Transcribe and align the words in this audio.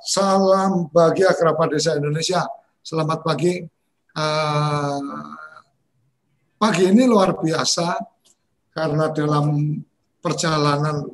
Salam 0.00 0.88
bagi 0.88 1.20
kerabat 1.20 1.76
desa 1.76 1.92
Indonesia. 1.92 2.48
Selamat 2.80 3.20
pagi. 3.20 3.60
Uh, 4.16 5.36
pagi 6.56 6.88
ini 6.88 7.04
luar 7.04 7.36
biasa 7.36 8.00
karena 8.72 9.12
dalam 9.12 9.76
perjalanan 10.24 11.04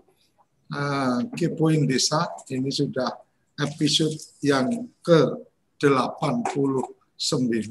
uh, 0.71 1.27
Kepoin 1.35 1.91
Desa 1.91 2.31
ini 2.55 2.71
sudah 2.71 3.19
episode 3.67 4.15
yang 4.47 4.95
ke-89. 5.03 7.67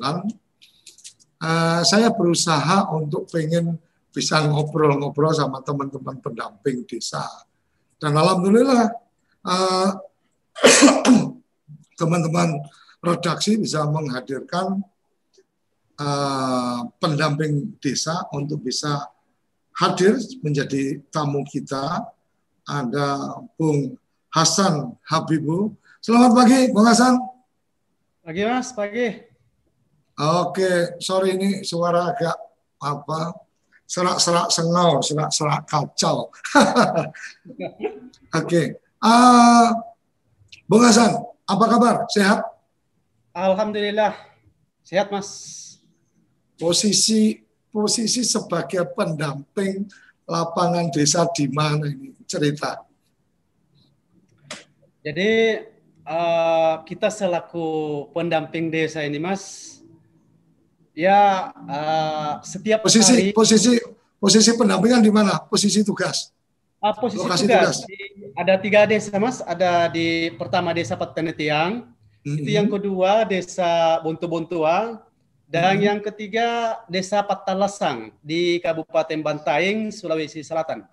Uh, 1.40 1.82
saya 1.88 2.12
berusaha 2.12 2.92
untuk 2.92 3.32
pengen 3.32 3.80
bisa 4.12 4.44
ngobrol-ngobrol 4.44 5.32
sama 5.32 5.64
teman-teman 5.64 6.20
pendamping 6.20 6.84
desa. 6.84 7.24
Dan 7.96 8.12
alhamdulillah 8.20 8.92
uh, 9.48 10.04
teman-teman 12.00 12.60
redaksi 13.04 13.60
bisa 13.60 13.86
menghadirkan 13.88 14.82
uh, 16.00 16.80
pendamping 17.00 17.76
desa 17.80 18.28
untuk 18.36 18.64
bisa 18.64 19.12
hadir 19.76 20.20
menjadi 20.42 21.00
tamu 21.12 21.44
kita. 21.46 22.04
Ada 22.66 23.38
Bung 23.62 23.94
Hasan 24.34 24.98
Habibu. 25.06 25.78
Selamat 26.02 26.34
pagi, 26.34 26.74
Bung 26.74 26.90
Hasan. 26.90 27.14
Pagi, 28.26 28.42
Mas. 28.42 28.74
Pagi. 28.74 29.08
Oke, 30.16 30.98
sorry 30.98 31.38
ini 31.38 31.62
suara 31.62 32.10
agak 32.10 32.34
apa 32.82 33.36
serak-serak 33.86 34.50
sengau, 34.50 35.04
serak-serak 35.04 35.62
kacau. 35.70 36.32
Oke, 36.58 37.14
okay. 38.32 38.66
uh, 39.06 39.76
Bung 40.66 40.82
Hasan, 40.82 41.22
apa 41.46 41.66
kabar? 41.70 41.96
Sehat? 42.10 42.42
Alhamdulillah, 43.30 44.18
sehat 44.82 45.14
Mas. 45.14 45.30
Posisi 46.58 47.46
posisi 47.70 48.26
sebagai 48.26 48.82
pendamping 48.98 49.86
lapangan 50.26 50.90
desa 50.90 51.30
di 51.38 51.46
mana 51.54 51.86
ini 51.86 52.18
cerita? 52.26 52.82
Jadi 55.06 55.62
uh, 56.02 56.82
kita 56.82 57.14
selaku 57.14 57.68
pendamping 58.10 58.74
desa 58.74 59.06
ini 59.06 59.22
Mas, 59.22 59.78
ya 60.98 61.54
uh, 61.54 62.42
setiap 62.42 62.82
posisi 62.82 63.14
hari, 63.14 63.38
posisi 63.38 63.78
posisi 64.18 64.50
pendampingan 64.58 65.06
di 65.06 65.14
mana? 65.14 65.46
Posisi 65.46 65.86
tugas? 65.86 66.34
Uh, 66.86 66.94
posisi 67.02 67.18
Lokasi 67.18 67.50
tugas, 67.50 67.82
tugas. 67.82 67.90
Di, 67.90 67.98
ada 68.38 68.54
tiga 68.62 68.86
desa 68.86 69.18
mas, 69.18 69.42
ada 69.42 69.90
di 69.90 70.30
pertama 70.38 70.70
desa 70.70 70.94
Patenetiang, 70.94 71.90
mm-hmm. 72.22 72.38
itu 72.46 72.50
yang 72.54 72.70
kedua 72.70 73.26
desa 73.26 73.98
Buntu-Buntua, 74.06 75.02
dan 75.50 75.82
mm-hmm. 75.82 75.82
yang 75.82 76.00
ketiga 76.06 76.78
desa 76.86 77.26
Patalasang 77.26 78.14
di 78.22 78.62
Kabupaten 78.62 79.18
Bantaeng, 79.18 79.90
Sulawesi 79.90 80.46
Selatan. 80.46 80.86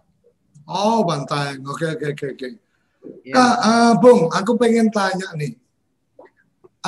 Oh 0.65 1.05
Bantaeng, 1.05 1.61
oke 1.61 1.85
oke 1.93 2.07
oke 2.17 2.27
oke. 2.41 2.49
Ya. 3.29 3.35
Nah, 3.37 3.55
uh, 3.61 3.93
Bung, 4.01 4.33
aku 4.33 4.57
pengen 4.57 4.89
tanya 4.89 5.29
nih, 5.37 5.61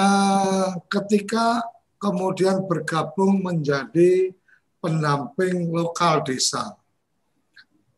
uh, 0.01 0.81
ketika 0.89 1.61
kemudian 2.01 2.65
bergabung 2.65 3.45
menjadi 3.45 4.33
pendamping 4.81 5.69
lokal 5.69 6.25
desa, 6.25 6.73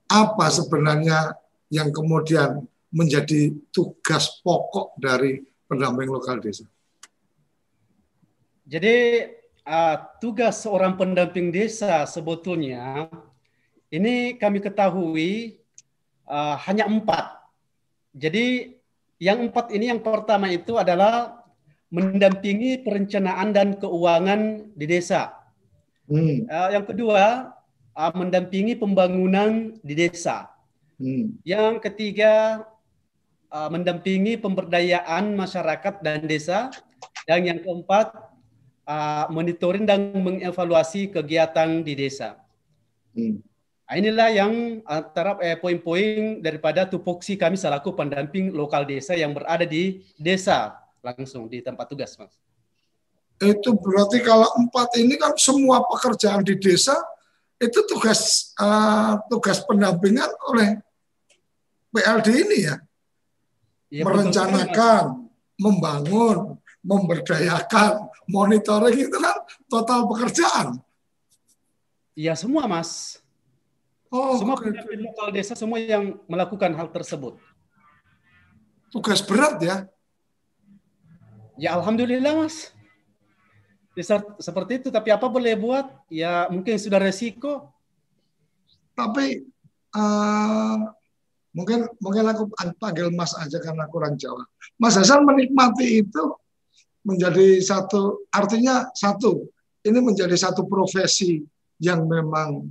apa 0.06 0.46
sebenarnya 0.50 1.34
yang 1.70 1.90
kemudian 1.90 2.62
menjadi 2.94 3.52
tugas 3.74 4.40
pokok 4.40 4.94
dari 4.96 5.42
pendamping 5.66 6.08
lokal 6.08 6.38
desa? 6.38 6.64
Jadi 8.66 9.26
uh, 9.66 9.96
tugas 10.18 10.62
seorang 10.62 10.98
pendamping 10.98 11.54
desa 11.54 12.06
sebetulnya 12.06 13.10
ini 13.90 14.34
kami 14.38 14.58
ketahui 14.62 15.62
uh, 16.26 16.58
hanya 16.66 16.86
empat. 16.90 17.38
Jadi 18.16 18.74
yang 19.22 19.50
empat 19.50 19.70
ini 19.70 19.90
yang 19.90 20.02
pertama 20.02 20.50
itu 20.50 20.74
adalah 20.78 21.44
mendampingi 21.90 22.82
perencanaan 22.82 23.54
dan 23.54 23.78
keuangan 23.78 24.72
di 24.74 24.86
desa. 24.90 25.30
Hmm. 26.10 26.46
Uh, 26.46 26.68
yang 26.74 26.84
kedua 26.86 27.54
uh, 27.96 28.12
mendampingi 28.12 28.76
pembangunan 28.76 29.72
di 29.80 29.94
desa. 29.96 30.52
Hmm. 31.00 31.34
Yang 31.42 31.80
ketiga 31.88 32.62
uh, 33.48 33.68
mendampingi 33.72 34.36
pemberdayaan 34.36 35.32
masyarakat 35.32 36.04
dan 36.04 36.28
desa. 36.28 36.68
Dan 37.26 37.42
yang 37.42 37.58
keempat 37.58 38.14
uh, 38.86 39.26
monitoring 39.34 39.82
dan 39.82 40.14
mengevaluasi 40.14 41.10
kegiatan 41.10 41.82
di 41.82 41.96
desa. 41.98 42.38
Hmm. 43.16 43.42
Nah, 43.86 43.94
inilah 43.94 44.28
yang 44.34 44.82
antara 44.82 45.38
eh, 45.46 45.54
poin-poin 45.54 46.42
daripada 46.42 46.82
tupoksi 46.82 47.38
kami 47.38 47.54
selaku 47.54 47.94
pendamping 47.94 48.50
lokal 48.50 48.82
desa 48.82 49.14
yang 49.14 49.30
berada 49.30 49.62
di 49.62 50.02
desa 50.18 50.74
langsung 50.98 51.46
di 51.46 51.62
tempat 51.62 51.86
tugas, 51.86 52.18
Mas. 52.18 52.34
Itu 53.38 53.78
berarti 53.78 54.26
kalau 54.26 54.50
empat 54.58 54.90
ini 54.98 55.14
kan 55.14 55.38
semua 55.38 55.86
pekerjaan 55.86 56.42
di 56.42 56.58
desa 56.58 56.98
itu 57.56 57.80
tugas 57.88 58.52
uh, 58.60 59.16
tugas 59.32 59.64
pendampingan 59.64 60.28
oleh 60.52 60.76
PLD 61.88 62.28
ini 62.44 62.58
ya, 62.68 62.76
ya 63.88 64.04
merencanakan, 64.04 65.04
betul, 65.24 65.32
membangun, 65.56 66.38
memberdayakan, 66.84 68.12
monitoring 68.28 69.08
itu 69.08 69.16
kan 69.16 69.40
total 69.72 70.04
pekerjaan. 70.04 70.66
Iya 72.12 72.36
semua 72.36 72.68
mas. 72.68 73.20
Oh, 74.12 74.36
semua 74.36 74.60
pendamping 74.60 75.08
lokal 75.08 75.32
desa 75.32 75.56
semua 75.56 75.80
yang 75.80 76.20
melakukan 76.28 76.72
hal 76.76 76.92
tersebut. 76.92 77.40
Tugas 78.92 79.24
berat 79.24 79.56
ya? 79.64 79.76
Ya 81.56 81.72
alhamdulillah 81.72 82.36
mas 82.36 82.75
seperti 84.42 84.84
itu. 84.84 84.88
Tapi 84.92 85.08
apa 85.08 85.26
boleh 85.28 85.56
buat? 85.56 85.86
Ya 86.12 86.46
mungkin 86.52 86.76
sudah 86.76 87.00
resiko. 87.00 87.72
Tapi 88.96 89.44
uh, 89.96 90.76
mungkin 91.56 91.88
mungkin 92.04 92.24
aku 92.28 92.52
panggil 92.76 93.08
Mas 93.16 93.32
aja 93.32 93.56
karena 93.56 93.88
kurang 93.88 94.20
Jawa 94.20 94.44
Mas 94.76 95.00
Hasan 95.00 95.24
menikmati 95.24 96.04
itu 96.04 96.24
menjadi 97.00 97.64
satu 97.64 98.28
artinya 98.28 98.92
satu 98.92 99.48
ini 99.88 99.98
menjadi 100.04 100.36
satu 100.36 100.68
profesi 100.68 101.40
yang 101.80 102.04
memang 102.04 102.68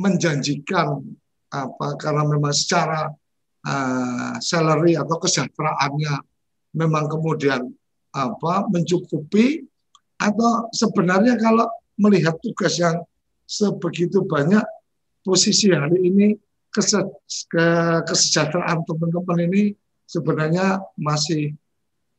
menjanjikan 0.00 1.04
apa 1.52 1.96
karena 2.00 2.24
memang 2.24 2.56
secara 2.56 3.12
uh, 3.68 4.34
salary 4.40 4.96
atau 4.96 5.16
kesejahteraannya 5.20 6.14
memang 6.72 7.04
kemudian 7.12 7.68
apa 8.16 8.64
mencukupi 8.72 9.60
atau 10.16 10.72
sebenarnya 10.72 11.36
kalau 11.36 11.68
melihat 12.00 12.40
tugas 12.40 12.80
yang 12.80 13.04
sebegitu 13.44 14.24
banyak 14.24 14.64
posisi 15.24 15.72
hari 15.72 16.08
ini 16.08 16.36
kesejahteraan 16.72 18.84
teman-teman 18.84 19.38
ini 19.48 19.72
sebenarnya 20.04 20.80
masih 21.00 21.56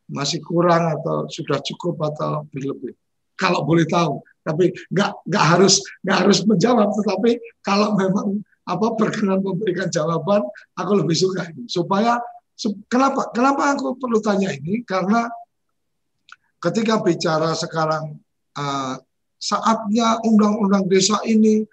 masih 0.08 0.40
kurang 0.42 0.98
atau 0.98 1.28
sudah 1.28 1.60
cukup 1.62 2.00
atau 2.14 2.48
berlebih. 2.50 2.96
Kalau 3.38 3.62
boleh 3.68 3.86
tahu 3.86 4.24
tapi 4.42 4.72
nggak 4.90 5.12
nggak 5.28 5.46
harus 5.46 5.84
nggak 6.02 6.18
harus 6.26 6.42
menjawab 6.48 6.90
tetapi 6.96 7.38
kalau 7.60 7.92
memang 8.00 8.40
apa 8.68 8.92
berkenan 8.96 9.44
memberikan 9.44 9.92
jawaban 9.92 10.42
aku 10.80 10.92
lebih 11.00 11.16
suka 11.16 11.44
ini. 11.52 11.68
Supaya 11.70 12.20
kenapa 12.90 13.30
kenapa 13.36 13.78
aku 13.78 13.96
perlu 14.00 14.20
tanya 14.24 14.52
ini? 14.52 14.82
Karena 14.88 15.30
ketika 16.68 17.00
bicara 17.00 17.56
sekarang 17.56 18.20
uh, 18.60 18.96
saatnya 19.40 20.20
undang-undang 20.28 20.86
desa 20.92 21.22
ini 21.24 21.64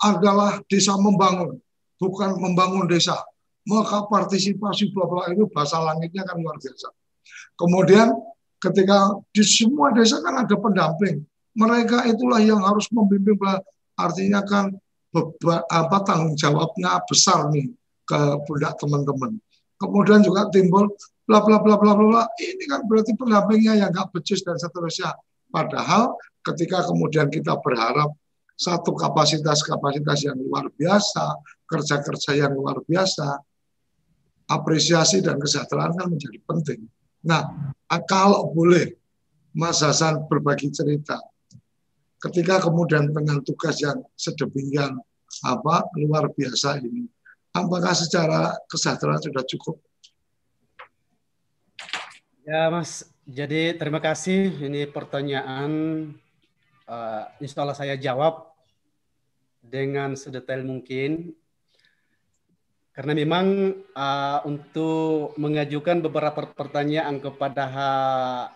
adalah 0.00 0.58
desa 0.66 0.96
membangun, 0.96 1.60
bukan 2.00 2.40
membangun 2.40 2.88
desa. 2.88 3.14
Maka 3.68 4.08
partisipasi 4.08 4.90
bla 4.90 5.28
itu 5.30 5.44
bahasa 5.52 5.78
langitnya 5.78 6.24
kan 6.24 6.40
luar 6.40 6.56
biasa. 6.56 6.88
Kemudian 7.54 8.08
ketika 8.56 9.20
di 9.30 9.44
semua 9.44 9.92
desa 9.92 10.18
kan 10.24 10.42
ada 10.42 10.56
pendamping. 10.56 11.22
Mereka 11.52 12.08
itulah 12.08 12.40
yang 12.40 12.62
harus 12.64 12.88
membimbing 12.94 13.36
artinya 13.98 14.40
kan 14.46 14.72
beba, 15.12 15.66
apa 15.68 15.98
tanggung 16.06 16.38
jawabnya 16.38 17.02
besar 17.04 17.52
nih 17.52 17.68
ke 18.08 18.18
pundak 18.48 18.80
teman-teman. 18.80 19.36
Kemudian 19.76 20.24
juga 20.24 20.48
timbul 20.48 20.88
bla 21.30 21.62
bla 21.62 21.62
bla 21.62 21.78
bla 21.78 21.94
bla. 21.94 22.22
Ini 22.42 22.66
kan 22.66 22.90
berarti 22.90 23.14
pendampingnya 23.14 23.78
yang 23.78 23.94
nggak 23.94 24.10
becus 24.10 24.42
dan 24.42 24.58
seterusnya. 24.58 25.14
Padahal 25.46 26.18
ketika 26.42 26.82
kemudian 26.90 27.30
kita 27.30 27.54
berharap 27.62 28.10
satu 28.58 28.98
kapasitas-kapasitas 28.98 30.26
yang 30.26 30.36
luar 30.42 30.66
biasa, 30.74 31.38
kerja-kerja 31.70 32.34
yang 32.34 32.52
luar 32.58 32.82
biasa, 32.82 33.40
apresiasi 34.50 35.22
dan 35.22 35.38
kesejahteraan 35.38 35.94
kan 35.94 36.10
menjadi 36.10 36.38
penting. 36.44 36.90
Nah, 37.24 37.72
kalau 38.10 38.50
boleh 38.50 38.98
Mas 39.54 39.80
Hasan 39.80 40.26
berbagi 40.28 40.68
cerita, 40.74 41.22
ketika 42.20 42.60
kemudian 42.68 43.14
dengan 43.14 43.40
tugas 43.46 43.80
yang 43.80 44.02
sedemikian 44.18 44.98
apa 45.46 45.86
luar 45.96 46.28
biasa 46.28 46.82
ini, 46.84 47.08
apakah 47.56 47.96
secara 47.96 48.60
kesejahteraan 48.68 49.24
sudah 49.24 49.44
cukup? 49.46 49.80
Ya, 52.48 52.72
Mas. 52.72 53.04
Jadi 53.28 53.76
terima 53.76 54.00
kasih. 54.00 54.56
Ini 54.64 54.88
pertanyaan 54.88 55.70
uh, 56.88 57.22
insya 57.38 57.62
Allah 57.62 57.76
saya 57.76 57.94
jawab 58.00 58.48
dengan 59.60 60.16
sedetail 60.16 60.64
mungkin 60.64 61.36
karena 62.96 63.12
memang 63.12 63.76
uh, 63.92 64.40
untuk 64.48 65.36
mengajukan 65.38 66.02
beberapa 66.02 66.48
pertanyaan 66.52 67.22
kepada 67.22 67.64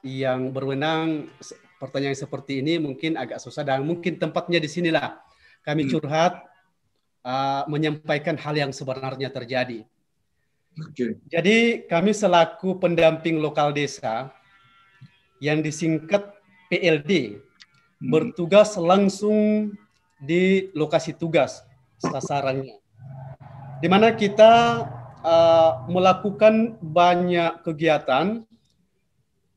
yang 0.03 0.51
berwenang 0.51 1.31
pertanyaan 1.79 2.19
seperti 2.19 2.65
ini 2.65 2.81
mungkin 2.81 3.15
agak 3.15 3.39
susah 3.39 3.63
dan 3.63 3.85
mungkin 3.85 4.17
tempatnya 4.19 4.59
di 4.59 4.67
sinilah 4.67 5.23
kami 5.63 5.87
hmm. 5.87 5.91
curhat 5.93 6.41
uh, 7.21 7.63
menyampaikan 7.69 8.35
hal 8.41 8.57
yang 8.57 8.73
sebenarnya 8.73 9.29
terjadi. 9.29 9.85
Okay. 10.75 11.15
Jadi 11.31 11.87
kami 11.87 12.11
selaku 12.11 12.83
pendamping 12.83 13.39
lokal 13.39 13.71
desa 13.71 14.35
yang 15.39 15.63
disingkat 15.63 16.35
PLD 16.67 17.39
hmm. 17.39 18.11
bertugas 18.11 18.75
langsung 18.75 19.71
di 20.19 20.73
lokasi 20.75 21.15
tugas 21.15 21.63
sasarannya. 22.03 22.75
Di 23.79 23.87
mana 23.87 24.17
kita 24.17 24.53
uh, 25.23 25.87
melakukan 25.87 26.75
banyak 26.83 27.63
kegiatan 27.63 28.43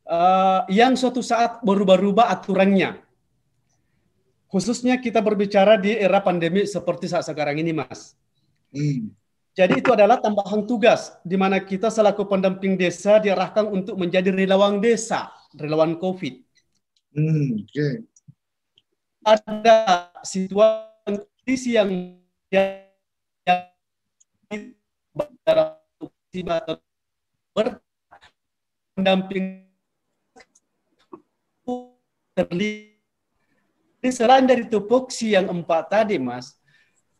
uh, 0.05 0.61
yang 0.69 0.93
suatu 0.93 1.25
saat 1.25 1.63
berubah-ubah 1.65 2.29
aturannya. 2.29 3.01
Khususnya 4.47 5.01
kita 5.01 5.19
berbicara 5.19 5.75
di 5.75 5.91
era 5.97 6.23
pandemi 6.23 6.63
seperti 6.63 7.11
saat 7.11 7.27
sekarang 7.27 7.59
ini, 7.59 7.73
Mas. 7.73 8.15
Hmm. 8.71 9.11
Jadi 9.57 9.81
itu 9.81 9.89
adalah 9.89 10.21
tambahan 10.21 10.69
tugas 10.69 11.17
di 11.25 11.33
mana 11.33 11.57
kita 11.57 11.89
selaku 11.89 12.29
pendamping 12.29 12.77
desa 12.77 13.17
diarahkan 13.17 13.65
untuk 13.73 13.97
menjadi 13.97 14.29
relawan 14.29 14.77
desa, 14.77 15.33
relawan 15.57 15.97
COVID. 15.97 16.45
Hmm, 17.17 17.65
okay 17.65 18.05
ada 19.27 20.07
situasi 20.23 20.87
kondisi 21.03 21.75
yang 21.75 21.91
yang 22.47 22.87
berpendamping 28.95 29.67
terlihat 32.37 32.95
selain 34.07 34.47
dari 34.47 34.63
tupoksi 34.71 35.35
yang 35.35 35.51
empat 35.51 35.91
tadi 35.91 36.15
mas 36.15 36.55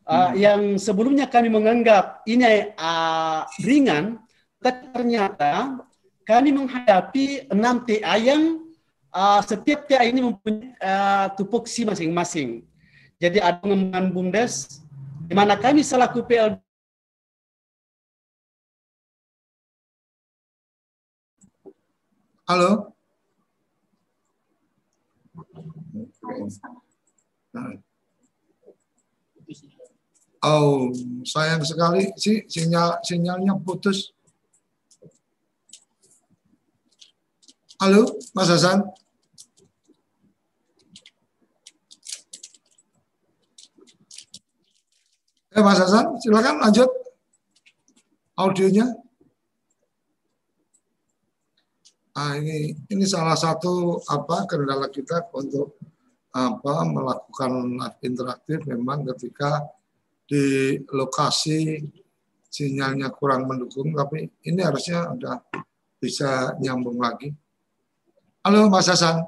uh, 0.08 0.32
yang 0.34 0.80
sebelumnya 0.80 1.28
kami 1.28 1.52
menganggap 1.52 2.24
ini 2.24 2.72
uh, 2.80 3.44
ringan 3.62 4.24
tapi 4.58 4.90
ternyata 4.90 5.84
kami 6.26 6.50
menghadapi 6.52 7.48
enam 7.52 7.84
TA 7.86 8.16
yang 8.20 8.64
uh, 9.14 9.40
setiap 9.44 9.86
TA 9.88 10.04
ini 10.04 10.20
mempunyai 10.24 10.76
uh, 10.82 11.28
tupoksi 11.38 11.88
masing-masing. 11.88 12.66
Jadi 13.18 13.42
ada 13.42 13.58
pengembangan 13.64 14.14
BUMDes, 14.14 14.84
di 15.26 15.34
mana 15.34 15.58
kami 15.58 15.82
selaku 15.82 16.22
PL 16.22 16.60
Halo. 22.48 22.96
Oh, 30.48 30.96
sayang 31.28 31.60
sekali 31.68 32.08
sih 32.16 32.48
sinyal 32.48 33.04
sinyalnya 33.04 33.60
putus. 33.60 34.16
Halo, 37.84 38.16
Mas 38.32 38.48
Hasan. 38.48 38.80
Eh, 45.52 45.64
Mas 45.68 45.84
Hasan, 45.84 46.16
silakan 46.24 46.64
lanjut 46.64 46.88
audionya. 48.40 48.88
Ah, 52.16 52.40
ini 52.40 52.72
ini 52.88 53.04
salah 53.04 53.36
satu 53.36 54.00
apa 54.08 54.48
kendala 54.48 54.88
kita 54.88 55.28
untuk 55.36 55.76
apa 56.32 56.88
melakukan 56.88 57.84
interaktif 58.00 58.64
memang 58.64 59.04
ketika 59.12 59.77
di 60.28 60.76
lokasi 60.92 61.80
sinyalnya 62.52 63.08
kurang 63.16 63.48
mendukung 63.48 63.96
tapi 63.96 64.28
ini 64.44 64.60
harusnya 64.60 65.08
udah 65.16 65.40
bisa 65.98 66.54
nyambung 66.60 67.00
lagi. 67.00 67.32
Halo 68.44 68.68
Mas 68.68 68.92
Hasan. 68.92 69.24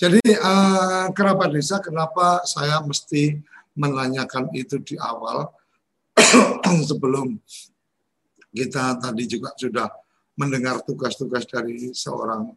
Jadi 0.00 0.22
uh, 0.40 1.12
kerabat 1.12 1.52
desa 1.52 1.76
kenapa 1.76 2.40
saya 2.48 2.80
mesti 2.80 3.36
menanyakan 3.76 4.48
itu 4.56 4.80
di 4.80 4.96
awal 4.96 5.52
sebelum 6.88 7.36
kita 8.50 8.96
tadi 8.96 9.28
juga 9.28 9.52
sudah 9.60 9.92
mendengar 10.40 10.80
tugas-tugas 10.88 11.44
dari 11.44 11.92
seorang 11.92 12.48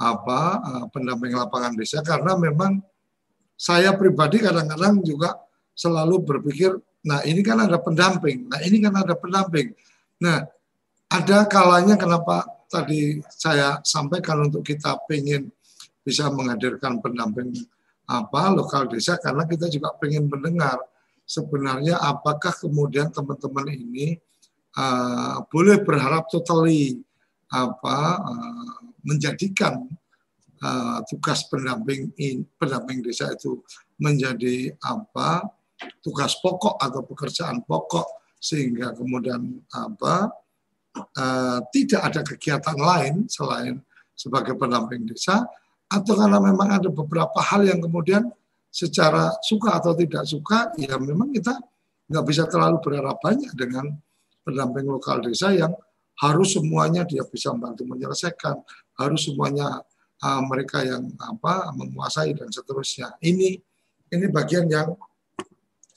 apa 0.00 0.40
uh, 0.64 0.84
pendamping 0.88 1.36
lapangan 1.36 1.76
desa 1.76 2.00
karena 2.00 2.32
memang 2.32 2.80
saya 3.56 3.92
pribadi 3.92 4.40
kadang-kadang 4.40 5.04
juga 5.04 5.36
selalu 5.76 6.24
berpikir 6.24 6.72
nah 7.04 7.22
ini 7.22 7.44
kan 7.44 7.62
ada 7.62 7.76
pendamping 7.78 8.48
nah 8.48 8.58
ini 8.64 8.82
kan 8.82 8.96
ada 8.96 9.14
pendamping. 9.14 9.76
Nah 10.24 10.48
ada 11.06 11.38
kalanya 11.46 11.94
kenapa 11.94 12.42
tadi 12.66 13.22
saya 13.30 13.78
sampaikan 13.86 14.50
untuk 14.50 14.66
kita 14.66 14.98
pengen 15.06 15.54
bisa 16.02 16.26
menghadirkan 16.30 16.98
pendamping 16.98 17.54
apa 18.06 18.54
lokal 18.54 18.86
desa 18.86 19.18
karena 19.18 19.42
kita 19.46 19.66
juga 19.66 19.94
pengen 19.98 20.30
mendengar 20.30 20.78
sebenarnya 21.26 21.98
apakah 21.98 22.54
kemudian 22.54 23.10
teman-teman 23.10 23.66
ini 23.74 24.14
uh, 24.78 25.42
boleh 25.50 25.82
berharap 25.82 26.30
totally 26.30 27.02
apa 27.50 27.98
uh, 28.22 28.78
menjadikan 29.02 29.90
uh, 30.62 30.98
tugas 31.10 31.46
pendamping 31.50 32.14
in, 32.18 32.46
pendamping 32.58 33.02
desa 33.02 33.34
itu 33.34 33.58
menjadi 33.98 34.74
apa 34.86 35.42
tugas 36.00 36.38
pokok 36.40 36.80
atau 36.80 37.04
pekerjaan 37.04 37.62
pokok 37.64 38.38
sehingga 38.40 38.92
kemudian 38.96 39.60
apa 39.72 40.30
uh, 40.96 41.58
tidak 41.72 42.00
ada 42.00 42.20
kegiatan 42.24 42.76
lain 42.76 43.28
selain 43.28 43.80
sebagai 44.16 44.56
pendamping 44.56 45.04
desa 45.04 45.44
atau 45.86 46.12
karena 46.16 46.40
memang 46.40 46.80
ada 46.80 46.88
beberapa 46.88 47.38
hal 47.38 47.68
yang 47.68 47.78
kemudian 47.78 48.26
secara 48.72 49.32
suka 49.44 49.76
atau 49.78 49.92
tidak 49.96 50.24
suka 50.24 50.72
ya 50.80 50.96
memang 50.96 51.32
kita 51.32 51.56
nggak 52.06 52.24
bisa 52.26 52.44
terlalu 52.48 52.80
berharap 52.80 53.18
banyak 53.20 53.52
dengan 53.56 53.92
pendamping 54.46 54.86
lokal 54.86 55.20
desa 55.20 55.52
yang 55.52 55.74
harus 56.16 56.56
semuanya 56.56 57.04
dia 57.04 57.24
bisa 57.28 57.52
membantu 57.52 57.84
menyelesaikan 57.84 58.56
harus 58.96 59.28
semuanya 59.28 59.84
uh, 60.24 60.42
mereka 60.46 60.80
yang 60.80 61.12
apa 61.20 61.72
menguasai 61.76 62.32
dan 62.32 62.48
seterusnya. 62.48 63.12
Ini 63.20 63.58
ini 64.16 64.26
bagian 64.32 64.70
yang 64.70 64.96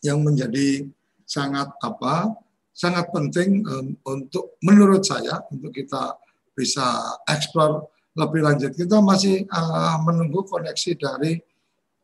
yang 0.04 0.24
menjadi 0.24 0.88
sangat 1.28 1.70
apa 1.84 2.34
sangat 2.74 3.12
penting 3.12 3.60
um, 3.68 3.92
untuk 4.08 4.56
menurut 4.64 5.04
saya 5.04 5.44
untuk 5.52 5.76
kita 5.76 6.16
bisa 6.56 7.16
eksplor 7.28 7.92
lebih 8.16 8.44
lanjut. 8.44 8.72
Kita 8.76 9.04
masih 9.04 9.44
uh, 9.52 10.00
menunggu 10.04 10.48
koneksi 10.48 10.92
dari 10.96 11.44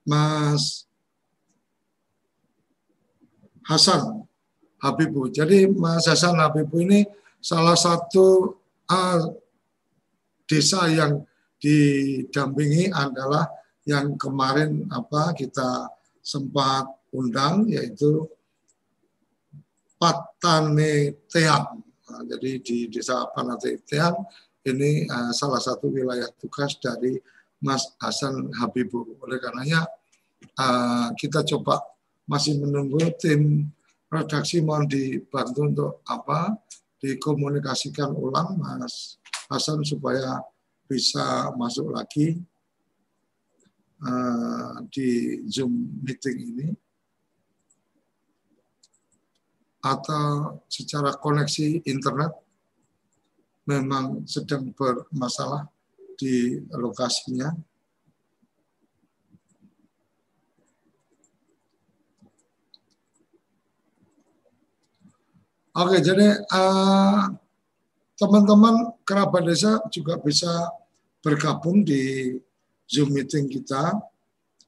Mas 0.03 0.83
Hasan 3.65 4.27
Habibu. 4.83 5.31
Jadi 5.31 5.65
Mas 5.71 6.05
Hasan 6.05 6.37
Habibu 6.37 6.83
ini 6.83 7.07
salah 7.39 7.79
satu 7.79 8.59
uh, 8.91 9.21
desa 10.45 10.85
yang 10.91 11.25
didampingi 11.57 12.93
adalah 12.93 13.49
yang 13.87 14.13
kemarin 14.19 14.85
apa 14.93 15.33
kita 15.33 15.89
sempat 16.21 16.89
undang 17.15 17.71
yaitu 17.71 18.27
Patane 19.95 21.15
Teang. 21.31 21.79
Nah, 21.81 22.21
jadi 22.27 22.59
di 22.59 22.77
Desa 22.91 23.25
Patane 23.31 23.79
Teang 23.87 24.15
ini 24.67 25.07
uh, 25.07 25.31
salah 25.31 25.63
satu 25.63 25.87
wilayah 25.87 26.27
tugas 26.35 26.75
dari 26.83 27.15
Mas 27.63 27.95
Hasan 28.03 28.51
Habibu. 28.59 29.15
Oleh 29.23 29.39
karenanya 29.39 29.87
uh, 30.59 31.09
kita 31.15 31.47
coba 31.47 31.79
masih 32.27 32.59
menunggu 32.59 32.99
tim 33.17 33.71
redaksi 34.11 34.61
mohon 34.61 34.85
dibantu 34.85 35.61
untuk 35.63 35.91
apa 36.05 36.53
dikomunikasikan 36.99 38.11
ulang 38.13 38.59
Mas 38.59 39.17
Hasan 39.47 39.85
supaya 39.85 40.41
bisa 40.85 41.49
masuk 41.57 41.93
lagi 41.93 42.37
uh, 44.05 44.81
di 44.89 45.41
Zoom 45.49 46.01
meeting 46.05 46.37
ini 46.53 46.67
atau 49.85 50.57
secara 50.65 51.13
koneksi 51.13 51.85
internet 51.85 52.33
memang 53.69 54.25
sedang 54.25 54.73
bermasalah 54.73 55.69
di 56.17 56.57
lokasinya. 56.73 57.53
Oke, 65.75 65.99
jadi 65.99 66.39
uh, 66.55 67.35
teman-teman 68.15 68.95
kerabat 69.03 69.43
desa 69.43 69.83
juga 69.91 70.15
bisa 70.17 70.71
bergabung 71.19 71.83
di 71.83 72.31
Zoom 72.87 73.11
meeting 73.11 73.51
kita. 73.51 73.91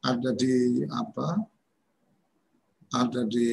Ada 0.04 0.36
di 0.36 0.84
apa? 0.92 1.42
Ada 2.92 3.24
di 3.24 3.48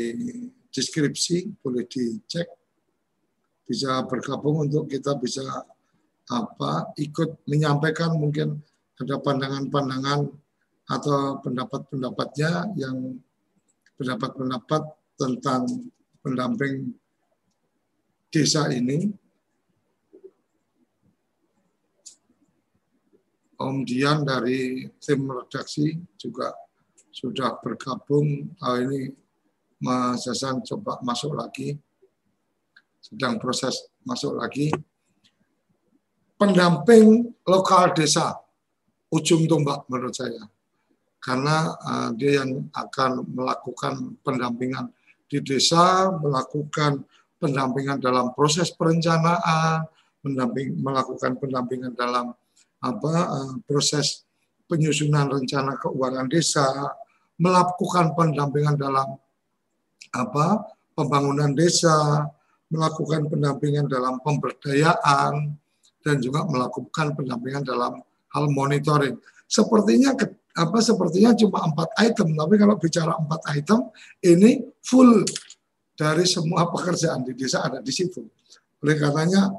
deskripsi, 0.74 1.54
boleh 1.62 1.86
dicek. 1.86 2.50
Bisa 3.64 4.02
bergabung 4.04 4.66
untuk 4.66 4.90
kita 4.90 5.16
bisa 5.16 5.46
apa 6.28 6.92
ikut 7.00 7.46
menyampaikan 7.48 8.16
mungkin 8.16 8.60
ada 9.00 9.16
pandangan-pandangan 9.22 10.20
atau 10.84 11.40
pendapat-pendapatnya 11.40 12.76
yang 12.76 13.16
pendapat-pendapat 13.96 14.82
tentang 15.16 15.62
pendamping 16.20 16.92
desa 18.28 18.68
ini. 18.68 19.14
Om 23.54 23.86
Dian 23.86 24.26
dari 24.26 24.90
tim 24.98 25.30
redaksi 25.30 25.94
juga 26.18 26.52
sudah 27.14 27.56
bergabung. 27.62 28.50
Oh, 28.60 28.76
ini 28.76 29.14
Mas 29.80 30.26
Hasan 30.26 30.62
coba 30.62 31.00
masuk 31.02 31.34
lagi. 31.38 31.78
Sedang 33.00 33.36
proses 33.38 33.90
masuk 34.06 34.38
lagi. 34.38 34.70
Pendamping 36.38 37.34
lokal 37.46 37.94
desa. 37.94 38.34
Ujung 39.10 39.46
tombak 39.46 39.86
menurut 39.86 40.14
saya. 40.14 40.42
Karena 41.22 41.72
uh, 41.72 42.10
dia 42.12 42.44
yang 42.44 42.68
akan 42.74 43.24
melakukan 43.32 44.20
pendampingan 44.20 44.92
di 45.24 45.40
desa, 45.40 46.12
melakukan 46.20 47.00
pendampingan 47.40 47.96
dalam 47.96 48.36
proses 48.36 48.72
perencanaan, 48.72 49.88
mendamping, 50.24 50.76
melakukan 50.80 51.36
pendampingan 51.36 51.92
dalam 51.92 52.32
apa 52.84 53.14
eh, 53.28 53.52
proses 53.64 54.24
penyusunan 54.68 55.28
rencana 55.28 55.76
keuangan 55.80 56.28
desa, 56.28 56.64
melakukan 57.40 58.12
pendampingan 58.16 58.76
dalam 58.76 59.16
apa 60.14 60.62
pembangunan 60.94 61.50
desa, 61.52 62.30
melakukan 62.70 63.26
pendampingan 63.26 63.90
dalam 63.90 64.22
pemberdayaan 64.22 65.58
dan 66.06 66.16
juga 66.22 66.46
melakukan 66.46 67.18
pendampingan 67.18 67.66
dalam 67.66 67.98
hal 68.30 68.44
monitoring. 68.50 69.18
Sepertinya 69.50 70.14
apa 70.54 70.78
sepertinya 70.78 71.34
cuma 71.34 71.66
empat 71.66 71.90
item, 71.98 72.38
tapi 72.38 72.54
kalau 72.56 72.78
bicara 72.78 73.12
empat 73.18 73.42
item 73.58 73.90
ini 74.22 74.62
full 74.86 75.26
dari 75.94 76.26
semua 76.26 76.70
pekerjaan 76.70 77.26
di 77.26 77.34
desa 77.34 77.66
ada 77.66 77.82
di 77.82 77.90
situ. 77.90 78.22
Oleh 78.82 78.94
karenanya 78.98 79.50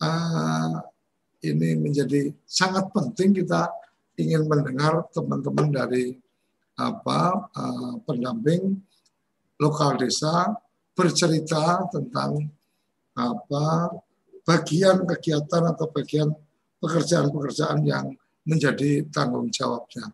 uh, 0.00 0.76
ini 1.42 1.76
menjadi 1.76 2.32
sangat 2.44 2.92
penting 2.92 3.44
kita 3.44 3.68
ingin 4.20 4.44
mendengar 4.46 5.08
teman-teman 5.10 5.72
dari 5.72 6.16
apa 6.76 7.48
uh, 7.52 7.94
pendamping 8.04 8.80
lokal 9.62 9.94
desa 9.94 10.50
bercerita 10.98 11.86
tentang 11.94 12.50
apa 13.14 13.94
bagian 14.42 15.06
kegiatan 15.06 15.62
atau 15.70 15.86
bagian 15.94 16.34
pekerjaan-pekerjaan 16.82 17.86
yang 17.86 18.10
menjadi 18.42 19.06
tanggung 19.14 19.46
jawabnya. 19.54 20.10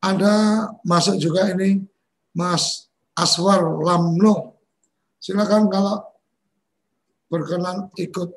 Ada 0.00 0.34
masuk 0.80 1.20
juga 1.20 1.52
ini 1.52 1.84
Mas 2.32 2.88
Aswar 3.12 3.60
Lamno. 3.84 4.56
Silakan 5.20 5.68
kalau 5.68 6.00
berkenan 7.28 7.92
ikut 8.00 8.32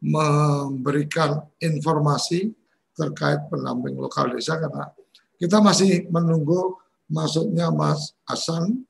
memberikan 0.00 1.44
informasi 1.60 2.56
terkait 2.96 3.44
pendamping 3.52 4.00
lokal 4.00 4.32
desa 4.32 4.56
karena 4.56 4.88
kita 5.36 5.60
masih 5.60 6.08
menunggu 6.08 6.80
masuknya 7.08 7.68
Mas 7.68 8.16
Hasan 8.24 8.84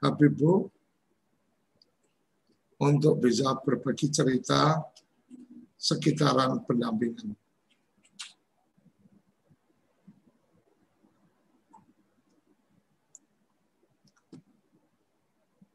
Habibu 0.00 0.72
untuk 2.80 3.20
bisa 3.20 3.52
berbagi 3.60 4.08
cerita 4.08 4.80
sekitaran 5.76 6.64
pendampingan. 6.64 7.36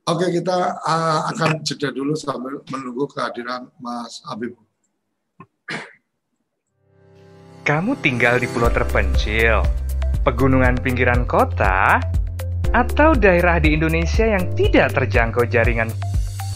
Oke, 0.06 0.30
kita 0.30 0.78
uh, 0.86 1.26
akan 1.34 1.66
jeda 1.66 1.90
dulu 1.90 2.14
sambil 2.14 2.62
menunggu 2.70 3.10
kehadiran 3.10 3.74
Mas 3.82 4.22
Habib. 4.30 4.54
Kamu 7.66 7.98
tinggal 8.06 8.38
di 8.38 8.46
pulau 8.46 8.70
terpencil, 8.70 9.66
pegunungan 10.22 10.78
pinggiran 10.78 11.26
kota, 11.26 11.98
atau 12.76 13.16
daerah 13.16 13.64
di 13.64 13.72
Indonesia 13.72 14.28
yang 14.28 14.52
tidak 14.60 15.00
terjangkau 15.00 15.48
jaringan 15.48 15.88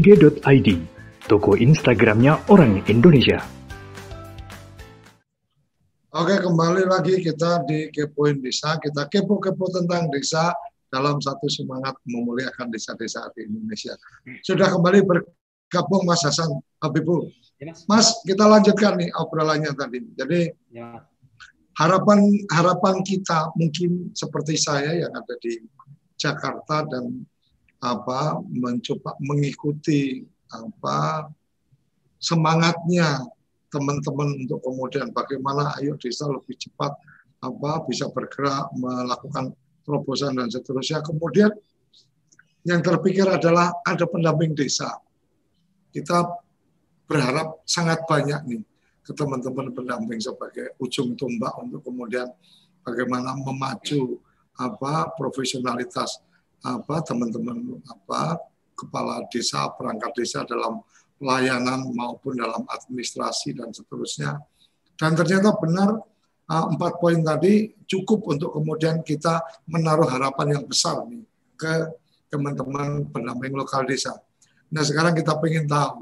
IG.id, 0.03 0.69
toko 1.31 1.55
Instagramnya 1.55 2.35
orang 2.51 2.83
Indonesia. 2.91 3.39
Oke, 6.11 6.43
kembali 6.43 6.91
lagi 6.91 7.23
kita 7.23 7.63
di 7.71 7.87
Kepoin 7.95 8.43
Desa. 8.43 8.83
Kita 8.83 9.07
kepo-kepo 9.07 9.71
tentang 9.71 10.11
desa 10.11 10.51
dalam 10.91 11.23
satu 11.23 11.47
semangat 11.47 11.95
memuliakan 12.03 12.75
desa-desa 12.75 13.31
di 13.39 13.47
Indonesia. 13.47 13.95
Sudah 14.43 14.75
kembali 14.75 15.07
bergabung 15.07 16.03
Mas 16.03 16.27
Hasan 16.27 16.51
Habibu. 16.83 17.31
Ya, 17.63 17.71
Mas. 17.71 17.87
Mas, 17.87 18.07
kita 18.27 18.43
lanjutkan 18.43 18.99
nih 18.99 19.15
obrolannya 19.15 19.71
tadi. 19.71 20.03
Jadi 20.19 20.51
Ya. 20.75 20.99
harapan 21.79 22.27
harapan 22.51 23.07
kita 23.07 23.55
mungkin 23.55 24.11
seperti 24.19 24.59
saya 24.59 24.99
yang 24.99 25.15
ada 25.15 25.39
di 25.39 25.63
Jakarta 26.19 26.91
dan 26.91 27.23
apa 27.83 28.39
mencoba 28.47 29.19
mengikuti 29.19 30.23
apa 30.55 31.27
semangatnya 32.23 33.27
teman-teman 33.75 34.47
untuk 34.47 34.63
kemudian 34.63 35.11
bagaimana 35.11 35.75
ayo 35.83 35.99
desa 35.99 36.31
lebih 36.31 36.55
cepat 36.55 36.95
apa 37.43 37.83
bisa 37.91 38.07
bergerak 38.15 38.71
melakukan 38.79 39.51
terobosan 39.83 40.39
dan 40.39 40.47
seterusnya. 40.47 41.03
Kemudian 41.03 41.51
yang 42.63 42.79
terpikir 42.79 43.27
adalah 43.27 43.75
ada 43.83 44.07
pendamping 44.07 44.55
desa. 44.55 44.95
Kita 45.91 46.23
berharap 47.11 47.67
sangat 47.67 48.07
banyak 48.07 48.41
nih 48.47 48.63
ke 49.03 49.13
teman-teman 49.13 49.75
pendamping 49.75 50.23
sebagai 50.23 50.79
ujung 50.79 51.19
tombak 51.19 51.51
untuk 51.59 51.83
kemudian 51.83 52.31
bagaimana 52.87 53.35
memacu 53.35 54.23
apa 54.55 55.11
profesionalitas 55.19 56.23
apa 56.63 57.03
teman-teman 57.03 57.83
apa 57.91 58.39
kepala 58.79 59.27
desa 59.31 59.67
perangkat 59.75 60.11
desa 60.15 60.47
dalam 60.47 60.83
pelayanan 61.19 61.91
maupun 61.95 62.39
dalam 62.39 62.67
administrasi 62.67 63.55
dan 63.55 63.71
seterusnya 63.71 64.39
dan 64.99 65.19
ternyata 65.19 65.55
benar 65.59 65.99
uh, 66.47 66.67
empat 66.71 67.03
poin 67.03 67.19
tadi 67.23 67.75
cukup 67.87 68.27
untuk 68.31 68.55
kemudian 68.55 69.01
kita 69.03 69.43
menaruh 69.67 70.07
harapan 70.07 70.59
yang 70.59 70.65
besar 70.67 71.03
nih 71.09 71.25
ke 71.59 71.73
teman-teman 72.33 73.05
pendamping 73.13 73.53
lokal 73.53 73.85
desa. 73.85 74.17
Nah 74.73 74.81
sekarang 74.81 75.13
kita 75.13 75.37
ingin 75.45 75.69
tahu 75.69 76.01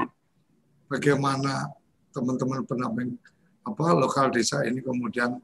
bagaimana 0.86 1.74
teman-teman 2.14 2.62
pendamping 2.62 3.18
apa 3.66 3.84
lokal 3.94 4.30
desa 4.30 4.62
ini 4.66 4.78
kemudian 4.78 5.38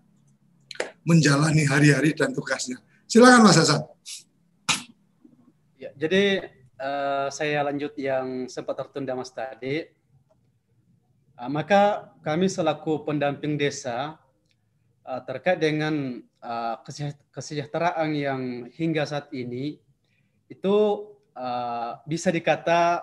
menjalani 1.07 1.66
hari-hari 1.66 2.14
dan 2.14 2.35
tugasnya. 2.35 2.79
Silakan 3.07 3.46
Mas 3.46 3.59
Hasan. 3.59 3.83
Jadi 5.96 6.44
uh, 6.76 7.32
saya 7.32 7.64
lanjut 7.64 7.96
yang 7.96 8.44
sempat 8.52 8.76
tertunda 8.76 9.16
Mas 9.16 9.32
tadi. 9.32 9.88
Uh, 11.40 11.48
maka 11.48 12.12
kami 12.20 12.52
selaku 12.52 13.00
pendamping 13.09 13.56
desa 13.56 14.20
uh, 15.09 15.20
terkait 15.24 15.56
dengan 15.56 16.20
uh, 16.44 16.76
kesejahteraan 17.32 18.12
yang 18.12 18.42
hingga 18.76 19.09
saat 19.09 19.32
ini 19.32 19.80
itu 20.52 20.76
uh, 21.32 21.96
bisa 22.04 22.28
dikata 22.28 23.00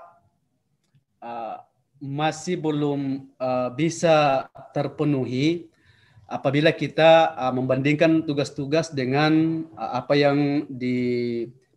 uh, 1.17 1.65
masih 1.97 2.61
belum 2.61 3.31
uh, 3.41 3.73
bisa 3.73 4.45
terpenuhi 4.69 5.65
apabila 6.29 6.69
kita 6.69 7.33
uh, 7.33 7.53
membandingkan 7.57 8.21
tugas-tugas 8.21 8.93
dengan 8.93 9.65
uh, 9.73 9.97
apa 9.97 10.13
yang 10.13 10.69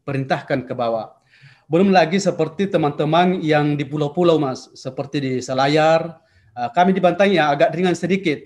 diperintahkan 0.07 0.71
ke 0.71 0.75
bawah. 0.79 1.19
Belum 1.67 1.91
lagi 1.91 2.23
seperti 2.23 2.71
teman-teman 2.71 3.43
yang 3.43 3.75
di 3.75 3.83
pulau-pulau, 3.83 4.39
Mas, 4.39 4.71
seperti 4.79 5.19
di 5.19 5.33
Selayar, 5.43 6.23
uh, 6.55 6.71
kami 6.71 6.95
di 6.95 7.03
Bantai 7.03 7.35
ya 7.35 7.51
agak 7.51 7.75
ringan 7.75 7.99
sedikit. 7.99 8.39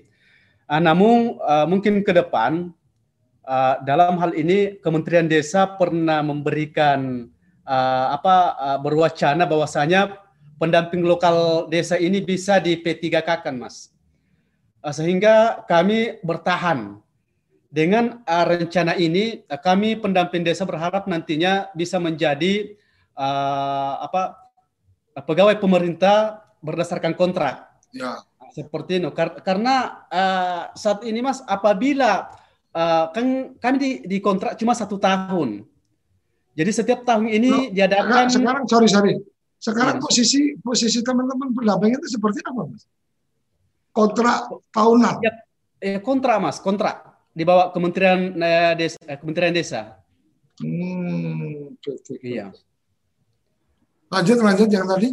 Uh, 0.65 0.81
namun 0.81 1.37
uh, 1.45 1.69
mungkin 1.69 2.01
ke 2.01 2.09
depan 2.09 2.73
dalam 3.83 4.15
hal 4.21 4.31
ini 4.37 4.79
Kementerian 4.79 5.27
Desa 5.27 5.65
pernah 5.65 6.23
memberikan 6.23 7.27
apa 7.65 8.55
berwacana 8.79 9.43
bahwasanya 9.43 10.23
pendamping 10.55 11.03
lokal 11.03 11.67
desa 11.67 11.99
ini 11.99 12.21
bisa 12.23 12.61
di 12.63 12.79
P3K 12.79 13.43
kan, 13.43 13.57
Mas. 13.57 13.91
Sehingga 14.93 15.67
kami 15.67 16.21
bertahan 16.23 17.01
dengan 17.71 18.19
uh, 18.27 18.45
rencana 18.45 18.99
ini 18.99 19.47
uh, 19.47 19.55
kami 19.55 19.95
pendamping 19.95 20.43
desa 20.43 20.67
berharap 20.67 21.07
nantinya 21.07 21.71
bisa 21.71 21.95
menjadi 22.03 22.75
uh, 23.15 24.03
apa 24.03 24.51
pegawai 25.23 25.55
pemerintah 25.55 26.43
berdasarkan 26.59 27.15
kontrak. 27.15 27.71
Ya. 27.95 28.19
Seperti 28.51 28.99
itu 28.99 29.07
karena 29.15 30.03
uh, 30.11 30.75
saat 30.75 31.07
ini 31.07 31.23
Mas 31.23 31.39
apabila 31.47 32.35
uh, 32.75 33.07
kan 33.15 33.55
kami 33.55 33.75
di, 33.79 33.91
di 34.03 34.17
kontrak 34.19 34.59
cuma 34.59 34.75
satu 34.75 34.99
tahun. 34.99 35.63
Jadi 36.51 36.71
setiap 36.75 37.07
tahun 37.07 37.31
ini 37.31 37.47
Loh, 37.47 37.71
diadakan 37.71 38.27
sekarang 38.27 38.63
sorry 38.67 38.91
sorry. 38.91 39.15
Sekarang 39.61 39.95
Ya. 39.95 40.03
posisi 40.03 40.59
posisi 40.59 40.99
teman-teman 40.99 41.55
pendamping 41.55 41.95
itu 41.95 42.07
seperti 42.11 42.43
apa, 42.43 42.67
Mas? 42.67 42.83
Kontrak 43.95 44.51
tahunan. 44.75 45.15
Ya. 45.23 45.31
eh, 45.79 45.99
kontrak 46.03 46.35
Mas, 46.43 46.59
kontrak 46.59 47.10
di 47.31 47.43
bawah 47.47 47.71
Kementerian 47.71 48.35
eh, 48.35 48.73
Desa, 48.75 48.99
eh, 49.07 49.17
Kementerian 49.17 49.55
Desa. 49.55 49.81
Hmm, 50.59 51.73
betul. 51.79 52.19
Iya. 52.21 52.51
Lanjut 54.11 54.37
lanjut 54.43 54.69
yang 54.69 54.85
tadi. 54.85 55.09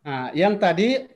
Nah, 0.00 0.26
yang 0.32 0.54
tadi 0.60 1.08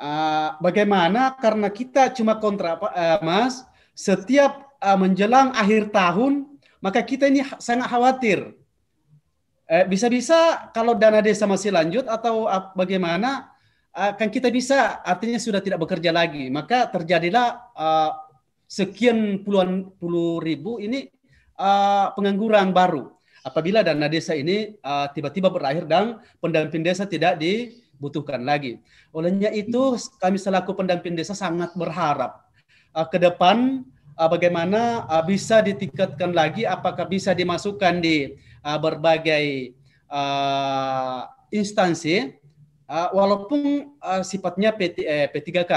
uh, 0.00 0.48
bagaimana 0.60 1.36
karena 1.36 1.68
kita 1.68 2.12
cuma 2.12 2.40
kontrak 2.40 2.80
Pak, 2.80 2.92
uh, 2.92 3.20
Mas, 3.24 3.64
setiap 3.92 4.72
uh, 4.80 4.96
menjelang 4.96 5.52
akhir 5.52 5.92
tahun 5.92 6.48
maka 6.78 7.02
kita 7.02 7.28
ini 7.28 7.42
sangat 7.58 7.90
khawatir. 7.90 8.54
Eh, 9.68 9.84
bisa-bisa 9.84 10.72
kalau 10.72 10.96
dana 10.96 11.20
desa 11.20 11.44
masih 11.44 11.68
lanjut 11.68 12.08
atau 12.08 12.48
uh, 12.48 12.72
bagaimana 12.72 13.52
akan 13.92 14.32
kita 14.32 14.48
bisa 14.48 15.04
artinya 15.04 15.36
sudah 15.36 15.60
tidak 15.60 15.84
bekerja 15.84 16.08
lagi 16.08 16.48
maka 16.48 16.88
terjadilah 16.88 17.68
uh, 17.76 18.27
sekian 18.68 19.40
puluhan 19.42 19.88
puluh 19.96 20.44
ribu 20.44 20.76
ini 20.76 21.08
uh, 21.56 22.12
pengangguran 22.12 22.70
baru. 22.70 23.08
Apabila 23.40 23.80
dana 23.80 24.12
desa 24.12 24.36
ini 24.36 24.76
uh, 24.84 25.08
tiba-tiba 25.08 25.48
berakhir 25.48 25.88
dan 25.88 26.20
pendamping 26.36 26.84
desa 26.84 27.08
tidak 27.08 27.40
dibutuhkan 27.40 28.44
lagi. 28.44 28.76
Olehnya 29.08 29.48
itu 29.48 29.96
kami 30.20 30.36
selaku 30.36 30.76
pendamping 30.76 31.16
desa 31.16 31.32
sangat 31.32 31.72
berharap 31.72 32.44
uh, 32.92 33.08
ke 33.08 33.16
depan 33.16 33.88
uh, 34.20 34.28
bagaimana 34.28 35.08
uh, 35.08 35.24
bisa 35.24 35.64
ditingkatkan 35.64 36.36
lagi 36.36 36.68
apakah 36.68 37.08
bisa 37.08 37.32
dimasukkan 37.32 38.04
di 38.04 38.36
uh, 38.60 38.76
berbagai 38.76 39.72
uh, 40.12 41.24
instansi. 41.48 42.36
Uh, 42.88 43.12
walaupun 43.12 43.92
uh, 44.00 44.24
sifatnya 44.24 44.72
PT, 44.72 45.04
eh, 45.04 45.28
P3K 45.28 45.72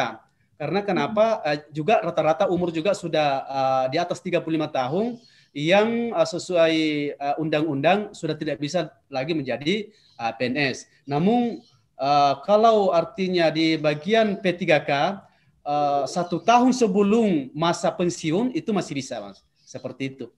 karena 0.61 0.85
kenapa 0.85 1.41
uh, 1.41 1.57
juga 1.73 2.05
rata-rata 2.05 2.45
umur 2.45 2.69
juga 2.69 2.93
sudah 2.93 3.41
uh, 3.49 3.85
di 3.89 3.97
atas 3.97 4.21
35 4.21 4.45
tahun 4.69 5.17
yang 5.57 6.13
uh, 6.13 6.21
sesuai 6.21 6.75
uh, 7.17 7.41
undang-undang 7.41 8.13
sudah 8.13 8.37
tidak 8.37 8.61
bisa 8.61 8.93
lagi 9.09 9.33
menjadi 9.33 9.89
uh, 10.21 10.29
PNS. 10.37 10.85
Namun 11.09 11.65
uh, 11.97 12.45
kalau 12.45 12.93
artinya 12.93 13.49
di 13.49 13.73
bagian 13.73 14.37
P3K 14.37 15.17
uh, 15.65 16.05
satu 16.05 16.37
tahun 16.45 16.77
sebelum 16.77 17.49
masa 17.57 17.89
pensiun 17.89 18.53
itu 18.53 18.69
masih 18.69 18.93
bisa, 18.93 19.17
mas. 19.17 19.41
Seperti 19.65 20.13
itu. 20.13 20.29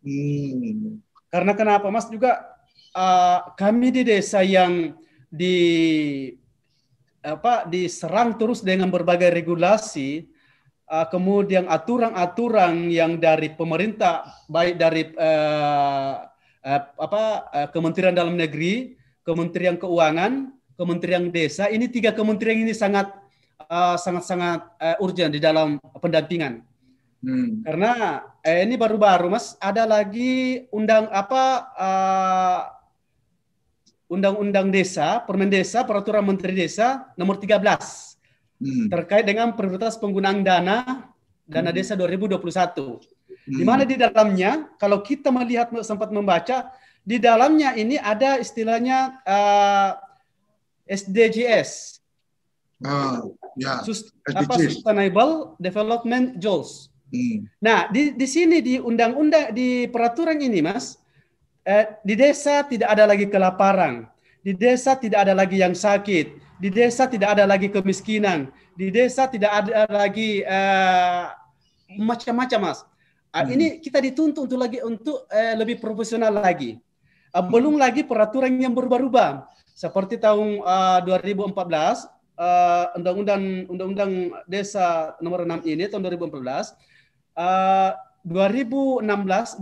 Hmm. 0.00 1.04
Karena 1.28 1.52
kenapa, 1.52 1.92
mas? 1.92 2.08
Juga 2.08 2.40
uh, 2.96 3.52
kami 3.60 3.92
di 3.92 4.08
desa 4.08 4.40
yang 4.40 4.96
di 5.28 5.58
apa 7.26 7.66
diserang 7.66 8.38
terus 8.38 8.62
dengan 8.62 8.86
berbagai 8.86 9.34
regulasi 9.34 10.30
uh, 10.86 11.06
kemudian 11.10 11.66
aturan-aturan 11.66 12.86
yang 12.86 13.18
dari 13.18 13.50
pemerintah 13.50 14.30
baik 14.46 14.78
dari 14.78 15.02
uh, 15.18 16.22
uh, 16.62 16.82
apa 17.02 17.22
uh, 17.50 17.68
Kementerian 17.74 18.14
Dalam 18.14 18.38
Negeri, 18.38 18.94
Kementerian 19.26 19.74
Keuangan, 19.74 20.54
Kementerian 20.78 21.26
Desa 21.34 21.66
ini 21.66 21.90
tiga 21.90 22.14
kementerian 22.14 22.62
ini 22.62 22.70
sangat 22.76 23.10
uh, 23.66 23.98
sangat-sangat 23.98 24.60
uh, 24.78 24.96
urgent 25.02 25.34
di 25.34 25.42
dalam 25.42 25.82
pendampingan. 25.98 26.62
Hmm. 27.24 27.64
Karena 27.64 28.22
eh, 28.44 28.62
ini 28.62 28.76
baru-baru 28.76 29.32
Mas 29.32 29.56
ada 29.58 29.88
lagi 29.88 30.68
undang 30.70 31.08
apa 31.10 31.44
uh, 31.74 32.58
undang-undang 34.06 34.70
desa, 34.70 35.18
Permen 35.26 35.50
Desa, 35.50 35.82
Peraturan 35.82 36.22
Menteri 36.22 36.54
Desa 36.54 37.10
nomor 37.18 37.38
13 37.38 38.14
Hmm. 38.56 38.88
terkait 38.88 39.20
dengan 39.28 39.52
prioritas 39.52 40.00
penggunaan 40.00 40.40
dana 40.40 41.12
dana 41.44 41.70
Hmm. 41.70 41.76
desa 41.76 41.92
2021. 41.92 42.98
Di 43.44 43.60
Hmm. 43.60 43.68
mana 43.68 43.84
di 43.84 43.94
dalamnya 43.94 44.72
kalau 44.80 45.04
kita 45.04 45.28
melihat 45.28 45.68
sempat 45.84 46.08
membaca 46.08 46.72
di 47.04 47.20
dalamnya 47.20 47.76
ini 47.76 48.00
ada 48.00 48.40
istilahnya 48.40 49.20
uh, 49.22 49.90
SDGs, 50.86 52.00
Ah, 52.80 53.22
ya. 53.56 53.80
sus- 53.82 54.10
apa, 54.24 54.54
SDGs. 54.56 54.80
Sustainable 54.80 55.54
Development 55.58 56.38
Goals. 56.38 56.88
Hmm. 57.12 57.46
Nah, 57.60 57.86
di 57.88 58.10
di 58.12 58.26
sini 58.26 58.58
di 58.58 58.80
undang-undang 58.80 59.54
di 59.54 59.86
peraturan 59.86 60.40
ini, 60.40 60.58
Mas, 60.64 60.98
eh, 61.66 61.98
di 62.06 62.14
desa 62.14 62.62
tidak 62.62 62.94
ada 62.94 63.04
lagi 63.10 63.26
kelaparan, 63.26 64.06
di 64.40 64.54
desa 64.54 64.94
tidak 64.94 65.26
ada 65.26 65.34
lagi 65.34 65.58
yang 65.58 65.74
sakit, 65.74 66.26
di 66.62 66.68
desa 66.70 67.10
tidak 67.10 67.34
ada 67.34 67.44
lagi 67.44 67.66
kemiskinan, 67.66 68.54
di 68.78 68.94
desa 68.94 69.26
tidak 69.26 69.66
ada 69.66 69.90
lagi 69.90 70.46
eh, 70.46 71.24
macam-macam 71.98 72.72
mas. 72.72 72.80
Uh, 73.36 73.44
hmm. 73.44 73.52
Ini 73.52 73.66
kita 73.84 73.98
dituntut 74.00 74.48
untuk 74.48 74.58
lagi 74.58 74.78
untuk 74.80 75.28
uh, 75.28 75.54
lebih 75.60 75.76
profesional 75.76 76.32
lagi. 76.32 76.80
Uh, 77.36 77.44
belum 77.44 77.76
lagi 77.76 78.02
peraturan 78.02 78.56
yang 78.56 78.72
berubah-ubah. 78.72 79.44
Seperti 79.76 80.16
tahun 80.16 80.64
uh, 80.64 81.04
2014 81.04 81.52
uh, 81.52 82.96
undang-undang 82.96 83.68
undang-undang 83.68 84.12
desa 84.48 85.12
nomor 85.20 85.44
6 85.44 85.68
ini 85.68 85.84
tahun 85.84 86.00
2014 86.16 86.72
uh, 87.36 87.90
2016 88.26 89.06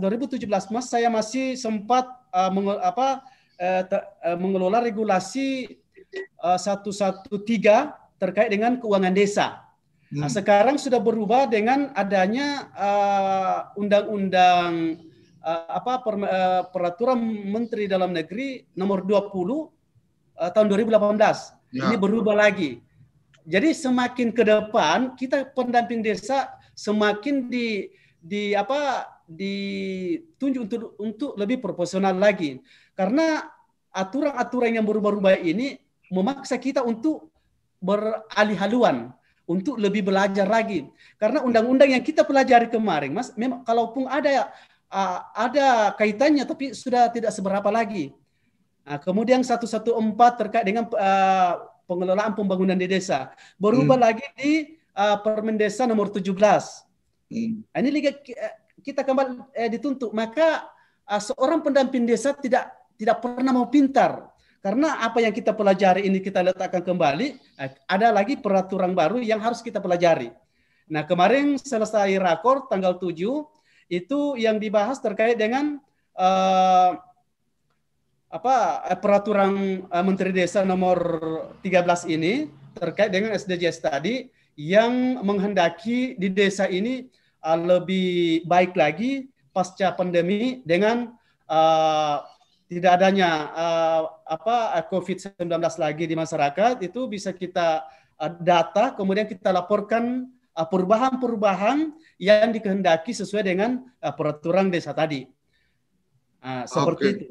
2017 0.01 0.73
Mas 0.73 0.89
saya 0.89 1.05
masih 1.13 1.53
sempat 1.53 2.09
uh, 2.33 2.49
menge, 2.49 2.81
apa 2.81 3.21
uh, 3.61 3.81
ter, 3.85 4.01
uh, 4.25 4.37
mengelola 4.41 4.81
regulasi 4.81 5.77
uh, 6.41 6.57
113 6.57 7.29
terkait 8.17 8.49
dengan 8.49 8.81
keuangan 8.81 9.13
desa. 9.13 9.61
Nah, 10.09 10.29
hmm. 10.29 10.37
sekarang 10.37 10.75
sudah 10.81 10.97
berubah 11.01 11.49
dengan 11.49 11.93
adanya 11.93 12.69
undang-undang 13.73 14.97
uh, 14.97 15.15
uh, 15.45 15.63
apa 15.69 15.93
per, 16.01 16.15
uh, 16.17 16.61
peraturan 16.73 17.21
Menteri 17.45 17.85
Dalam 17.85 18.11
Negeri 18.11 18.65
nomor 18.73 19.05
20 19.05 19.29
uh, 19.29 20.49
tahun 20.49 20.67
2018. 20.73 21.75
Ya. 21.75 21.91
Ini 21.91 21.95
berubah 22.01 22.33
lagi. 22.33 22.81
Jadi 23.45 23.77
semakin 23.77 24.33
ke 24.33 24.41
depan 24.41 25.13
kita 25.13 25.53
pendamping 25.53 26.01
desa 26.01 26.49
semakin 26.73 27.45
di 27.45 27.93
di 28.25 28.57
apa 28.57 29.05
ditunjuk 29.29 30.61
untuk 30.65 30.81
untuk 30.97 31.31
lebih 31.37 31.61
proporsional 31.61 32.17
lagi. 32.17 32.57
Karena 32.97 33.45
aturan-aturan 33.93 34.73
yang 34.73 34.85
berubah-ubah 34.85 35.37
ini 35.45 35.77
memaksa 36.09 36.57
kita 36.57 36.81
untuk 36.81 37.29
beralih 37.77 38.57
haluan 38.57 39.13
untuk 39.45 39.77
lebih 39.77 40.09
belajar 40.09 40.49
lagi. 40.49 40.89
Karena 41.21 41.45
undang-undang 41.45 41.93
yang 41.93 42.01
kita 42.01 42.25
pelajari 42.25 42.65
kemarin, 42.73 43.13
Mas, 43.13 43.29
memang 43.37 43.61
kalaupun 43.61 44.09
ada 44.09 44.49
ada 45.35 45.93
kaitannya 45.97 46.45
tapi 46.49 46.73
sudah 46.73 47.13
tidak 47.13 47.29
seberapa 47.29 47.69
lagi. 47.69 48.09
Nah, 48.85 49.01
kemudian 49.01 49.41
114 49.41 49.81
terkait 50.37 50.65
dengan 50.65 50.85
uh, 50.93 51.53
pengelolaan 51.89 52.37
pembangunan 52.37 52.77
di 52.77 52.85
desa 52.85 53.33
berubah 53.57 53.97
hmm. 53.97 54.05
lagi 54.05 54.25
di 54.37 54.51
uh, 54.93 55.17
Permen 55.21 55.57
Desa 55.57 55.89
nomor 55.89 56.13
17. 56.13 56.31
Hmm. 57.25 57.65
Ini 57.65 57.89
liga 57.89 58.11
kita 58.85 59.01
kembali 59.01 59.49
eh, 59.57 59.69
dituntut 59.71 60.13
maka 60.13 60.69
uh, 61.09 61.21
seorang 61.21 61.65
pendamping 61.65 62.05
desa 62.05 62.37
tidak 62.37 62.69
tidak 62.95 63.19
pernah 63.23 63.51
mau 63.51 63.65
pintar 63.67 64.35
karena 64.65 64.97
apa 64.97 65.21
yang 65.21 65.29
kita 65.29 65.53
pelajari 65.53 66.09
ini 66.09 66.17
kita 66.17 66.41
letakkan 66.41 66.81
kembali, 66.81 67.37
eh, 67.37 67.69
ada 67.85 68.09
lagi 68.09 68.33
peraturan 68.33 68.97
baru 68.97 69.21
yang 69.21 69.37
harus 69.37 69.61
kita 69.61 69.77
pelajari. 69.77 70.33
Nah, 70.89 71.05
kemarin 71.05 71.53
selesai 71.61 72.09
rakor 72.17 72.65
tanggal 72.65 72.97
7 72.97 73.45
itu 73.93 74.19
yang 74.41 74.57
dibahas 74.57 74.97
terkait 74.97 75.37
dengan 75.37 75.77
uh, 76.17 76.97
apa 78.33 78.55
eh, 78.89 78.97
peraturan 78.97 79.85
uh, 79.85 80.01
Menteri 80.01 80.33
Desa 80.33 80.65
nomor 80.65 80.97
13 81.61 82.09
ini 82.09 82.49
terkait 82.73 83.13
dengan 83.13 83.37
SDGs 83.37 83.77
tadi 83.85 84.25
yang 84.55 85.19
menghendaki 85.23 86.15
di 86.15 86.31
desa 86.31 86.67
ini 86.71 87.11
uh, 87.43 87.59
lebih 87.59 88.43
baik 88.47 88.75
lagi 88.75 89.27
pasca 89.51 89.91
pandemi 89.95 90.63
dengan 90.63 91.11
uh, 91.47 92.23
tidak 92.65 92.91
adanya 92.99 93.51
uh, 93.53 94.01
apa 94.25 94.81
COVID-19 94.89 95.51
lagi 95.77 96.03
di 96.09 96.15
masyarakat 96.17 96.81
itu 96.81 97.07
bisa 97.07 97.35
kita 97.35 97.83
uh, 98.17 98.31
data 98.41 98.95
kemudian 98.95 99.27
kita 99.27 99.51
laporkan 99.51 100.31
perubahan-perubahan 100.55 101.91
yang 102.15 102.55
dikehendaki 102.55 103.11
sesuai 103.11 103.43
dengan 103.43 103.83
uh, 103.99 104.13
peraturan 104.15 104.71
desa 104.71 104.95
tadi. 104.95 105.27
Uh, 106.39 106.63
seperti 106.63 107.03
okay. 107.03 107.11
itu. 107.19 107.25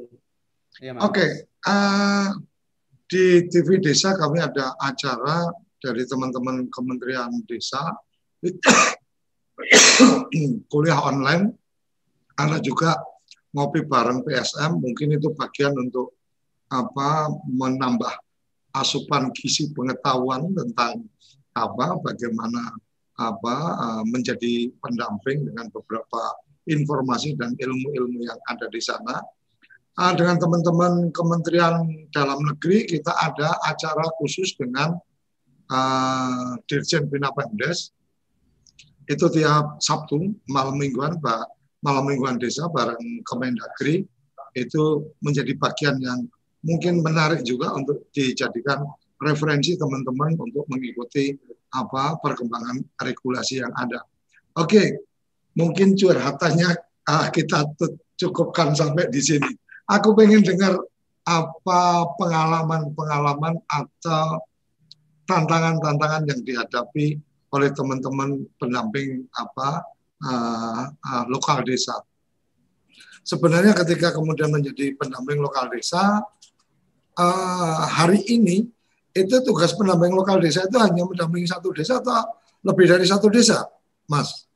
Ya, 0.82 0.90
Oke, 1.00 1.22
okay. 1.22 1.30
uh, 1.70 2.34
di 3.06 3.46
TV 3.46 3.78
Desa 3.78 4.18
kami 4.18 4.42
ada 4.42 4.74
acara 4.76 5.54
dari 5.84 6.08
teman-teman 6.08 6.64
Kementerian 6.72 7.28
Desa 7.44 7.92
kuliah 10.72 11.00
online, 11.04 11.52
ada 12.40 12.58
juga 12.58 12.96
ngopi 13.54 13.86
bareng 13.86 14.26
PSM 14.26 14.82
mungkin 14.82 15.14
itu 15.14 15.30
bagian 15.36 15.76
untuk 15.78 16.16
apa 16.72 17.30
menambah 17.46 18.10
asupan 18.74 19.30
gizi 19.30 19.70
pengetahuan 19.70 20.50
tentang 20.50 21.06
apa 21.54 21.94
bagaimana 22.02 22.74
apa 23.14 23.56
uh, 23.78 24.02
menjadi 24.10 24.74
pendamping 24.82 25.46
dengan 25.46 25.70
beberapa 25.70 26.34
informasi 26.66 27.38
dan 27.38 27.54
ilmu-ilmu 27.54 28.26
yang 28.26 28.40
ada 28.50 28.66
di 28.66 28.82
sana. 28.82 29.22
Uh, 29.94 30.10
dengan 30.18 30.42
teman-teman 30.42 31.14
Kementerian 31.14 31.86
Dalam 32.10 32.42
Negeri 32.42 32.90
kita 32.90 33.14
ada 33.14 33.54
acara 33.62 34.02
khusus 34.18 34.58
dengan 34.58 34.98
uh, 35.74 36.54
Dirjen 36.70 37.10
Bina 37.10 37.34
Pemdes 37.34 37.90
itu 39.10 39.26
tiap 39.34 39.82
Sabtu 39.82 40.30
malam 40.46 40.78
mingguan 40.78 41.18
Pak 41.18 41.50
malam 41.82 42.06
mingguan 42.08 42.38
desa 42.38 42.70
bareng 42.70 43.26
Kemendagri 43.26 44.06
itu 44.54 45.10
menjadi 45.20 45.52
bagian 45.58 45.98
yang 45.98 46.24
mungkin 46.64 47.04
menarik 47.04 47.44
juga 47.44 47.74
untuk 47.76 48.08
dijadikan 48.14 48.86
referensi 49.20 49.76
teman-teman 49.76 50.38
untuk 50.40 50.64
mengikuti 50.72 51.36
apa 51.74 52.16
perkembangan 52.22 52.80
regulasi 53.02 53.60
yang 53.60 53.72
ada. 53.74 54.00
Oke, 54.56 55.04
mungkin 55.58 55.98
curhatannya 55.98 56.70
ah, 57.10 57.28
kita 57.28 57.74
cukupkan 58.16 58.72
sampai 58.72 59.10
di 59.10 59.20
sini. 59.20 59.50
Aku 59.90 60.16
pengen 60.16 60.40
dengar 60.40 60.78
apa 61.24 62.08
pengalaman-pengalaman 62.16 63.60
atau 63.68 64.40
tantangan-tantangan 65.24 66.28
yang 66.28 66.40
dihadapi 66.44 67.18
oleh 67.54 67.70
teman-teman 67.70 68.44
pendamping 68.58 69.24
apa 69.32 69.82
uh, 70.24 70.82
uh, 70.90 71.24
lokal 71.30 71.62
desa. 71.62 72.02
Sebenarnya 73.24 73.72
ketika 73.72 74.12
kemudian 74.12 74.52
menjadi 74.52 74.92
pendamping 75.00 75.40
lokal 75.40 75.72
desa, 75.72 76.20
uh, 77.16 77.84
hari 77.88 78.20
ini 78.28 78.68
itu 79.14 79.36
tugas 79.46 79.72
pendamping 79.72 80.10
lokal 80.10 80.42
desa 80.42 80.66
itu 80.66 80.76
hanya 80.76 81.06
mendampingi 81.06 81.46
satu 81.46 81.70
desa 81.70 82.02
atau 82.02 82.42
lebih 82.66 82.90
dari 82.90 83.06
satu 83.06 83.30
desa, 83.30 83.70
Mas? 84.10 84.50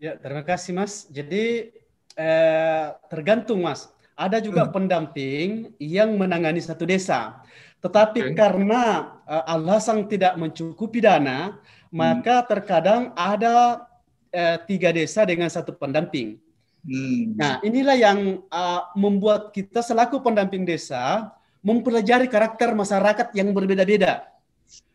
Ya, 0.00 0.16
terima 0.16 0.40
kasih 0.40 0.72
Mas. 0.72 1.04
Jadi 1.12 1.74
eh, 2.16 2.86
tergantung 3.10 3.60
Mas. 3.60 3.90
Ada 4.14 4.38
juga 4.38 4.64
hmm. 4.64 4.72
pendamping 4.72 5.48
yang 5.82 6.14
menangani 6.14 6.62
satu 6.62 6.86
desa. 6.86 7.42
Tetapi 7.84 8.32
okay. 8.32 8.32
karena 8.32 9.12
uh, 9.28 9.44
alasan 9.44 10.08
tidak 10.08 10.40
mencukupi 10.40 11.04
dana, 11.04 11.52
hmm. 11.52 11.92
maka 11.92 12.40
terkadang 12.48 13.12
ada 13.12 13.84
uh, 14.32 14.56
tiga 14.64 14.88
desa 14.88 15.28
dengan 15.28 15.52
satu 15.52 15.76
pendamping. 15.76 16.40
Hmm. 16.80 17.36
Nah, 17.36 17.60
inilah 17.60 17.92
yang 17.92 18.40
uh, 18.48 18.88
membuat 18.96 19.52
kita 19.52 19.84
selaku 19.84 20.24
pendamping 20.24 20.64
desa 20.64 21.28
mempelajari 21.60 22.24
karakter 22.24 22.72
masyarakat 22.72 23.36
yang 23.36 23.52
berbeda-beda. 23.52 24.32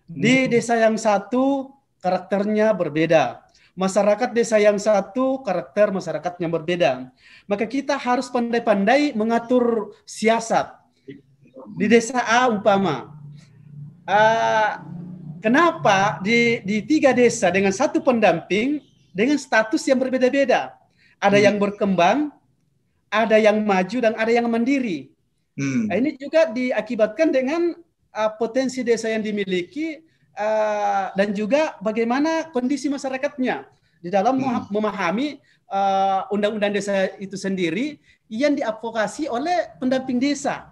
Hmm. 0.09 0.17
Di 0.17 0.49
desa 0.49 0.73
yang 0.73 0.97
satu 0.97 1.69
karakternya 2.01 2.73
berbeda. 2.73 3.45
Masyarakat 3.77 4.33
desa 4.33 4.57
yang 4.57 4.81
satu 4.81 5.45
karakter 5.45 5.93
masyarakatnya 5.93 6.49
berbeda. 6.49 6.91
Maka 7.45 7.69
kita 7.69 8.01
harus 8.01 8.33
pandai-pandai 8.33 9.13
mengatur 9.13 9.93
siasat. 10.09 10.78
Di 11.75 11.85
desa 11.87 12.19
A 12.23 12.47
umpama, 12.51 13.11
uh, 14.07 14.71
kenapa 15.39 16.19
di, 16.23 16.59
di 16.63 16.83
tiga 16.83 17.15
desa 17.15 17.47
dengan 17.49 17.71
satu 17.71 18.03
pendamping 18.03 18.83
dengan 19.15 19.35
status 19.35 19.83
yang 19.87 19.99
berbeda-beda. 19.99 20.75
Ada 21.19 21.37
hmm. 21.39 21.45
yang 21.45 21.55
berkembang, 21.59 22.17
ada 23.11 23.35
yang 23.35 23.59
maju 23.65 23.97
dan 23.99 24.13
ada 24.15 24.31
yang 24.31 24.47
mandiri. 24.47 25.11
Hmm. 25.59 25.91
Nah, 25.91 25.95
ini 25.99 26.15
juga 26.15 26.47
diakibatkan 26.47 27.33
dengan 27.33 27.75
uh, 28.15 28.31
potensi 28.39 28.79
desa 28.85 29.11
yang 29.11 29.19
dimiliki 29.19 29.99
uh, 30.39 31.11
dan 31.17 31.35
juga 31.35 31.75
bagaimana 31.83 32.47
kondisi 32.55 32.87
masyarakatnya 32.87 33.67
di 33.99 34.07
dalam 34.07 34.39
hmm. 34.39 34.71
memahami 34.71 35.43
uh, 35.67 36.23
undang-undang 36.31 36.71
desa 36.71 37.11
itu 37.19 37.35
sendiri 37.35 37.99
yang 38.31 38.55
diadvokasi 38.55 39.27
oleh 39.27 39.73
pendamping 39.81 40.21
desa. 40.21 40.68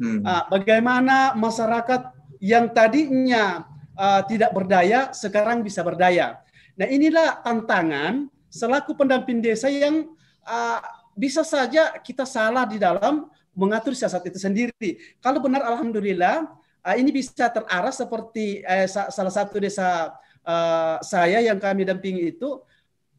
Hmm. 0.00 0.24
Uh, 0.24 0.44
bagaimana 0.48 1.36
masyarakat 1.36 2.16
yang 2.40 2.72
tadinya 2.72 3.68
uh, 4.00 4.24
tidak 4.24 4.56
berdaya 4.56 5.12
sekarang 5.12 5.60
bisa 5.60 5.84
berdaya 5.84 6.40
Nah 6.80 6.88
inilah 6.88 7.44
tantangan 7.44 8.24
selaku 8.48 8.96
pendamping 8.96 9.44
desa 9.44 9.68
yang 9.68 10.08
uh, 10.48 10.80
bisa 11.12 11.44
saja 11.44 11.92
kita 12.00 12.24
salah 12.24 12.64
di 12.64 12.80
dalam 12.80 13.28
mengatur 13.52 13.92
siasat 13.92 14.32
itu 14.32 14.40
sendiri. 14.40 14.96
Kalau 15.20 15.44
benar, 15.44 15.60
alhamdulillah, 15.68 16.48
uh, 16.80 16.96
ini 16.96 17.12
bisa 17.12 17.52
terarah 17.52 17.92
seperti 17.92 18.64
uh, 18.64 18.88
salah 18.88 19.28
satu 19.28 19.60
desa 19.60 20.16
uh, 20.40 20.96
saya 21.04 21.44
yang 21.44 21.60
kami 21.60 21.84
dampingi 21.84 22.32
itu 22.32 22.64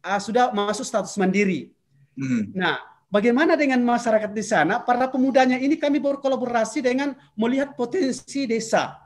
uh, 0.02 0.18
sudah 0.18 0.50
masuk 0.50 0.82
status 0.82 1.14
mandiri. 1.14 1.70
Hmm. 2.18 2.50
Nah, 2.58 2.82
bagaimana 3.12 3.52
dengan 3.54 3.84
masyarakat 3.84 4.32
di 4.32 4.40
sana? 4.40 4.80
Para 4.80 5.04
pemudanya 5.12 5.60
ini 5.60 5.76
kami 5.76 6.00
berkolaborasi 6.00 6.80
dengan 6.80 7.12
melihat 7.36 7.76
potensi 7.76 8.48
desa. 8.48 8.96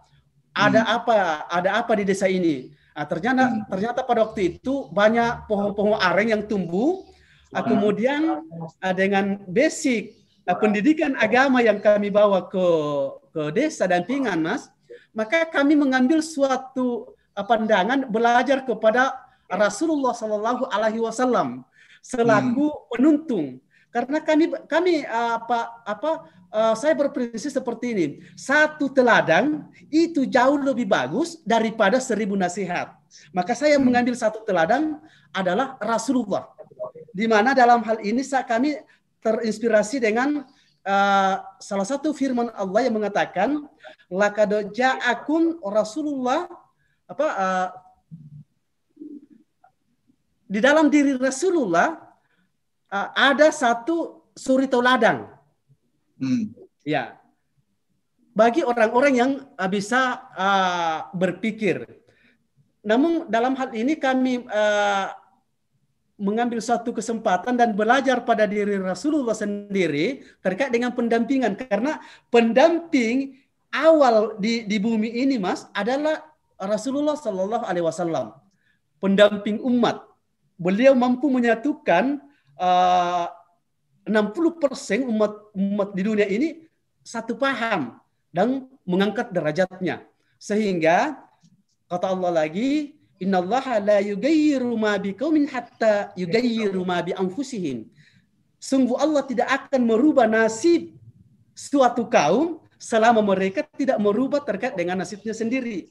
Ada 0.55 0.87
hmm. 0.87 0.97
apa? 1.03 1.17
Ada 1.51 1.71
apa 1.83 1.93
di 1.99 2.07
desa 2.07 2.31
ini? 2.31 2.71
Nah, 2.97 3.05
ternyata 3.05 3.43
hmm. 3.51 3.67
ternyata 3.69 4.01
pada 4.07 4.25
waktu 4.31 4.57
itu 4.57 4.89
banyak 4.95 5.51
pohon-pohon 5.51 5.99
aren 5.99 6.33
yang 6.33 6.43
tumbuh. 6.47 7.05
Nah, 7.51 7.61
kemudian 7.67 8.47
uh, 8.81 8.95
dengan 8.95 9.43
basic 9.45 10.17
uh, 10.49 10.57
pendidikan 10.57 11.19
agama 11.19 11.61
yang 11.61 11.83
kami 11.83 12.09
bawa 12.09 12.47
ke 12.47 12.67
ke 13.37 13.43
desa 13.53 13.85
dan 13.85 14.09
pingan, 14.09 14.41
Mas, 14.41 14.73
maka 15.13 15.45
kami 15.45 15.77
mengambil 15.77 16.25
suatu 16.25 17.13
uh, 17.37 17.45
pandangan 17.45 18.09
belajar 18.09 18.65
kepada 18.65 19.13
Rasulullah 19.47 20.17
Shallallahu 20.17 20.73
Alaihi 20.73 21.05
Wasallam 21.05 21.69
selaku 22.01 22.71
hmm. 22.71 22.81
penuntung. 22.89 23.47
Karena 23.95 24.21
kami 24.21 24.45
kami 24.69 24.95
apa 25.09 25.83
apa 25.87 26.11
uh, 26.53 26.75
saya 26.77 26.93
berprinsip 26.93 27.53
seperti 27.53 27.87
ini. 27.97 28.07
Satu 28.37 28.93
teladan 28.93 29.67
itu 29.89 30.29
jauh 30.29 30.61
lebih 30.61 30.85
bagus 30.89 31.41
daripada 31.45 31.97
seribu 32.01 32.37
nasihat. 32.37 32.93
Maka 33.33 33.57
saya 33.57 33.77
hmm. 33.77 33.85
mengambil 33.85 34.15
satu 34.17 34.45
teladan 34.45 35.01
adalah 35.33 35.81
Rasulullah. 35.81 36.53
Di 37.13 37.25
mana 37.25 37.57
dalam 37.57 37.81
hal 37.85 38.01
ini 38.05 38.21
kami 38.25 38.77
terinspirasi 39.25 39.99
dengan 39.99 40.45
uh, 40.87 41.35
salah 41.59 41.87
satu 41.89 42.15
firman 42.15 42.53
Allah 42.55 42.87
yang 42.87 42.95
mengatakan 42.95 43.67
laqad 44.07 44.71
ja'akum 44.71 45.59
Rasulullah 45.67 46.47
apa 47.07 47.27
uh, 47.27 47.69
di 50.47 50.63
dalam 50.63 50.87
diri 50.87 51.19
Rasulullah 51.19 52.06
uh, 52.91 53.09
ada 53.15 53.51
satu 53.51 54.27
suri 54.37 54.71
tauladan. 54.71 55.27
Hmm. 56.21 56.53
Ya. 56.87 57.19
Bagi 58.37 58.61
orang-orang 58.61 59.15
yang 59.17 59.31
uh, 59.57 59.71
bisa 59.71 60.29
uh, 60.37 61.09
berpikir. 61.17 61.89
Namun 62.87 63.27
dalam 63.27 63.57
hal 63.57 63.73
ini 63.75 63.97
kami 63.99 64.45
uh, 64.47 65.09
mengambil 66.17 66.65
satu 66.65 66.97
kesempatan 66.97 67.61
dan 67.61 67.77
belajar 67.77 68.25
pada 68.25 68.49
diri 68.49 68.81
Rasulullah 68.81 69.37
sendiri 69.37 70.25
terkait 70.41 70.73
dengan 70.73 70.97
pendampingan 70.97 71.61
karena 71.61 72.01
pendamping 72.33 73.37
awal 73.69 74.41
di 74.41 74.65
di 74.65 74.81
bumi 74.81 75.13
ini 75.13 75.37
Mas 75.37 75.69
adalah 75.77 76.25
Rasulullah 76.57 77.21
Shallallahu 77.21 77.69
alaihi 77.69 77.85
wasallam 77.85 78.33
pendamping 78.97 79.61
umat 79.61 80.09
beliau 80.57 80.97
mampu 80.97 81.29
menyatukan 81.29 82.17
uh, 82.61 83.27
60% 84.07 85.03
umat 85.11 85.33
umat 85.51 85.89
di 85.93 86.03
dunia 86.07 86.27
ini 86.31 86.63
satu 87.03 87.35
paham 87.35 87.99
dan 88.31 88.71
mengangkat 88.87 89.35
derajatnya. 89.35 90.07
Sehingga 90.39 91.19
kata 91.91 92.15
Allah 92.15 92.47
lagi, 92.47 92.95
"Innallaha 93.19 93.83
la 93.83 93.99
yugayyiru 93.99 94.71
ma 94.79 94.95
biqaumin 95.01 95.51
hatta 95.51 96.15
yugayyiru 96.15 96.83
ma 96.87 97.03
bi 97.03 97.17
anfusihim." 97.17 97.91
Sungguh 98.63 98.99
Allah 98.99 99.23
tidak 99.27 99.49
akan 99.51 99.81
merubah 99.87 100.27
nasib 100.31 100.95
suatu 101.57 102.07
kaum 102.07 102.63
selama 102.77 103.25
mereka 103.25 103.65
tidak 103.75 103.99
merubah 103.99 104.45
terkait 104.45 104.77
dengan 104.77 105.01
nasibnya 105.01 105.33
sendiri. 105.33 105.89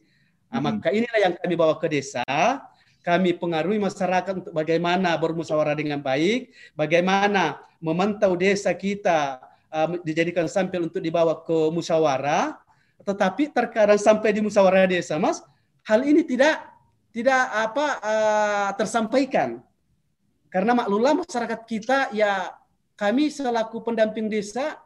Nah, 0.54 0.62
hmm. 0.62 0.66
maka 0.80 0.90
inilah 0.94 1.20
yang 1.20 1.34
kami 1.36 1.56
bawa 1.58 1.76
ke 1.82 1.88
desa 1.90 2.24
kami 3.06 3.38
pengaruhi 3.38 3.78
masyarakat 3.78 4.42
untuk 4.42 4.50
bagaimana 4.50 5.14
bermusyawarah 5.14 5.78
dengan 5.78 6.02
baik, 6.02 6.50
bagaimana 6.74 7.62
memantau 7.78 8.34
desa 8.34 8.74
kita 8.74 9.46
uh, 9.70 10.02
dijadikan 10.02 10.50
sampel 10.50 10.90
untuk 10.90 11.06
dibawa 11.06 11.46
ke 11.46 11.70
musyawarah, 11.70 12.58
tetapi 13.06 13.54
terkadang 13.54 14.02
sampai 14.02 14.34
di 14.34 14.42
musyawarah 14.42 14.90
desa, 14.90 15.22
Mas, 15.22 15.46
hal 15.86 16.02
ini 16.02 16.26
tidak 16.26 16.66
tidak 17.14 17.46
apa 17.54 17.86
uh, 18.02 18.70
tersampaikan. 18.74 19.62
Karena 20.50 20.74
maklumlah 20.74 21.22
masyarakat 21.22 21.62
kita 21.70 22.10
ya 22.10 22.58
kami 22.98 23.30
selaku 23.30 23.86
pendamping 23.86 24.34
desa 24.34 24.82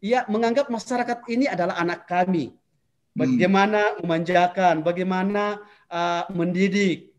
ya 0.00 0.24
menganggap 0.24 0.72
masyarakat 0.72 1.28
ini 1.28 1.52
adalah 1.52 1.76
anak 1.76 2.08
kami. 2.08 2.48
Hmm. 2.48 3.28
Bagaimana 3.28 4.00
memanjakan, 4.00 4.80
bagaimana 4.80 5.60
uh, 5.92 6.24
mendidik, 6.32 7.11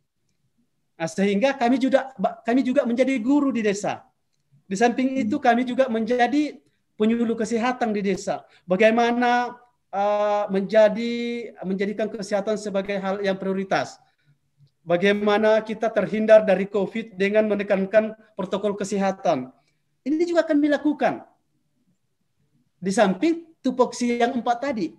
Nah, 1.04 1.12
sehingga 1.12 1.52
kami 1.52 1.76
juga 1.84 2.16
kami 2.48 2.64
juga 2.64 2.88
menjadi 2.88 3.20
guru 3.20 3.52
di 3.52 3.60
desa. 3.60 4.08
Di 4.64 4.80
samping 4.80 5.20
hmm. 5.20 5.28
itu 5.28 5.36
kami 5.36 5.68
juga 5.68 5.92
menjadi 5.92 6.64
penyuluh 6.96 7.36
kesehatan 7.36 7.92
di 7.92 8.00
desa. 8.00 8.48
Bagaimana 8.64 9.52
uh, 9.92 10.48
menjadi 10.48 11.12
menjadikan 11.68 12.08
kesehatan 12.08 12.56
sebagai 12.56 12.96
hal 13.04 13.20
yang 13.20 13.36
prioritas. 13.36 14.00
Bagaimana 14.88 15.60
kita 15.60 15.92
terhindar 15.92 16.48
dari 16.48 16.72
COVID 16.72 17.20
dengan 17.20 17.52
menekankan 17.52 18.16
protokol 18.40 18.80
kesehatan. 18.80 19.52
Ini 20.08 20.24
juga 20.24 20.48
kami 20.48 20.72
lakukan. 20.72 21.28
Di 22.80 22.96
samping 22.96 23.60
tupoksi 23.60 24.24
yang 24.24 24.32
empat 24.40 24.72
tadi. 24.72 24.96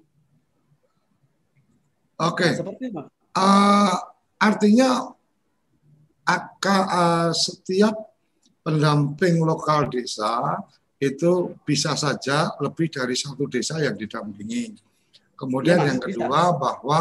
Oke. 2.20 2.44
Okay. 2.44 2.60
Seperti 2.60 2.92
Uh, 3.34 3.90
artinya 4.38 5.10
uh, 6.88 7.30
setiap 7.36 7.94
pendamping 8.64 9.44
lokal 9.44 9.92
desa 9.92 10.60
itu 10.96 11.52
bisa 11.68 11.92
saja 11.92 12.56
lebih 12.64 12.88
dari 12.88 13.12
satu 13.12 13.44
desa 13.44 13.76
yang 13.80 13.92
didampingi. 13.92 14.72
Kemudian 15.36 15.84
ya, 15.84 15.86
yang 15.92 16.00
kedua 16.00 16.54
bisa. 16.54 16.58
bahwa 16.58 17.00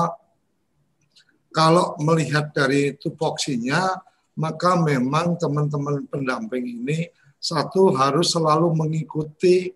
kalau 1.54 1.96
melihat 2.02 2.52
dari 2.52 2.98
tupoksinya, 2.98 3.96
maka 4.36 4.76
memang 4.76 5.38
teman-teman 5.38 6.04
pendamping 6.10 6.66
ini 6.66 7.08
satu 7.38 7.94
harus 7.94 8.34
selalu 8.34 8.74
mengikuti 8.74 9.70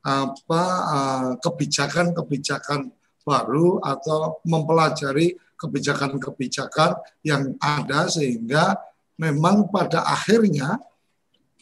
apa 0.00 0.64
uh, 0.88 1.30
kebijakan-kebijakan 1.44 2.88
baru 3.20 3.84
atau 3.84 4.40
mempelajari 4.48 5.36
kebijakan-kebijakan 5.60 6.96
yang 7.20 7.52
ada 7.60 8.08
sehingga 8.08 8.80
memang 9.20 9.68
pada 9.68 10.08
akhirnya 10.08 10.80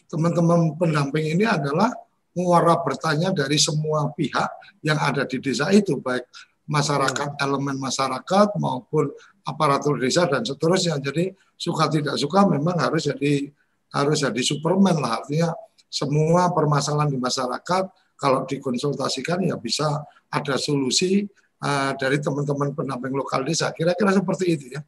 teman-teman 0.07 0.73
pendamping 0.79 1.35
ini 1.35 1.43
adalah 1.43 1.91
muara 2.33 2.79
bertanya 2.79 3.35
dari 3.35 3.59
semua 3.59 4.07
pihak 4.15 4.79
yang 4.81 4.97
ada 4.97 5.27
di 5.27 5.43
desa 5.43 5.67
itu 5.75 5.99
baik 5.99 6.23
masyarakat 6.69 7.35
hmm. 7.35 7.43
elemen 7.43 7.77
masyarakat 7.81 8.47
maupun 8.61 9.11
aparatur 9.43 9.97
desa 9.97 10.29
dan 10.29 10.45
seterusnya. 10.45 11.01
Jadi 11.01 11.33
suka 11.57 11.89
tidak 11.89 12.15
suka 12.15 12.45
memang 12.45 12.77
harus 12.77 13.09
jadi 13.09 13.49
harus 13.91 14.21
jadi 14.21 14.41
superman 14.45 15.01
lah. 15.01 15.19
Artinya 15.19 15.49
semua 15.89 16.53
permasalahan 16.53 17.09
di 17.09 17.17
masyarakat 17.17 17.83
kalau 18.15 18.45
dikonsultasikan 18.45 19.41
ya 19.41 19.57
bisa 19.57 20.05
ada 20.29 20.55
solusi 20.61 21.25
uh, 21.63 21.91
dari 21.95 22.17
teman-teman 22.19 22.75
pendamping 22.75 23.13
lokal 23.15 23.43
desa. 23.43 23.71
Kira-kira 23.75 24.15
seperti 24.15 24.45
itu 24.49 24.65
ya. 24.75 24.81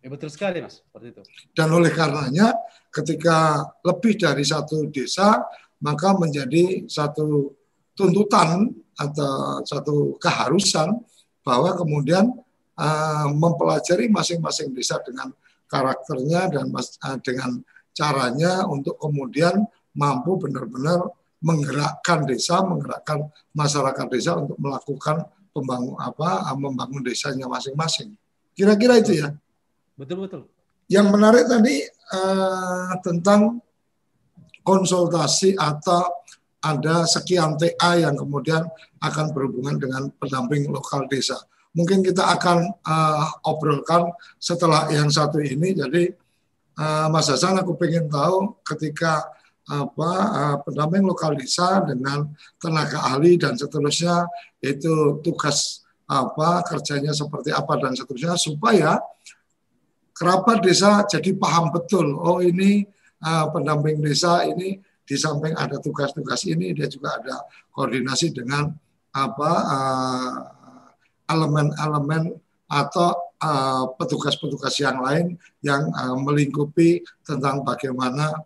Ya 0.00 0.08
betul 0.08 0.32
sekali 0.32 0.64
mas, 0.64 0.80
seperti 0.80 1.12
itu. 1.12 1.22
Dan 1.52 1.76
oleh 1.76 1.92
karenanya 1.92 2.56
ketika 2.88 3.68
lebih 3.84 4.16
dari 4.16 4.44
satu 4.48 4.88
desa 4.88 5.44
maka 5.84 6.16
menjadi 6.16 6.88
satu 6.88 7.52
tuntutan 7.92 8.72
atau 8.96 9.60
satu 9.64 10.16
keharusan 10.16 11.04
bahwa 11.44 11.76
kemudian 11.76 12.32
uh, 12.76 13.28
mempelajari 13.32 14.08
masing-masing 14.08 14.72
desa 14.72 15.00
dengan 15.04 15.32
karakternya 15.68 16.48
dan 16.52 16.72
mas, 16.72 16.96
uh, 17.04 17.16
dengan 17.20 17.60
caranya 17.92 18.64
untuk 18.68 18.96
kemudian 19.00 19.68
mampu 19.96 20.36
benar-benar 20.40 21.12
menggerakkan 21.40 22.28
desa, 22.28 22.60
menggerakkan 22.60 23.28
masyarakat 23.56 24.06
desa 24.12 24.36
untuk 24.36 24.60
melakukan 24.60 25.24
pembangun 25.50 25.98
apa 25.98 26.46
membangun 26.54 27.02
desanya 27.02 27.46
masing-masing. 27.50 28.14
Kira-kira 28.54 28.98
itu 28.98 29.18
ya. 29.18 29.34
Betul 29.98 30.26
betul. 30.26 30.42
Yang 30.90 31.06
menarik 31.12 31.44
tadi 31.46 31.86
uh, 32.14 32.92
tentang 33.04 33.62
konsultasi 34.66 35.54
atau 35.54 36.20
ada 36.60 37.08
sekian 37.08 37.56
TA 37.56 37.96
yang 37.96 38.14
kemudian 38.18 38.68
akan 39.00 39.26
berhubungan 39.32 39.80
dengan 39.80 40.12
pendamping 40.20 40.68
lokal 40.68 41.08
desa. 41.08 41.40
Mungkin 41.72 42.02
kita 42.04 42.26
akan 42.36 42.58
uh, 42.84 43.26
obrolkan 43.46 44.10
setelah 44.36 44.90
yang 44.92 45.08
satu 45.08 45.40
ini. 45.40 45.72
Jadi 45.72 46.10
uh, 46.76 47.06
Mas 47.08 47.30
Hasan 47.30 47.56
aku 47.56 47.78
ingin 47.86 48.10
tahu 48.10 48.60
ketika 48.66 49.24
apa 49.70 50.10
uh, 50.34 50.56
pendamping 50.66 51.06
lokal 51.06 51.38
desa 51.38 51.78
dengan 51.86 52.26
tenaga 52.58 53.06
ahli 53.06 53.38
dan 53.38 53.54
seterusnya 53.54 54.26
itu 54.58 55.22
tugas 55.22 55.86
apa 56.10 56.66
kerjanya 56.66 57.14
seperti 57.14 57.54
apa 57.54 57.78
dan 57.78 57.94
seterusnya 57.94 58.34
supaya 58.34 58.98
kerabat 60.10 60.58
desa 60.66 61.06
jadi 61.06 61.38
paham 61.38 61.70
betul 61.70 62.18
oh 62.18 62.42
ini 62.42 62.82
uh, 63.22 63.46
pendamping 63.54 64.02
desa 64.02 64.42
ini 64.42 64.82
di 65.06 65.14
samping 65.14 65.54
ada 65.54 65.78
tugas-tugas 65.78 66.42
ini 66.50 66.74
dia 66.74 66.90
juga 66.90 67.18
ada 67.22 67.46
koordinasi 67.70 68.34
dengan 68.34 68.74
apa 69.10 69.52
elemen-elemen 71.26 72.30
uh, 72.30 72.38
atau 72.70 73.10
petugas-petugas 73.98 74.78
uh, 74.78 74.82
yang 74.86 74.98
lain 75.02 75.26
yang 75.66 75.82
uh, 75.94 76.14
melingkupi 76.14 77.02
tentang 77.26 77.66
bagaimana 77.66 78.38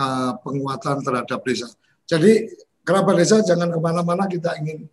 uh, 0.00 0.32
penguatan 0.40 1.02
terhadap 1.02 1.40
desa. 1.44 1.68
Jadi 2.06 2.48
kerabat 2.86 3.18
desa 3.18 3.42
jangan 3.42 3.68
ke 3.72 3.78
mana-mana 3.82 4.24
kita 4.30 4.54
ingin 4.62 4.86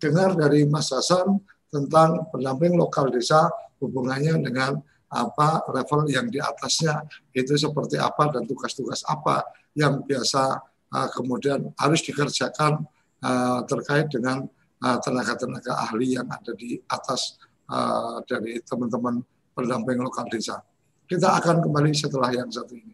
dengar 0.00 0.34
dari 0.34 0.64
Mas 0.66 0.90
Hasan 0.90 1.38
tentang 1.68 2.26
pendamping 2.30 2.74
lokal 2.78 3.10
desa 3.10 3.50
hubungannya 3.82 4.40
dengan 4.40 4.78
apa 5.14 5.62
level 5.70 6.10
yang 6.10 6.26
di 6.26 6.42
atasnya 6.42 7.06
itu 7.30 7.54
seperti 7.54 8.00
apa 8.02 8.34
dan 8.34 8.48
tugas-tugas 8.50 9.06
apa 9.06 9.46
yang 9.78 10.02
biasa 10.02 10.58
uh, 10.90 11.08
kemudian 11.14 11.70
harus 11.78 12.02
dikerjakan 12.02 12.82
uh, 13.22 13.62
terkait 13.66 14.10
dengan 14.10 14.46
tenaga-tenaga 14.84 15.72
uh, 15.72 15.84
ahli 15.88 16.12
yang 16.12 16.28
ada 16.28 16.52
di 16.52 16.76
atas 16.92 17.40
uh, 17.72 18.20
dari 18.28 18.60
teman-teman 18.60 19.24
pendamping 19.54 20.02
lokal 20.02 20.28
desa. 20.28 20.60
Kita 21.04 21.36
akan 21.40 21.64
kembali 21.64 21.92
setelah 21.94 22.32
yang 22.34 22.50
satu 22.50 22.74
ini. 22.74 22.93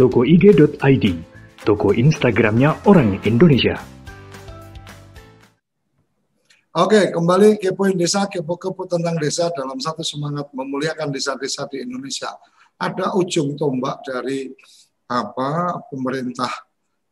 toko 0.00 0.24
IG.id, 0.24 1.04
toko 1.60 1.92
Instagramnya 1.92 2.72
orang 2.88 3.20
Indonesia. 3.28 3.76
Oke, 6.72 7.12
kembali 7.12 7.60
kepoin 7.60 8.00
desa, 8.00 8.24
kepo-kepo 8.24 8.88
tentang 8.88 9.20
desa 9.20 9.52
dalam 9.52 9.76
satu 9.76 10.00
semangat 10.00 10.48
memuliakan 10.56 11.12
desa-desa 11.12 11.68
di 11.68 11.84
Indonesia. 11.84 12.32
Ada 12.80 13.12
ujung 13.12 13.60
tombak 13.60 14.00
dari 14.00 14.48
apa 15.04 15.76
pemerintah 15.92 16.48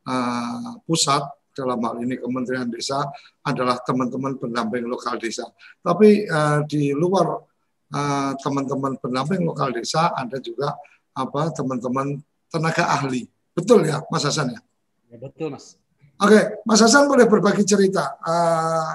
uh, 0.08 0.80
pusat 0.88 1.28
dalam 1.52 1.84
hal 1.84 2.00
ini 2.00 2.16
Kementerian 2.16 2.72
Desa 2.72 3.04
adalah 3.44 3.82
teman-teman 3.84 4.40
pendamping 4.40 4.88
lokal 4.88 5.20
desa. 5.20 5.44
Tapi 5.84 6.24
uh, 6.24 6.64
di 6.64 6.96
luar 6.96 7.36
uh, 7.92 8.32
teman-teman 8.40 8.96
pendamping 8.96 9.44
lokal 9.44 9.76
desa 9.76 10.14
ada 10.16 10.40
juga 10.40 10.72
apa 11.12 11.50
teman-teman 11.50 12.22
tenaga 12.48 12.88
ahli. 12.88 13.28
Betul 13.52 13.88
ya, 13.88 14.02
Mas 14.08 14.24
Hasan 14.24 14.54
ya? 14.54 14.60
Ya 15.08 15.16
betul, 15.20 15.52
Mas. 15.52 15.76
Oke, 16.18 16.62
Mas 16.66 16.82
Hasan 16.82 17.06
boleh 17.06 17.30
berbagi 17.30 17.62
cerita. 17.62 18.18
Uh, 18.22 18.90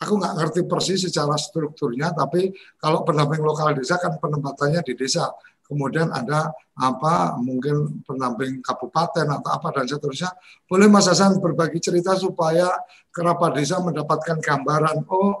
aku 0.00 0.16
nggak 0.16 0.34
ngerti 0.38 0.60
persis 0.64 1.02
secara 1.02 1.36
strukturnya, 1.36 2.14
tapi 2.14 2.54
kalau 2.80 3.02
pendamping 3.04 3.42
lokal 3.44 3.74
desa 3.76 4.00
kan 4.00 4.16
penempatannya 4.16 4.80
di 4.86 4.94
desa. 4.96 5.28
Kemudian 5.70 6.10
ada 6.10 6.50
apa 6.74 7.38
mungkin 7.38 8.02
pendamping 8.02 8.58
kabupaten 8.58 9.22
atau 9.22 9.50
apa 9.54 9.70
dan 9.70 9.86
seterusnya. 9.86 10.34
Boleh 10.66 10.90
Mas 10.90 11.06
Hasan 11.06 11.38
berbagi 11.38 11.78
cerita 11.78 12.18
supaya 12.18 12.66
kerabat 13.14 13.54
desa 13.54 13.78
mendapatkan 13.78 14.42
gambaran. 14.42 15.06
Oh, 15.06 15.38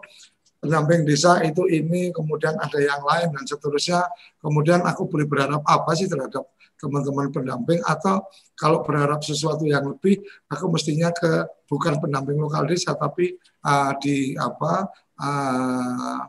pendamping 0.62 1.02
desa 1.02 1.42
itu 1.42 1.66
ini, 1.66 2.14
kemudian 2.14 2.54
ada 2.62 2.78
yang 2.78 3.02
lain 3.02 3.34
dan 3.34 3.42
seterusnya. 3.42 4.06
Kemudian 4.38 4.86
aku 4.86 5.10
boleh 5.10 5.26
berharap 5.26 5.66
apa 5.66 5.98
sih 5.98 6.06
terhadap 6.06 6.46
teman-teman 6.80 7.28
pendamping 7.28 7.80
atau 7.84 8.24
kalau 8.56 8.80
berharap 8.80 9.20
sesuatu 9.20 9.68
yang 9.68 9.84
lebih 9.84 10.24
aku 10.48 10.72
mestinya 10.72 11.12
ke 11.12 11.44
bukan 11.68 12.00
pendamping 12.00 12.40
lokal 12.40 12.64
desa 12.64 12.96
tapi 12.96 13.36
uh, 13.62 13.92
di 14.00 14.32
apa 14.34 14.88
uh, 15.20 16.20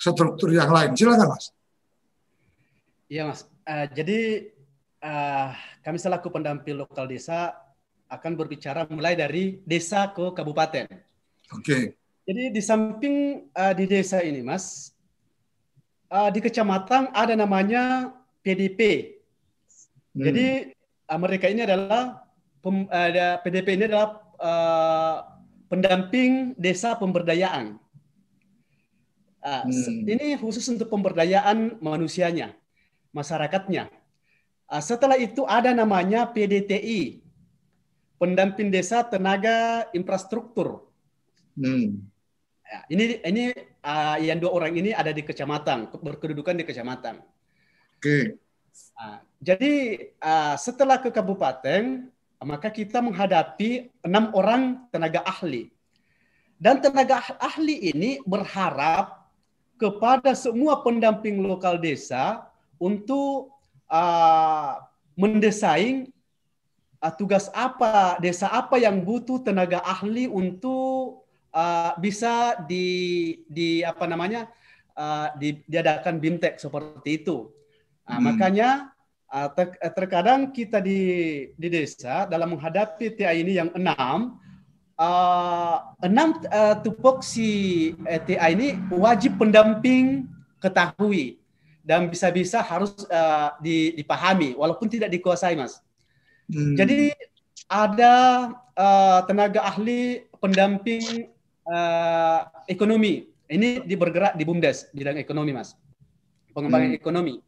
struktur 0.00 0.50
yang 0.56 0.72
lain. 0.72 0.96
Silakan 0.96 1.36
mas. 1.36 1.52
Iya 3.12 3.28
mas. 3.28 3.44
Uh, 3.68 3.86
jadi 3.92 4.48
uh, 5.04 5.52
kami 5.84 6.00
selaku 6.00 6.32
pendamping 6.32 6.80
lokal 6.80 7.04
desa 7.04 7.52
akan 8.08 8.32
berbicara 8.40 8.88
mulai 8.88 9.12
dari 9.12 9.60
desa 9.68 10.08
ke 10.16 10.32
kabupaten. 10.32 10.88
Oke. 11.52 11.64
Okay. 11.64 11.84
jadi 12.28 12.52
di 12.52 12.60
samping 12.60 13.48
uh, 13.56 13.72
di 13.72 13.88
desa 13.88 14.20
ini 14.20 14.44
mas 14.44 14.92
uh, 16.12 16.28
di 16.28 16.44
kecamatan 16.44 17.08
ada 17.16 17.32
namanya 17.32 18.12
PDP 18.44 19.12
Hmm. 20.18 20.26
Jadi 20.26 20.74
uh, 21.06 21.18
mereka 21.22 21.46
ini 21.46 21.62
adalah 21.62 22.26
pem, 22.58 22.90
uh, 22.90 23.38
PDP 23.46 23.78
ini 23.78 23.86
adalah 23.86 24.18
uh, 24.42 25.16
pendamping 25.70 26.58
desa 26.58 26.98
pemberdayaan. 26.98 27.78
Uh, 29.38 29.62
hmm. 29.70 30.10
Ini 30.10 30.26
khusus 30.42 30.66
untuk 30.66 30.90
pemberdayaan 30.90 31.78
manusianya, 31.78 32.50
masyarakatnya. 33.14 33.86
Uh, 34.66 34.82
setelah 34.82 35.14
itu 35.14 35.46
ada 35.46 35.70
namanya 35.70 36.26
PDTI, 36.26 37.22
pendamping 38.18 38.74
desa 38.74 39.06
tenaga 39.06 39.86
infrastruktur. 39.94 40.82
Hmm. 41.54 42.02
Ya, 42.66 42.78
ini 42.90 43.04
ini 43.22 43.42
uh, 43.86 44.18
yang 44.18 44.42
dua 44.42 44.50
orang 44.50 44.74
ini 44.74 44.90
ada 44.90 45.14
di 45.14 45.22
kecamatan, 45.22 45.94
berkedudukan 45.94 46.58
di 46.58 46.66
kecamatan. 46.66 47.22
Oke. 48.02 48.02
Okay. 48.02 48.47
Uh, 48.98 49.20
jadi 49.38 49.74
uh, 50.18 50.54
setelah 50.58 50.98
ke 50.98 51.10
kabupaten, 51.10 52.10
maka 52.42 52.70
kita 52.70 53.02
menghadapi 53.02 53.90
enam 54.02 54.30
orang 54.34 54.86
tenaga 54.94 55.22
ahli. 55.26 55.70
Dan 56.58 56.82
tenaga 56.82 57.22
ahli 57.38 57.94
ini 57.94 58.18
berharap 58.26 59.30
kepada 59.78 60.34
semua 60.34 60.82
pendamping 60.82 61.38
lokal 61.38 61.78
desa 61.78 62.50
untuk 62.82 63.54
mendesain 65.14 66.10
tugas 67.14 67.46
apa, 67.54 68.18
desa 68.18 68.50
apa 68.50 68.76
yang 68.76 69.00
butuh 69.06 69.38
tenaga 69.40 69.78
ahli 69.86 70.26
untuk 70.26 71.24
uh, 71.54 71.94
bisa 71.96 72.58
di, 72.66 73.38
di 73.46 73.86
apa 73.86 74.04
namanya 74.10 74.50
uh, 74.98 75.30
di, 75.38 75.62
diadakan 75.64 76.18
bimtek 76.18 76.58
seperti 76.58 77.22
itu. 77.22 77.50
Nah, 78.08 78.16
hmm. 78.16 78.24
Makanya 78.24 78.68
uh, 79.28 79.48
ter 79.52 79.76
terkadang 79.92 80.48
kita 80.50 80.80
di 80.80 81.00
di 81.52 81.68
desa 81.68 82.24
dalam 82.24 82.56
menghadapi 82.56 83.12
TA 83.12 83.36
ini 83.36 83.60
yang 83.60 83.68
enam, 83.76 84.40
uh, 84.96 85.76
enam 86.00 86.40
uh, 86.48 86.76
tupoksi 86.80 87.92
uh, 88.08 88.20
TA 88.24 88.48
ini 88.48 88.80
wajib 88.88 89.36
pendamping 89.36 90.24
ketahui 90.58 91.38
dan 91.84 92.08
bisa-bisa 92.08 92.60
harus 92.64 92.92
uh, 93.08 93.56
dipahami 93.60 94.56
walaupun 94.56 94.88
tidak 94.88 95.12
dikuasai 95.12 95.56
mas. 95.56 95.80
Hmm. 96.48 96.76
Jadi 96.76 97.12
ada 97.68 98.14
uh, 98.72 99.20
tenaga 99.28 99.64
ahli 99.68 100.24
pendamping 100.40 101.28
uh, 101.68 102.48
ekonomi. 102.68 103.28
Ini 103.48 103.88
di 103.88 103.96
bergerak 103.96 104.36
di 104.36 104.44
BUMDes 104.44 104.92
bidang 104.92 105.16
ekonomi 105.16 105.56
mas, 105.56 105.72
pengembangan 106.52 106.92
hmm. 106.92 107.00
ekonomi. 107.00 107.40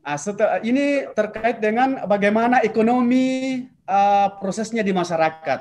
Nah, 0.00 0.16
setelah, 0.16 0.64
ini 0.64 1.04
terkait 1.12 1.60
dengan 1.60 2.08
bagaimana 2.08 2.64
ekonomi 2.64 3.68
uh, 3.84 4.28
prosesnya 4.40 4.80
di 4.80 4.96
masyarakat, 4.96 5.60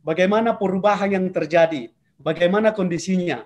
bagaimana 0.00 0.56
perubahan 0.56 1.12
yang 1.12 1.26
terjadi, 1.28 1.92
bagaimana 2.16 2.72
kondisinya. 2.72 3.44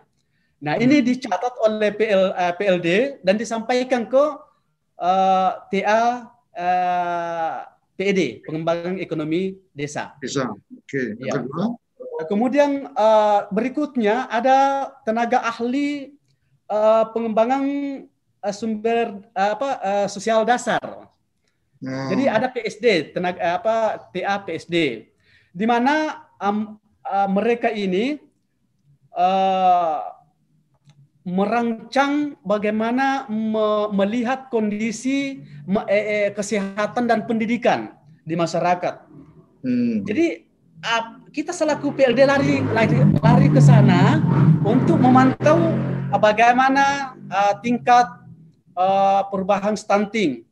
Nah, 0.62 0.78
ini 0.78 1.02
hmm. 1.02 1.06
dicatat 1.06 1.54
oleh 1.66 1.90
PL, 1.90 2.22
uh, 2.34 2.54
PLD 2.54 3.18
dan 3.26 3.34
disampaikan 3.34 4.06
ke 4.06 4.24
uh, 5.02 5.50
TA 5.70 6.30
uh, 6.54 7.56
PED, 7.98 8.46
Pengembangan 8.46 9.02
Ekonomi 9.02 9.58
Desa. 9.74 10.14
Desa. 10.22 10.46
Oke. 10.54 11.18
Okay. 11.18 11.18
Ya. 11.18 11.42
Kemudian 12.30 12.94
uh, 12.94 13.46
berikutnya 13.50 14.30
ada 14.30 14.90
tenaga 15.02 15.42
ahli 15.42 16.14
uh, 16.70 17.10
pengembangan 17.10 17.62
uh, 18.42 18.54
sumber 18.54 19.22
uh, 19.34 19.50
apa 19.54 19.68
uh, 19.82 20.06
sosial 20.10 20.42
dasar. 20.46 20.80
Hmm. 21.78 22.10
Jadi 22.10 22.24
ada 22.26 22.46
PSD, 22.50 23.14
tenaga 23.14 23.38
apa 23.54 23.76
TA 24.10 24.42
PSD, 24.42 25.06
di 25.54 25.66
mana 25.66 26.26
um, 26.42 26.74
uh, 27.06 27.28
mereka 27.30 27.70
ini 27.70 28.18
uh, 29.14 30.18
merancang 31.28 32.40
bagaimana 32.40 33.28
me 33.28 33.92
melihat 33.92 34.48
kondisi 34.48 35.44
me 35.68 35.84
eh, 35.84 36.04
eh, 36.08 36.28
kesehatan 36.32 37.04
dan 37.04 37.28
pendidikan 37.28 37.92
di 38.24 38.32
masyarakat. 38.32 39.04
Hmm. 39.60 40.02
Jadi 40.08 40.48
uh, 40.80 41.02
kita 41.28 41.52
selaku 41.52 41.92
PLD 41.92 42.20
lari 42.24 42.64
lari, 42.72 42.96
lari 43.20 43.48
ke 43.52 43.60
sana 43.60 44.24
untuk 44.64 44.96
memantau 44.96 45.76
uh, 46.08 46.20
bagaimana 46.20 47.12
uh, 47.28 47.54
tingkat 47.60 48.08
uh, 48.78 49.26
perubahan 49.26 49.74
stunting, 49.74 50.46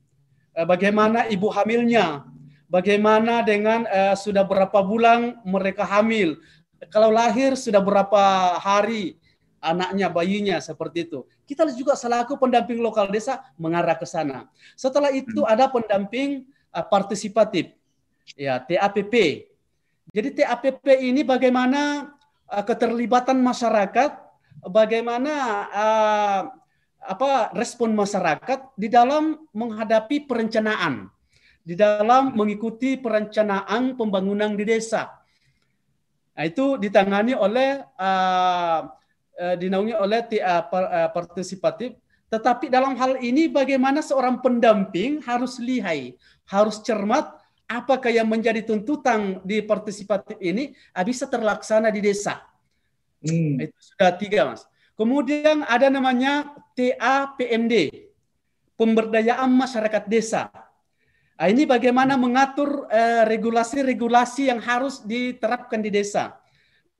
uh, 0.59 0.66
bagaimana 0.66 1.31
ibu 1.31 1.47
hamilnya, 1.55 2.27
bagaimana 2.66 3.47
dengan 3.47 3.87
uh, 3.87 4.18
sudah 4.18 4.43
berapa 4.43 4.83
bulan 4.83 5.39
mereka 5.47 5.87
hamil, 5.87 6.43
kalau 6.91 7.14
lahir 7.14 7.55
sudah 7.55 7.79
berapa 7.79 8.57
hari 8.59 9.16
anaknya, 9.62 10.11
bayinya 10.11 10.57
seperti 10.59 11.07
itu. 11.09 11.24
Kita 11.47 11.66
juga 11.72 11.95
selaku 11.95 12.37
pendamping 12.37 12.83
lokal 12.83 13.07
desa 13.09 13.47
mengarah 13.55 13.95
ke 13.95 14.07
sana. 14.07 14.51
Setelah 14.74 15.14
itu 15.14 15.47
hmm. 15.47 15.53
ada 15.53 15.70
pendamping 15.70 16.45
uh, 16.74 16.83
partisipatif, 16.83 17.70
ya 18.35 18.59
TAPP. 18.59 19.47
Jadi 20.11 20.29
TAPP 20.43 20.85
ini 21.03 21.22
bagaimana 21.22 22.12
uh, 22.51 22.64
keterlibatan 22.66 23.39
masyarakat, 23.39 24.11
bagaimana 24.66 25.33
uh, 25.70 26.41
apa 27.07 27.54
respon 27.54 27.94
masyarakat 27.94 28.74
di 28.74 28.90
dalam 28.90 29.38
menghadapi 29.54 30.26
perencanaan, 30.26 31.07
di 31.62 31.78
dalam 31.78 32.34
mengikuti 32.34 32.98
perencanaan 32.98 33.94
pembangunan 33.94 34.59
di 34.59 34.66
desa. 34.66 35.14
Nah, 36.36 36.44
itu 36.44 36.76
ditangani 36.76 37.32
oleh 37.32 37.80
uh, 37.96 38.80
uh, 39.40 39.54
dinaungi 39.57 39.96
oleh 39.96 40.20
TA 40.28 40.66
uh, 40.66 41.09
partisipatif. 41.14 41.96
Tetapi 42.26 42.68
dalam 42.68 42.98
hal 42.98 43.22
ini 43.22 43.46
bagaimana 43.46 44.02
seorang 44.02 44.42
pendamping 44.42 45.22
harus 45.22 45.62
lihai, 45.62 46.18
harus 46.50 46.82
cermat 46.82 47.38
apakah 47.70 48.11
yang 48.11 48.26
menjadi 48.26 48.66
tuntutan 48.66 49.38
di 49.46 49.62
partisipatif 49.62 50.34
ini 50.42 50.74
bisa 51.07 51.30
terlaksana 51.30 51.86
di 51.94 52.02
desa. 52.02 52.42
Hmm. 53.22 53.62
Itu 53.62 53.78
sudah 53.78 54.11
tiga 54.18 54.40
mas. 54.50 54.66
Kemudian 54.96 55.62
ada 55.68 55.86
namanya 55.92 56.50
TAPMD, 56.77 57.74
pemberdayaan 58.77 59.49
masyarakat 59.49 60.05
desa. 60.05 60.53
Nah, 61.37 61.49
ini 61.49 61.64
bagaimana 61.64 62.20
mengatur 62.20 62.89
regulasi-regulasi 63.29 64.49
uh, 64.49 64.49
yang 64.57 64.61
harus 64.61 65.01
diterapkan 65.05 65.81
di 65.81 65.89
desa. 65.89 66.37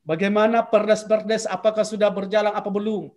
Bagaimana 0.07 0.63
perdes-perdes 0.63 1.51
apakah 1.51 1.83
sudah 1.83 2.09
berjalan 2.09 2.55
apa 2.55 2.71
belum? 2.71 3.11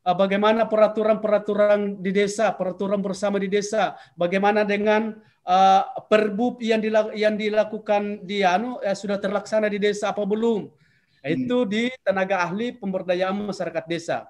Ah, 0.00 0.16
bagaimana 0.16 0.64
peraturan-peraturan 0.64 2.00
di 2.00 2.08
desa, 2.08 2.56
peraturan 2.56 3.04
bersama 3.04 3.36
di 3.36 3.52
desa? 3.52 4.00
Bagaimana 4.16 4.64
dengan 4.64 5.12
uh, 5.44 5.82
perbub 6.08 6.56
yang 6.64 6.80
dilak 6.80 7.12
yang 7.12 7.36
dilakukan 7.36 8.24
di 8.24 8.40
anu 8.40 8.80
uh, 8.80 8.96
sudah 8.96 9.20
terlaksana 9.20 9.68
di 9.68 9.76
desa 9.76 10.16
apa 10.16 10.24
belum? 10.24 10.72
Hmm. 11.20 11.28
Itu 11.28 11.68
di 11.68 11.92
tenaga 12.00 12.48
ahli 12.48 12.72
pemberdayaan 12.80 13.44
masyarakat 13.44 13.84
desa. 13.84 14.24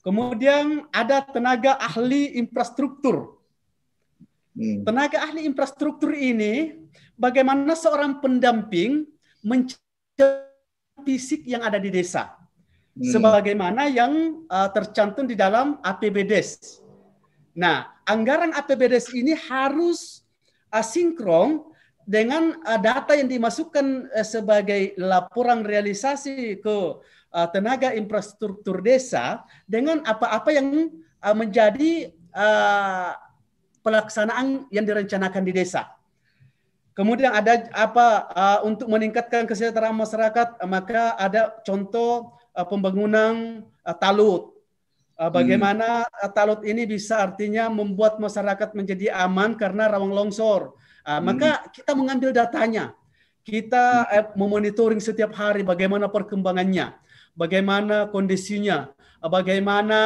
Kemudian 0.00 0.88
ada 0.90 1.20
tenaga 1.20 1.76
ahli 1.76 2.36
infrastruktur. 2.40 3.36
Hmm. 4.56 4.82
Tenaga 4.82 5.28
ahli 5.28 5.44
infrastruktur 5.44 6.16
ini 6.16 6.76
bagaimana 7.20 7.76
seorang 7.76 8.18
pendamping 8.18 9.04
mencari 9.44 9.78
fisik 11.04 11.44
yang 11.44 11.60
ada 11.60 11.76
di 11.76 11.92
desa. 11.92 12.32
Hmm. 12.96 13.12
Sebagaimana 13.12 13.92
yang 13.92 14.44
uh, 14.48 14.68
tercantum 14.72 15.28
di 15.28 15.36
dalam 15.36 15.78
APBDes. 15.84 16.80
Nah, 17.52 17.92
anggaran 18.08 18.56
APBDes 18.56 19.12
ini 19.12 19.36
harus 19.36 20.24
asinkron 20.72 21.69
dengan 22.10 22.58
uh, 22.66 22.80
data 22.82 23.14
yang 23.14 23.30
dimasukkan 23.30 24.10
uh, 24.10 24.26
sebagai 24.26 24.98
laporan 24.98 25.62
realisasi 25.62 26.58
ke 26.58 26.76
uh, 27.30 27.48
tenaga 27.54 27.94
infrastruktur 27.94 28.82
desa 28.82 29.46
dengan 29.70 30.02
apa-apa 30.02 30.50
yang 30.50 30.90
uh, 31.22 31.36
menjadi 31.38 32.10
uh, 32.34 33.14
pelaksanaan 33.86 34.66
yang 34.74 34.82
direncanakan 34.82 35.46
di 35.46 35.54
desa. 35.54 35.94
Kemudian 36.98 37.30
ada 37.30 37.70
apa 37.70 38.26
uh, 38.34 38.58
untuk 38.66 38.90
meningkatkan 38.90 39.46
kesejahteraan 39.46 39.94
masyarakat 39.94 40.58
maka 40.66 41.14
ada 41.14 41.62
contoh 41.62 42.34
uh, 42.58 42.66
pembangunan 42.66 43.62
uh, 43.86 43.94
talut. 43.94 44.50
Uh, 45.14 45.30
bagaimana 45.30 46.02
hmm. 46.02 46.32
talut 46.34 46.60
ini 46.66 46.88
bisa 46.90 47.22
artinya 47.22 47.70
membuat 47.70 48.18
masyarakat 48.18 48.74
menjadi 48.74 49.14
aman 49.14 49.54
karena 49.54 49.86
rawan 49.86 50.10
longsor. 50.10 50.74
Uh, 51.10 51.18
hmm. 51.18 51.26
Maka 51.26 51.50
kita 51.74 51.92
mengambil 51.98 52.30
datanya. 52.30 52.94
Kita 53.42 54.06
uh, 54.06 54.26
memonitoring 54.38 55.02
setiap 55.02 55.34
hari 55.34 55.66
bagaimana 55.66 56.06
perkembangannya, 56.06 56.94
bagaimana 57.34 58.06
kondisinya, 58.06 58.94
uh, 59.18 59.26
bagaimana 59.26 60.00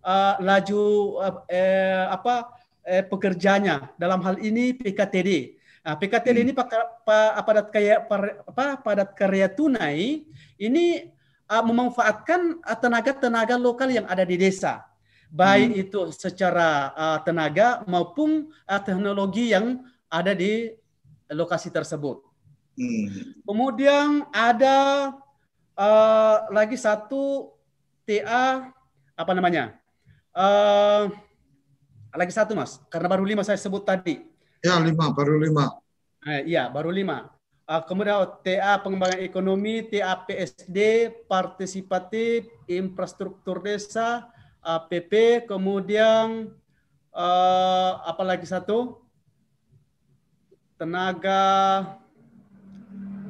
uh, 0.00 0.34
laju 0.40 0.84
uh, 1.20 1.36
eh, 1.52 2.08
apa 2.08 2.56
eh, 2.88 3.04
pekerjanya. 3.04 3.92
Dalam 4.00 4.24
hal 4.24 4.40
ini 4.40 4.72
PKTD 4.72 5.58
Nah, 5.88 5.96
PKTL 5.96 6.36
hmm. 6.36 6.44
ini 6.44 6.52
padat 6.52 7.72
karya 7.72 8.04
apa 8.44 8.76
padat 8.76 9.16
karya 9.16 9.48
tunai 9.48 10.20
ini 10.60 11.08
uh, 11.48 11.64
memanfaatkan 11.64 12.60
tenaga-tenaga 12.76 13.56
lokal 13.56 13.88
yang 13.88 14.04
ada 14.04 14.20
di 14.20 14.36
desa. 14.36 14.84
Baik 15.32 15.72
hmm. 15.72 15.82
itu 15.88 16.00
secara 16.12 16.92
uh, 16.92 17.18
tenaga 17.24 17.88
maupun 17.88 18.52
uh, 18.68 18.80
teknologi 18.84 19.56
yang 19.56 19.80
ada 20.08 20.32
di 20.32 20.72
lokasi 21.28 21.68
tersebut. 21.68 22.24
Hmm. 22.74 23.36
Kemudian 23.44 24.24
ada 24.32 25.10
uh, 25.76 26.36
lagi 26.52 26.80
satu 26.80 27.52
TA 28.08 28.72
apa 29.14 29.32
namanya? 29.36 29.76
Uh, 30.32 31.12
lagi 32.14 32.32
satu 32.32 32.56
mas, 32.56 32.80
karena 32.88 33.06
baru 33.10 33.24
lima 33.26 33.44
saya 33.44 33.60
sebut 33.60 33.84
tadi. 33.84 34.24
Ya 34.64 34.80
lima, 34.80 35.12
baru 35.12 35.38
lima. 35.38 35.76
Eh, 36.26 36.50
iya, 36.50 36.66
baru 36.72 36.90
lima. 36.90 37.30
Uh, 37.68 37.84
kemudian 37.84 38.24
TA 38.40 38.80
pengembangan 38.80 39.20
ekonomi, 39.20 39.84
TA 39.86 40.16
PSD 40.24 41.10
partisipatif, 41.28 42.48
infrastruktur 42.64 43.60
desa, 43.60 44.24
uh, 44.64 44.80
PP, 44.88 45.44
kemudian 45.44 46.48
uh, 47.12 47.92
apa 48.08 48.22
lagi 48.24 48.48
satu? 48.48 49.07
Tenaga, 50.78 51.42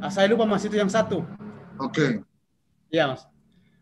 uh, 0.04 0.10
saya 0.12 0.28
lupa 0.28 0.44
mas 0.44 0.68
itu 0.68 0.76
yang 0.76 0.92
satu. 0.92 1.24
Oke. 1.80 1.96
Okay. 1.96 2.10
Ya 2.92 3.08
mas. 3.08 3.24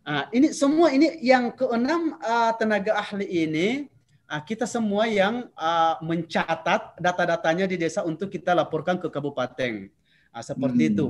Uh, 0.07 0.23
ini 0.31 0.55
semua 0.55 0.95
ini 0.95 1.19
yang 1.19 1.51
keenam 1.51 2.14
uh, 2.23 2.55
tenaga 2.55 2.95
ahli 2.95 3.27
ini 3.27 3.91
uh, 4.31 4.39
kita 4.39 4.71
semua 4.71 5.11
yang 5.11 5.51
uh, 5.59 5.99
mencatat 5.99 6.95
data-datanya 7.03 7.67
di 7.67 7.75
desa 7.75 8.07
untuk 8.07 8.31
kita 8.31 8.55
laporkan 8.55 9.03
ke 9.03 9.11
kabupaten. 9.11 9.91
Uh, 10.31 10.45
seperti 10.47 10.87
hmm. 10.87 10.93
itu. 10.95 11.09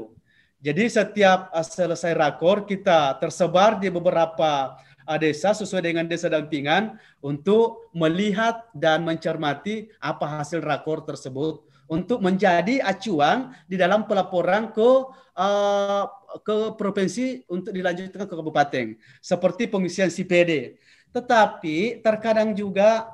Jadi 0.64 0.88
setiap 0.88 1.52
uh, 1.52 1.60
selesai 1.60 2.16
rakor 2.16 2.64
kita 2.64 3.20
tersebar 3.20 3.76
di 3.76 3.92
beberapa 3.92 4.80
uh, 5.04 5.18
desa 5.20 5.52
sesuai 5.52 5.92
dengan 5.92 6.08
desa 6.08 6.32
dampingan 6.32 6.96
untuk 7.20 7.92
melihat 7.92 8.64
dan 8.72 9.04
mencermati 9.04 9.92
apa 10.00 10.40
hasil 10.40 10.64
rakor 10.64 11.04
tersebut 11.04 11.62
untuk 11.86 12.18
menjadi 12.18 12.82
acuan 12.82 13.54
di 13.70 13.78
dalam 13.78 14.04
pelaporan 14.10 14.74
ke 14.74 14.90
uh, 15.38 16.04
ke 16.42 16.74
provinsi 16.74 17.46
untuk 17.46 17.70
dilanjutkan 17.70 18.26
ke 18.26 18.34
kabupaten 18.34 18.86
seperti 19.22 19.70
pengisian 19.70 20.10
CPD. 20.10 20.76
Tetapi 21.14 22.02
terkadang 22.02 22.52
juga 22.52 23.06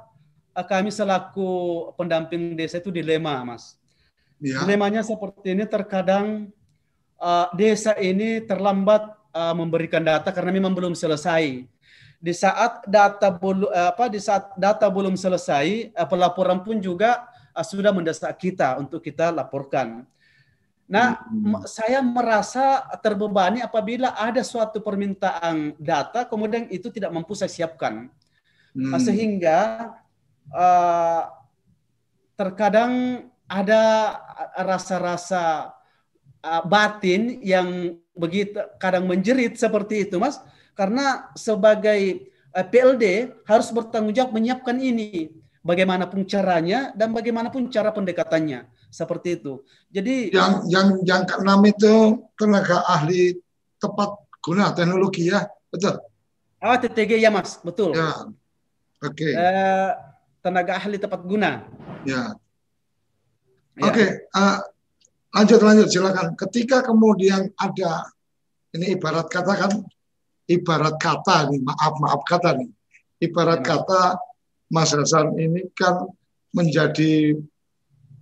uh, 0.57 0.67
kami 0.67 0.89
selaku 0.89 1.93
pendamping 1.95 2.57
desa 2.57 2.81
itu 2.81 2.89
dilema, 2.89 3.37
Mas. 3.45 3.77
Ya. 4.43 4.65
Dilemanya 4.65 5.07
seperti 5.07 5.55
ini 5.55 5.65
terkadang 5.69 6.51
uh, 7.21 7.47
desa 7.55 7.95
ini 8.01 8.43
terlambat 8.43 9.15
uh, 9.31 9.55
memberikan 9.55 10.03
data 10.03 10.33
karena 10.35 10.51
memang 10.51 10.75
belum 10.75 10.97
selesai. 10.97 11.69
Di 12.23 12.31
saat 12.31 12.87
data 12.87 13.35
belum 13.35 13.67
apa 13.71 14.07
di 14.07 14.23
saat 14.23 14.55
data 14.55 14.87
belum 14.87 15.15
selesai, 15.15 15.95
uh, 15.95 16.09
pelaporan 16.09 16.63
pun 16.63 16.79
juga 16.79 17.32
uh, 17.53 17.67
sudah 17.67 17.93
mendesak 17.93 18.33
kita 18.41 18.81
untuk 18.81 19.05
kita 19.05 19.31
laporkan. 19.31 20.09
Nah, 20.93 21.25
hmm. 21.25 21.65
saya 21.65 22.05
merasa 22.05 22.85
terbebani 23.01 23.65
apabila 23.65 24.13
ada 24.13 24.45
suatu 24.45 24.83
permintaan 24.85 25.73
data, 25.81 26.29
kemudian 26.29 26.69
itu 26.69 26.93
tidak 26.93 27.15
mampu 27.17 27.33
saya 27.33 27.49
siapkan, 27.49 28.13
hmm. 28.77 29.01
sehingga 29.01 29.89
uh, 30.53 31.33
terkadang 32.37 33.25
ada 33.49 34.17
rasa-rasa 34.61 35.73
uh, 36.45 36.63
batin 36.69 37.41
yang 37.41 37.97
begitu 38.13 38.61
kadang 38.77 39.09
menjerit 39.09 39.57
seperti 39.57 40.05
itu, 40.05 40.21
Mas, 40.21 40.45
karena 40.77 41.33
sebagai 41.33 42.29
uh, 42.53 42.67
PLD 42.69 43.33
harus 43.49 43.73
bertanggung 43.73 44.13
jawab 44.13 44.37
menyiapkan 44.37 44.77
ini 44.77 45.42
bagaimanapun 45.63 46.27
caranya 46.27 46.91
dan 46.99 47.15
bagaimanapun 47.15 47.71
cara 47.71 47.95
pendekatannya 47.95 48.67
seperti 48.91 49.41
itu. 49.41 49.63
Jadi 49.89 50.35
yang 50.35 50.67
yang 50.69 50.89
yang 51.07 51.23
keenam 51.25 51.63
itu 51.65 52.21
tenaga 52.35 52.83
ahli 52.85 53.39
tepat 53.79 54.19
guna 54.43 54.75
teknologi 54.75 55.31
ya, 55.31 55.47
betul? 55.71 56.03
Ah, 56.63 56.79
TTG 56.79 57.19
ya 57.19 57.31
Mas, 57.31 57.59
betul. 57.63 57.95
Ya. 57.95 58.31
Oke. 59.03 59.27
Okay. 59.27 59.33
Eh, 59.35 59.91
tenaga 60.43 60.79
ahli 60.79 60.99
tepat 60.99 61.23
guna. 61.27 61.67
Ya. 62.07 62.35
ya. 63.79 63.83
Oke, 63.87 63.95
okay. 63.95 64.09
uh, 64.35 64.39
eh, 64.39 64.59
lanjut 65.35 65.61
lanjut 65.63 65.89
silakan. 65.91 66.39
Ketika 66.39 66.87
kemudian 66.87 67.51
ada 67.59 68.07
ini 68.75 68.95
ibarat 68.95 69.27
kata 69.27 69.53
kan 69.59 69.73
ibarat 70.47 70.99
kata 71.03 71.51
nih, 71.51 71.63
maaf 71.67 71.99
maaf 71.99 72.23
kata 72.27 72.59
nih. 72.59 72.71
Ibarat 73.23 73.63
ya. 73.63 73.67
kata 73.79 74.03
Mas 74.73 74.97
Hasan 74.97 75.37
ini 75.37 75.69
kan 75.77 76.09
menjadi 76.57 77.37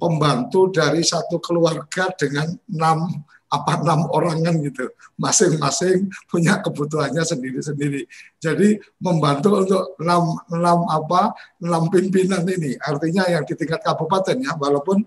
pembantu 0.01 0.75
dari 0.75 1.07
satu 1.07 1.39
keluarga 1.39 2.11
dengan 2.19 2.51
enam 2.67 3.07
apa 3.51 3.83
enam 3.83 4.07
orang 4.15 4.43
kan 4.47 4.55
gitu. 4.63 4.87
Masing-masing 5.19 6.07
punya 6.31 6.63
kebutuhannya 6.63 7.23
sendiri-sendiri. 7.23 8.07
Jadi 8.39 8.79
membantu 9.03 9.63
untuk 9.63 9.83
enam 9.99 10.39
enam 10.51 10.79
apa 10.91 11.35
enam 11.63 11.87
pimpinan 11.91 12.47
ini. 12.47 12.79
Artinya 12.79 13.27
yang 13.27 13.43
di 13.47 13.55
tingkat 13.59 13.83
kabupaten 13.83 14.39
ya 14.39 14.55
walaupun 14.55 15.03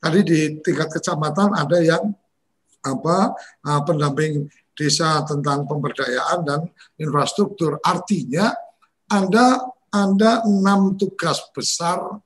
tadi 0.00 0.20
di 0.24 0.40
tingkat 0.60 0.92
kecamatan 0.92 1.56
ada 1.56 1.80
yang 1.80 2.04
apa 2.84 3.34
uh, 3.66 3.80
pendamping 3.82 4.46
desa 4.76 5.24
tentang 5.24 5.64
pemberdayaan 5.64 6.44
dan 6.44 6.60
infrastruktur. 7.00 7.80
Artinya 7.80 8.52
anda 9.08 9.75
ada 10.04 10.44
enam 10.44 10.92
tugas 11.00 11.40
besar 11.56 12.20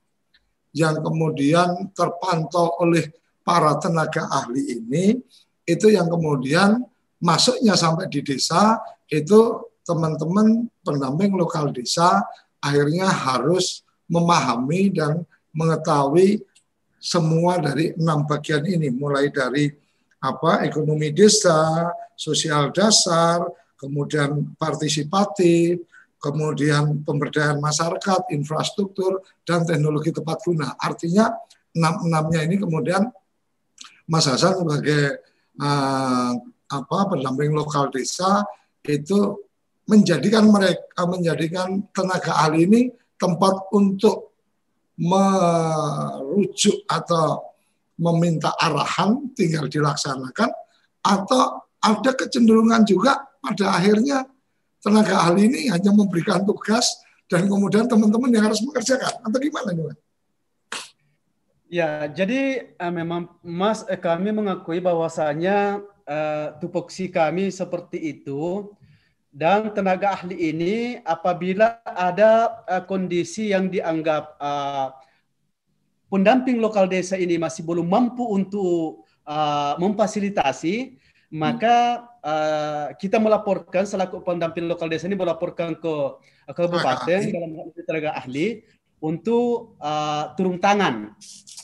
yang 0.75 0.99
kemudian 0.99 1.91
terpantau 1.95 2.75
oleh 2.83 3.11
para 3.47 3.75
tenaga 3.79 4.27
ahli 4.27 4.79
ini, 4.79 5.19
itu 5.63 5.87
yang 5.91 6.07
kemudian 6.07 6.83
masuknya 7.21 7.75
sampai 7.79 8.11
di 8.11 8.19
desa, 8.23 8.79
itu 9.07 9.71
teman-teman 9.87 10.67
pendamping 10.85 11.35
lokal 11.35 11.73
desa 11.73 12.23
akhirnya 12.61 13.09
harus 13.09 13.81
memahami 14.05 14.93
dan 14.93 15.25
mengetahui 15.51 16.45
semua 17.01 17.57
dari 17.57 17.97
enam 17.97 18.23
bagian 18.29 18.61
ini, 18.63 18.93
mulai 18.93 19.33
dari 19.33 19.73
apa 20.21 20.61
ekonomi 20.69 21.09
desa, 21.09 21.89
sosial 22.13 22.69
dasar, 22.69 23.41
kemudian 23.73 24.53
partisipatif, 24.53 25.81
kemudian 26.21 27.01
pemberdayaan 27.01 27.57
masyarakat, 27.57 28.29
infrastruktur, 28.31 29.25
dan 29.41 29.65
teknologi 29.65 30.13
tepat 30.13 30.37
guna. 30.45 30.77
Artinya 30.77 31.33
enam-enamnya 31.73 32.45
ini 32.45 32.55
kemudian 32.61 33.09
Mas 34.05 34.29
Hasan 34.29 34.61
sebagai 34.61 35.17
uh, 35.57 36.31
apa 36.71 36.97
pendamping 37.09 37.51
lokal 37.51 37.89
desa 37.91 38.45
itu 38.85 39.41
menjadikan 39.89 40.47
mereka 40.47 41.03
menjadikan 41.09 41.83
tenaga 41.91 42.37
ahli 42.47 42.69
ini 42.69 42.81
tempat 43.19 43.71
untuk 43.75 44.31
merujuk 45.01 46.85
atau 46.85 47.51
meminta 47.97 48.53
arahan 48.61 49.33
tinggal 49.33 49.65
dilaksanakan 49.67 50.49
atau 51.01 51.65
ada 51.81 52.11
kecenderungan 52.13 52.85
juga 52.85 53.17
pada 53.41 53.73
akhirnya 53.73 54.25
tenaga 54.81 55.15
ahli 55.29 55.47
ini 55.47 55.61
hanya 55.69 55.93
memberikan 55.93 56.41
tugas 56.41 56.99
dan 57.29 57.47
kemudian 57.47 57.87
teman-teman 57.87 58.33
yang 58.33 58.49
harus 58.49 58.59
mengerjakan. 58.65 59.13
Atau 59.23 59.39
gimana 59.39 59.71
nih 59.71 59.95
Ya, 61.71 62.03
jadi 62.11 62.75
uh, 62.75 62.91
memang 62.91 63.31
Mas 63.39 63.87
eh, 63.87 63.95
kami 63.95 64.35
mengakui 64.35 64.83
bahwasanya 64.83 65.79
uh, 66.03 66.59
tupoksi 66.59 67.07
kami 67.07 67.47
seperti 67.47 68.19
itu. 68.19 68.75
Dan 69.31 69.71
tenaga 69.71 70.11
ahli 70.11 70.51
ini 70.51 70.99
apabila 71.07 71.79
ada 71.87 72.59
uh, 72.67 72.83
kondisi 72.83 73.55
yang 73.55 73.71
dianggap 73.71 74.35
uh, 74.43 74.91
pendamping 76.11 76.59
lokal 76.59 76.91
desa 76.91 77.15
ini 77.15 77.39
masih 77.39 77.63
belum 77.63 77.87
mampu 77.87 78.27
untuk 78.27 79.07
uh, 79.23 79.79
memfasilitasi, 79.79 80.99
maka 81.31 82.10
uh, 82.23 82.93
kita 82.97 83.17
melaporkan 83.17 83.83
selaku 83.85 84.21
pendamping 84.21 84.65
lokal 84.69 84.87
desa 84.87 85.09
ini 85.09 85.17
melaporkan 85.17 85.75
ke 85.77 85.93
kabupaten 86.53 87.19
dalam 87.29 87.51
tenaga 87.85 88.17
ahli 88.17 88.61
untuk 89.01 89.75
uh, 89.81 90.31
turun 90.37 90.61
tangan 90.61 91.13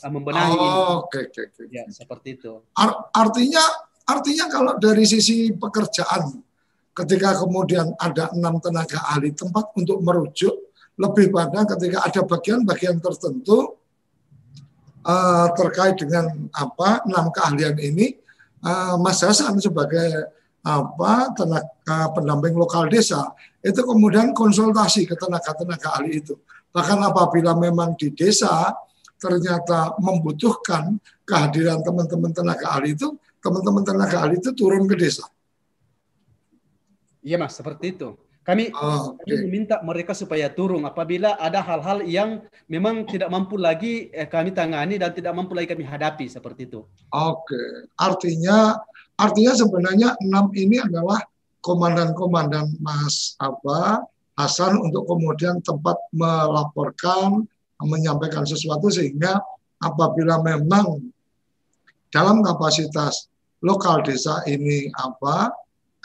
uh, 0.02 0.10
membenahi 0.10 0.50
oh, 0.50 0.54
ini. 0.54 0.68
Oke, 0.68 1.20
okay, 1.30 1.42
oke, 1.46 1.62
Ya, 1.70 1.86
seperti 1.88 2.38
itu. 2.38 2.66
Art, 2.74 3.14
artinya 3.14 3.62
artinya 4.08 4.44
kalau 4.50 4.72
dari 4.80 5.04
sisi 5.06 5.54
pekerjaan 5.54 6.42
ketika 6.98 7.38
kemudian 7.38 7.94
ada 7.94 8.34
enam 8.34 8.58
tenaga 8.58 8.98
ahli 9.14 9.30
tempat 9.30 9.70
untuk 9.78 10.02
merujuk 10.02 10.50
lebih 10.98 11.30
pada 11.30 11.62
ketika 11.62 12.02
ada 12.02 12.20
bagian-bagian 12.26 12.98
tertentu 12.98 13.78
uh, 15.06 15.46
terkait 15.54 15.94
dengan 15.94 16.26
apa 16.50 17.06
enam 17.06 17.30
keahlian 17.30 17.78
ini 17.78 18.18
uh, 18.66 18.98
Mas 18.98 19.22
Hasan 19.22 19.62
sebagai 19.62 20.37
apa 20.68 21.32
tenaga 21.32 22.12
pendamping 22.12 22.52
lokal 22.52 22.92
desa 22.92 23.32
itu 23.64 23.80
kemudian 23.80 24.36
konsultasi 24.36 25.08
ke 25.08 25.16
tenaga-tenaga 25.16 25.96
ahli 25.96 26.20
itu. 26.20 26.36
Bahkan 26.68 26.98
apabila 27.08 27.56
memang 27.56 27.96
di 27.96 28.12
desa 28.12 28.76
ternyata 29.16 29.96
membutuhkan 29.98 31.00
kehadiran 31.24 31.80
teman-teman 31.80 32.30
tenaga 32.36 32.76
ahli 32.76 32.92
itu, 32.92 33.16
teman-teman 33.40 33.82
tenaga 33.82 34.28
ahli 34.28 34.36
itu 34.36 34.52
turun 34.52 34.84
ke 34.84 34.94
desa. 34.94 35.24
Iya 37.24 37.40
mas, 37.40 37.56
seperti 37.56 37.98
itu. 37.98 38.14
Kami, 38.46 38.72
oh, 38.72 39.12
okay. 39.12 39.36
kami 39.36 39.44
meminta 39.44 39.76
mereka 39.84 40.16
supaya 40.16 40.48
turun 40.48 40.80
apabila 40.88 41.36
ada 41.36 41.60
hal-hal 41.60 42.00
yang 42.08 42.40
memang 42.64 43.04
tidak 43.04 43.28
mampu 43.28 43.60
lagi 43.60 44.08
eh, 44.08 44.24
kami 44.24 44.56
tangani 44.56 44.96
dan 44.96 45.12
tidak 45.12 45.36
mampu 45.36 45.52
lagi 45.52 45.68
kami 45.68 45.84
hadapi 45.84 46.32
seperti 46.32 46.64
itu. 46.64 46.80
Oke, 47.12 47.52
okay. 47.52 47.68
artinya 48.00 48.80
Artinya 49.18 49.52
sebenarnya 49.58 50.14
enam 50.22 50.54
ini 50.54 50.78
adalah 50.78 51.18
komandan-komandan 51.60 52.78
Mas 52.78 53.34
apa 53.42 54.06
Hasan 54.38 54.78
untuk 54.78 55.10
kemudian 55.10 55.58
tempat 55.66 55.98
melaporkan, 56.14 57.42
menyampaikan 57.82 58.46
sesuatu 58.46 58.86
sehingga 58.86 59.42
apabila 59.82 60.38
memang 60.46 61.10
dalam 62.14 62.46
kapasitas 62.46 63.26
lokal 63.66 64.06
desa 64.06 64.46
ini 64.46 64.86
apa 64.94 65.50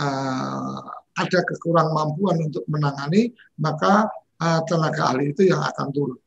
uh, 0.02 0.82
ada 1.14 1.40
kekurang 1.46 1.94
mampuan 1.94 2.42
untuk 2.50 2.66
menangani, 2.66 3.30
maka 3.62 4.10
uh, 4.42 4.66
tenaga 4.66 5.14
ahli 5.14 5.30
itu 5.30 5.54
yang 5.54 5.62
akan 5.62 5.88
turun. 5.94 6.20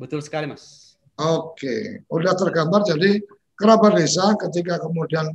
Betul 0.00 0.24
sekali, 0.24 0.48
Mas. 0.48 0.96
Oke, 1.20 2.02
udah 2.08 2.32
tergambar. 2.34 2.88
Jadi 2.88 3.20
kerabat 3.58 3.98
desa 3.98 4.34
ketika 4.38 4.82
kemudian 4.82 5.34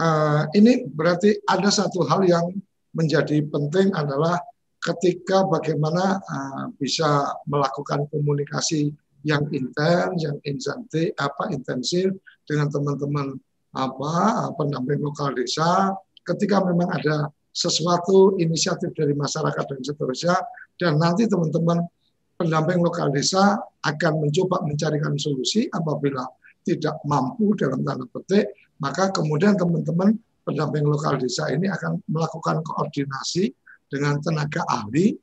uh, 0.00 0.42
ini 0.56 0.88
berarti 0.88 1.40
ada 1.44 1.68
satu 1.68 2.04
hal 2.08 2.24
yang 2.24 2.46
menjadi 2.96 3.44
penting 3.46 3.92
adalah 3.94 4.40
ketika 4.80 5.44
bagaimana 5.44 6.18
uh, 6.18 6.64
bisa 6.80 7.36
melakukan 7.44 8.08
komunikasi 8.08 8.90
yang 9.28 9.44
intens, 9.52 10.16
yang 10.24 10.40
intensif, 10.48 11.12
apa 11.20 11.52
intensif 11.52 12.08
dengan 12.48 12.72
teman-teman 12.72 13.36
apa 13.76 14.48
pendamping 14.56 15.04
lokal 15.04 15.36
desa. 15.36 15.92
Ketika 16.24 16.64
memang 16.64 16.88
ada 16.88 17.28
sesuatu 17.52 18.40
inisiatif 18.40 18.94
dari 18.96 19.12
masyarakat 19.12 19.64
dan 19.66 19.80
seterusnya, 19.84 20.36
dan 20.80 20.96
nanti 20.96 21.28
teman-teman 21.28 21.84
pendamping 22.40 22.80
lokal 22.80 23.12
desa 23.12 23.60
akan 23.84 24.12
mencoba 24.24 24.64
mencarikan 24.64 25.12
solusi 25.20 25.68
apabila 25.68 26.24
tidak 26.70 27.02
mampu 27.02 27.58
dalam 27.58 27.82
tanda 27.82 28.06
petik, 28.06 28.46
maka 28.78 29.10
kemudian 29.10 29.58
teman-teman 29.58 30.14
pendamping 30.46 30.86
lokal 30.86 31.18
desa 31.18 31.50
ini 31.50 31.66
akan 31.66 31.98
melakukan 32.06 32.62
koordinasi 32.62 33.50
dengan 33.90 34.22
tenaga 34.22 34.62
ahli 34.70 35.18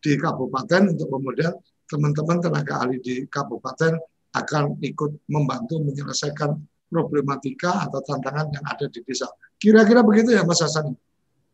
di 0.00 0.12
kabupaten 0.16 0.92
untuk 0.92 1.08
kemudian 1.08 1.52
teman-teman 1.88 2.38
tenaga 2.44 2.84
ahli 2.84 3.00
di 3.00 3.24
kabupaten 3.26 3.96
akan 4.36 4.78
ikut 4.84 5.26
membantu 5.26 5.82
menyelesaikan 5.82 6.54
problematika 6.86 7.86
atau 7.86 7.98
tantangan 8.02 8.50
yang 8.54 8.64
ada 8.66 8.86
di 8.86 9.00
desa. 9.02 9.26
Kira-kira 9.58 10.02
begitu 10.02 10.34
ya 10.34 10.42
Mas 10.46 10.62
Hasan? 10.62 10.94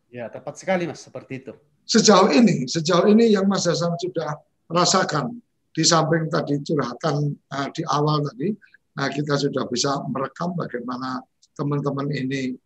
Ya, 0.09 0.29
tepat 0.29 0.57
sekali 0.57 0.85
Mas, 0.85 1.03
seperti 1.03 1.45
itu. 1.45 1.53
Sejauh 1.87 2.29
ini, 2.33 2.67
sejauh 2.67 3.07
ini 3.07 3.31
yang 3.31 3.45
Mas 3.45 3.65
Hasan 3.65 3.95
sudah 3.97 4.37
rasakan 4.67 5.39
di 5.71 5.83
samping 5.85 6.25
tadi 6.27 6.57
curhatan 6.65 7.37
uh, 7.53 7.67
di 7.69 7.85
awal 7.85 8.25
tadi, 8.25 8.49
nah 8.97 9.07
kita 9.13 9.37
sudah 9.37 9.69
bisa 9.69 10.01
merekam 10.09 10.57
bagaimana 10.57 11.21
teman-teman 11.53 12.09
ini 12.09 12.57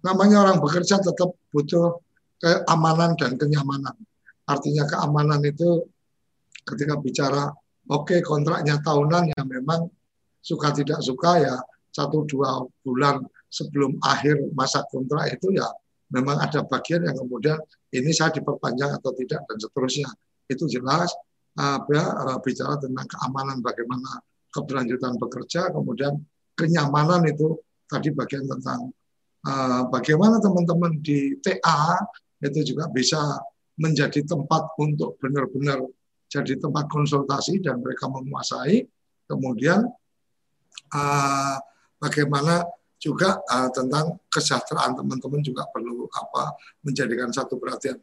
namanya 0.00 0.48
orang 0.48 0.58
bekerja 0.60 1.00
tetap 1.00 1.34
butuh 1.50 2.00
keamanan 2.40 3.16
dan 3.16 3.34
kenyamanan. 3.40 3.96
Artinya 4.46 4.84
keamanan 4.86 5.42
itu 5.42 5.82
ketika 6.62 6.94
bicara 7.00 7.50
oke 7.90 8.06
okay, 8.06 8.18
kontraknya 8.22 8.78
tahunan 8.82 9.32
ya 9.34 9.42
memang 9.42 9.90
suka 10.42 10.70
tidak 10.70 11.02
suka 11.02 11.42
ya 11.42 11.54
satu 11.90 12.22
dua 12.28 12.62
bulan 12.86 13.22
sebelum 13.50 13.98
akhir 14.02 14.52
masa 14.54 14.86
kontrak 14.90 15.30
itu 15.32 15.54
ya 15.58 15.66
memang 16.14 16.38
ada 16.38 16.62
bagian 16.62 17.02
yang 17.02 17.18
kemudian 17.18 17.58
ini 17.90 18.14
saya 18.14 18.30
diperpanjang 18.30 18.94
atau 18.94 19.10
tidak 19.18 19.42
dan 19.46 19.58
seterusnya 19.58 20.10
itu 20.46 20.70
jelas 20.70 21.10
uh, 21.58 21.82
bicara 22.38 22.78
tentang 22.78 23.06
keamanan 23.10 23.58
bagaimana 23.58 24.22
keberlanjutan 24.56 25.20
bekerja 25.20 25.68
kemudian 25.76 26.16
kenyamanan 26.56 27.28
itu 27.28 27.60
tadi 27.84 28.08
bagian 28.16 28.48
tentang 28.48 28.88
uh, 29.44 29.82
bagaimana 29.92 30.40
teman-teman 30.40 30.96
di 31.04 31.36
TA 31.44 32.00
itu 32.40 32.74
juga 32.74 32.88
bisa 32.88 33.20
menjadi 33.76 34.24
tempat 34.24 34.72
untuk 34.80 35.20
benar-benar 35.20 35.84
jadi 36.26 36.58
tempat 36.58 36.90
konsultasi 36.90 37.62
dan 37.62 37.78
mereka 37.78 38.10
menguasai. 38.10 38.82
Kemudian 39.26 39.86
uh, 40.94 41.56
bagaimana 42.02 42.66
juga 42.96 43.38
uh, 43.46 43.70
tentang 43.70 44.18
kesejahteraan 44.30 44.96
teman-teman 44.96 45.42
juga 45.44 45.68
perlu 45.70 46.08
apa 46.10 46.56
menjadikan 46.82 47.30
satu 47.30 47.60
perhatian. 47.60 48.00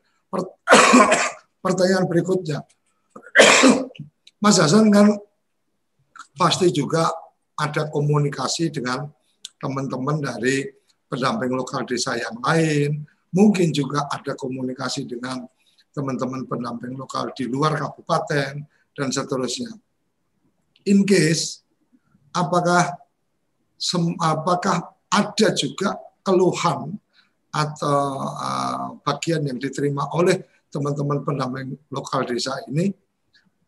Pertanyaan 1.64 2.06
berikutnya, 2.10 2.60
Mas 4.44 4.60
Hasan 4.60 4.92
kan 4.92 5.16
pasti 6.38 6.72
juga 6.74 7.12
ada 7.60 7.88
komunikasi 7.92 8.74
dengan 8.74 9.08
teman-teman 9.62 10.20
dari 10.20 10.68
pendamping 11.08 11.54
lokal 11.54 11.86
desa 11.86 12.18
yang 12.18 12.42
lain, 12.42 13.06
mungkin 13.32 13.70
juga 13.70 14.10
ada 14.10 14.34
komunikasi 14.34 15.06
dengan 15.06 15.46
teman-teman 15.94 16.50
pendamping 16.50 16.98
lokal 16.98 17.30
di 17.38 17.46
luar 17.46 17.78
kabupaten, 17.78 18.66
dan 18.94 19.10
seterusnya. 19.10 19.74
In 20.86 21.04
case, 21.04 21.66
apakah 22.34 22.94
sem, 23.78 24.14
apakah 24.22 24.94
ada 25.10 25.50
juga 25.54 25.98
keluhan 26.22 26.98
atau 27.54 28.02
uh, 28.34 28.98
bagian 29.06 29.46
yang 29.46 29.62
diterima 29.62 30.10
oleh 30.14 30.42
teman-teman 30.74 31.22
pendamping 31.22 31.78
lokal 31.94 32.26
desa 32.26 32.58
ini 32.66 32.90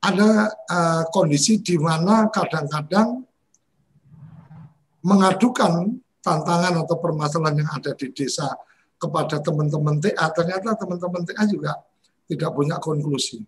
ada 0.05 0.53
uh, 0.69 1.03
kondisi 1.09 1.57
di 1.65 1.81
mana 1.81 2.29
kadang-kadang 2.29 3.25
mengadukan 5.01 5.97
tantangan 6.21 6.85
atau 6.85 6.97
permasalahan 6.97 7.65
yang 7.65 7.71
ada 7.73 7.93
di 7.97 8.09
desa 8.13 8.49
kepada 8.97 9.41
teman-teman 9.41 10.01
TA 10.01 10.29
ternyata 10.33 10.77
teman-teman 10.77 11.21
TA 11.25 11.43
juga 11.49 11.73
tidak 12.25 12.53
punya 12.53 12.77
konklusi. 12.81 13.41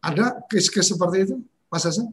Ada 0.00 0.42
case-case 0.46 0.94
seperti 0.94 1.16
itu, 1.28 1.36
Mas 1.68 1.84
Hasan? 1.84 2.08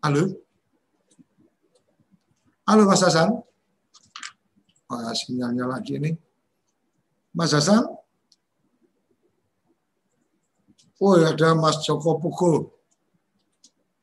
Halo? 0.00 0.38
Halo 2.66 2.82
Mas 2.86 3.02
Hasan? 3.02 3.42
Oh, 4.86 5.12
sinyalnya 5.18 5.66
lagi 5.66 5.98
ini. 5.98 6.14
Mas 7.34 7.50
Hasan? 7.50 8.05
Oh, 10.96 11.12
ada 11.20 11.52
Mas 11.52 11.84
Joko 11.84 12.16
Pukul. 12.16 12.72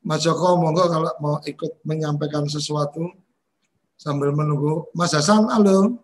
Mas 0.06 0.22
Joko, 0.22 0.62
monggo 0.62 0.86
kalau 0.86 1.14
mau 1.18 1.36
ikut 1.42 1.82
menyampaikan 1.82 2.46
sesuatu 2.46 3.02
sambil 3.98 4.30
menunggu. 4.30 4.92
Mas 4.94 5.16
Hasan, 5.18 5.50
halo? 5.50 6.04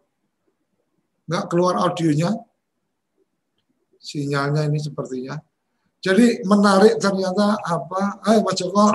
nggak 1.29 1.45
keluar 1.45 1.77
audionya. 1.85 2.33
Sinyalnya 4.01 4.65
ini 4.65 4.81
sepertinya. 4.81 5.37
Jadi 6.01 6.41
menarik 6.41 6.97
ternyata 6.97 7.59
apa? 7.61 8.25
Ayo 8.25 8.41
Mas 8.41 8.57
Joko. 8.57 8.89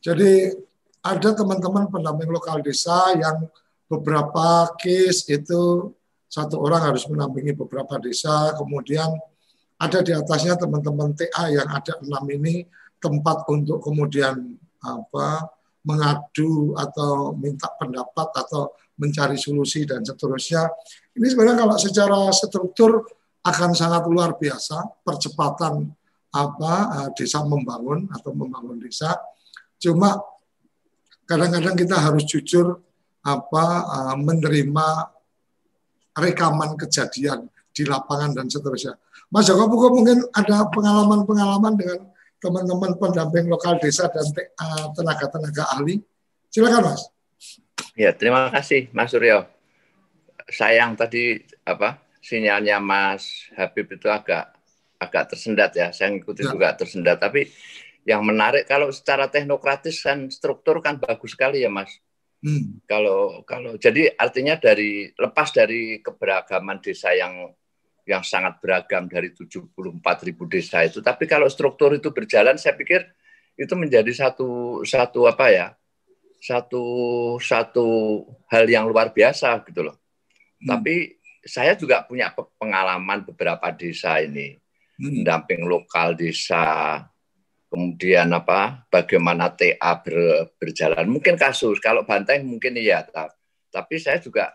Jadi 0.00 0.56
ada 1.04 1.30
teman-teman 1.36 1.90
pendamping 1.92 2.32
lokal 2.32 2.64
desa 2.64 3.12
yang 3.12 3.44
beberapa 3.90 4.72
case 4.80 5.28
itu 5.28 5.92
satu 6.32 6.56
orang 6.64 6.94
harus 6.94 7.04
menampingi 7.12 7.52
beberapa 7.52 8.00
desa, 8.00 8.56
kemudian 8.56 9.12
ada 9.82 9.98
di 9.98 10.14
atasnya 10.14 10.54
teman-teman 10.54 11.10
TA 11.18 11.50
yang 11.50 11.66
ada 11.66 11.98
enam 11.98 12.24
ini 12.30 12.62
tempat 13.02 13.42
untuk 13.50 13.82
kemudian 13.82 14.54
apa 14.78 15.50
mengadu 15.82 16.78
atau 16.78 17.34
minta 17.34 17.66
pendapat 17.74 18.30
atau 18.46 18.70
mencari 19.02 19.34
solusi 19.34 19.82
dan 19.82 20.06
seterusnya. 20.06 20.70
Ini 21.18 21.26
sebenarnya 21.26 21.66
kalau 21.66 21.76
secara 21.82 22.18
struktur 22.30 23.02
akan 23.42 23.74
sangat 23.74 24.06
luar 24.06 24.38
biasa 24.38 25.02
percepatan 25.02 25.90
apa 26.30 26.72
eh, 27.02 27.08
desa 27.18 27.42
membangun 27.42 28.06
atau 28.14 28.30
membangun 28.30 28.78
desa. 28.78 29.18
Cuma 29.82 30.14
kadang-kadang 31.26 31.74
kita 31.74 31.98
harus 31.98 32.22
jujur 32.30 32.78
apa 33.26 33.66
eh, 33.82 34.16
menerima 34.22 34.86
rekaman 36.14 36.78
kejadian 36.78 37.50
di 37.74 37.82
lapangan 37.82 38.38
dan 38.38 38.46
seterusnya. 38.46 38.94
Mas 39.32 39.48
Joko 39.48 39.64
mungkin 39.88 40.28
ada 40.36 40.68
pengalaman-pengalaman 40.68 41.72
dengan 41.80 42.04
teman-teman 42.36 42.92
pendamping 43.00 43.48
lokal 43.48 43.80
desa 43.80 44.12
dan 44.12 44.28
eh, 44.36 44.86
tenaga-tenaga 44.92 45.72
ahli. 45.72 46.04
Silakan 46.52 46.92
Mas. 46.92 47.08
Ya, 47.96 48.12
terima 48.12 48.52
kasih 48.52 48.92
Mas 48.92 49.08
Suryo. 49.08 49.48
Sayang 50.52 51.00
tadi 51.00 51.40
apa 51.64 51.96
sinyalnya 52.20 52.76
Mas 52.76 53.48
Habib 53.56 53.88
itu 53.88 54.12
agak 54.12 54.52
agak 55.00 55.32
tersendat 55.32 55.72
ya. 55.72 55.96
Saya 55.96 56.12
ngikuti 56.12 56.44
ya. 56.44 56.52
juga 56.52 56.76
tersendat. 56.76 57.16
Tapi 57.16 57.48
yang 58.04 58.20
menarik 58.20 58.68
kalau 58.68 58.92
secara 58.92 59.32
teknokratis 59.32 60.04
kan 60.04 60.28
struktur 60.28 60.84
kan 60.84 61.00
bagus 61.00 61.32
sekali 61.32 61.64
ya 61.64 61.72
Mas. 61.72 61.88
Hmm. 62.44 62.84
Kalau 62.84 63.46
kalau 63.48 63.80
jadi 63.80 64.12
artinya 64.18 64.60
dari 64.60 65.08
lepas 65.14 65.54
dari 65.54 66.04
keberagaman 66.04 66.82
desa 66.84 67.14
yang 67.14 67.54
yang 68.02 68.26
sangat 68.26 68.58
beragam 68.58 69.06
dari 69.06 69.30
74 69.30 69.72
ribu 70.26 70.44
desa 70.50 70.82
itu, 70.82 70.98
tapi 70.98 71.30
kalau 71.30 71.46
struktur 71.46 71.94
itu 71.94 72.10
berjalan, 72.10 72.58
saya 72.58 72.74
pikir 72.74 73.06
itu 73.54 73.74
menjadi 73.76 74.10
satu 74.10 74.80
satu 74.82 75.28
apa 75.28 75.46
ya 75.52 75.66
satu 76.42 76.84
satu 77.38 77.86
hal 78.50 78.66
yang 78.66 78.90
luar 78.90 79.14
biasa 79.14 79.62
gitu 79.70 79.86
loh. 79.86 79.96
Hmm. 80.58 80.74
Tapi 80.74 81.22
saya 81.46 81.78
juga 81.78 82.02
punya 82.02 82.34
pengalaman 82.34 83.22
beberapa 83.22 83.70
desa 83.70 84.18
ini, 84.18 84.58
hmm. 84.98 85.22
mendamping 85.22 85.62
lokal 85.62 86.18
desa, 86.18 86.98
kemudian 87.70 88.28
apa, 88.34 88.84
bagaimana 88.90 89.54
TA 89.54 90.02
ber, 90.02 90.50
berjalan. 90.58 91.06
Mungkin 91.06 91.38
kasus, 91.38 91.78
kalau 91.78 92.02
banteng 92.02 92.42
mungkin 92.44 92.74
iya, 92.74 93.06
tapi 93.70 93.96
saya 94.02 94.18
juga 94.18 94.52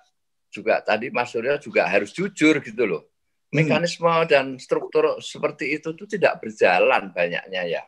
juga 0.47 0.79
tadi 0.79 1.11
Mas 1.11 1.33
Surya 1.33 1.59
juga 1.59 1.87
harus 1.87 2.11
jujur 2.11 2.59
gitu 2.61 2.83
loh. 2.85 3.03
Hmm. 3.47 3.63
Mekanisme 3.63 4.11
hmm. 4.11 4.27
dan 4.27 4.45
struktur 4.59 5.23
seperti 5.23 5.79
itu 5.79 5.95
tuh 5.95 6.07
tidak 6.07 6.43
berjalan 6.43 7.15
banyaknya 7.15 7.63
ya. 7.63 7.83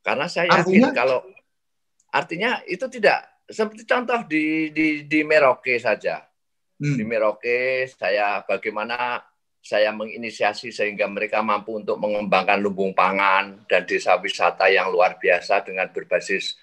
Karena 0.00 0.24
saya 0.30 0.48
yakin 0.48 0.88
Artinya? 0.88 0.90
kalau 0.96 1.20
Artinya 2.08 2.64
itu 2.64 2.88
tidak 2.88 3.44
seperti 3.44 3.84
contoh 3.84 4.24
di 4.24 4.72
di 4.72 5.04
di 5.04 5.20
Merauke 5.24 5.76
saja. 5.76 6.24
hmm. 6.78 6.94
di 6.94 7.04
Merauke, 7.04 7.90
saya 7.90 8.40
bagaimana 8.46 9.18
saya 9.58 9.90
menginisiasi 9.92 10.70
sehingga 10.70 11.10
mereka 11.10 11.42
mampu 11.42 11.76
untuk 11.76 11.98
mengembangkan 11.98 12.62
lumbung 12.62 12.94
pangan 12.94 13.66
dan 13.66 13.84
desa 13.84 14.16
wisata 14.16 14.70
yang 14.70 14.88
luar 14.88 15.18
biasa 15.18 15.66
dengan 15.66 15.90
berbasis 15.90 16.56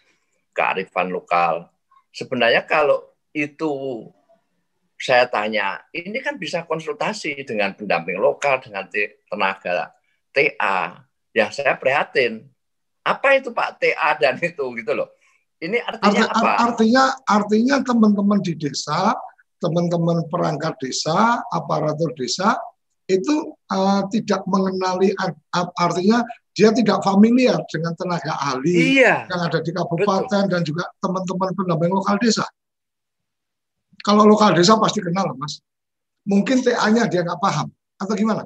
kearifan 0.56 1.12
lokal. 1.12 1.68
Sebenarnya 2.16 2.64
kalau 2.64 3.04
itu 3.36 3.68
saya 4.96 5.28
tanya, 5.28 5.84
ini 5.92 6.24
kan 6.24 6.40
bisa 6.40 6.64
konsultasi 6.64 7.44
dengan 7.44 7.76
pendamping 7.76 8.16
lokal, 8.16 8.64
dengan 8.64 8.88
tenaga 8.88 9.92
TA, 10.32 11.04
yang 11.36 11.52
saya 11.52 11.76
prihatin. 11.76 12.48
Apa 13.06 13.38
itu 13.38 13.52
Pak 13.52 13.78
TA 13.78 14.18
dan 14.18 14.40
itu 14.40 14.66
gitu 14.80 14.92
loh. 14.96 15.12
Ini 15.60 15.84
artinya 15.84 16.26
Arti, 16.32 16.40
apa? 16.42 16.52
Artinya 16.72 17.04
artinya 17.28 17.76
teman-teman 17.84 18.40
di 18.44 18.54
desa, 18.56 19.14
teman-teman 19.60 20.28
perangkat 20.28 20.76
desa, 20.82 21.44
aparatur 21.52 22.12
desa 22.16 22.60
itu 23.06 23.54
uh, 23.70 24.02
tidak 24.10 24.42
mengenali 24.50 25.14
artinya 25.78 26.26
dia 26.56 26.74
tidak 26.74 27.04
familiar 27.06 27.60
dengan 27.70 27.94
tenaga 27.94 28.34
ahli 28.42 28.98
iya, 28.98 29.30
yang 29.30 29.42
ada 29.46 29.60
di 29.62 29.70
kabupaten 29.76 30.26
betul. 30.26 30.50
dan 30.50 30.62
juga 30.66 30.84
teman-teman 31.04 31.50
pendamping 31.54 31.92
lokal 31.94 32.16
desa. 32.18 32.48
Kalau 34.06 34.22
lokal 34.30 34.54
desa 34.54 34.78
pasti 34.78 35.02
kenal, 35.02 35.34
Mas. 35.34 35.66
Mungkin 36.30 36.62
TA-nya 36.62 37.10
dia 37.10 37.26
nggak 37.26 37.42
paham 37.42 37.74
atau 37.98 38.14
gimana? 38.14 38.46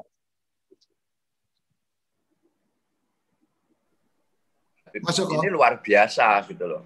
Mas 5.04 5.16
Joko. 5.20 5.36
Ini 5.36 5.52
luar 5.52 5.84
biasa 5.84 6.48
gitu 6.48 6.64
loh. 6.64 6.84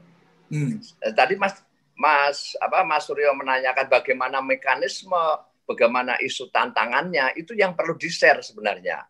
Hmm. 0.49 0.81
Eh, 0.81 1.13
tadi 1.13 1.37
Mas 1.37 1.61
Mas 1.93 2.57
apa 2.57 2.81
Mas 2.81 3.05
Suryo 3.05 3.31
menanyakan 3.37 3.87
bagaimana 3.89 4.41
mekanisme 4.41 5.21
bagaimana 5.69 6.17
isu 6.19 6.49
tantangannya 6.51 7.37
itu 7.39 7.53
yang 7.53 7.77
perlu 7.77 7.95
di-share 7.95 8.41
sebenarnya. 8.41 9.05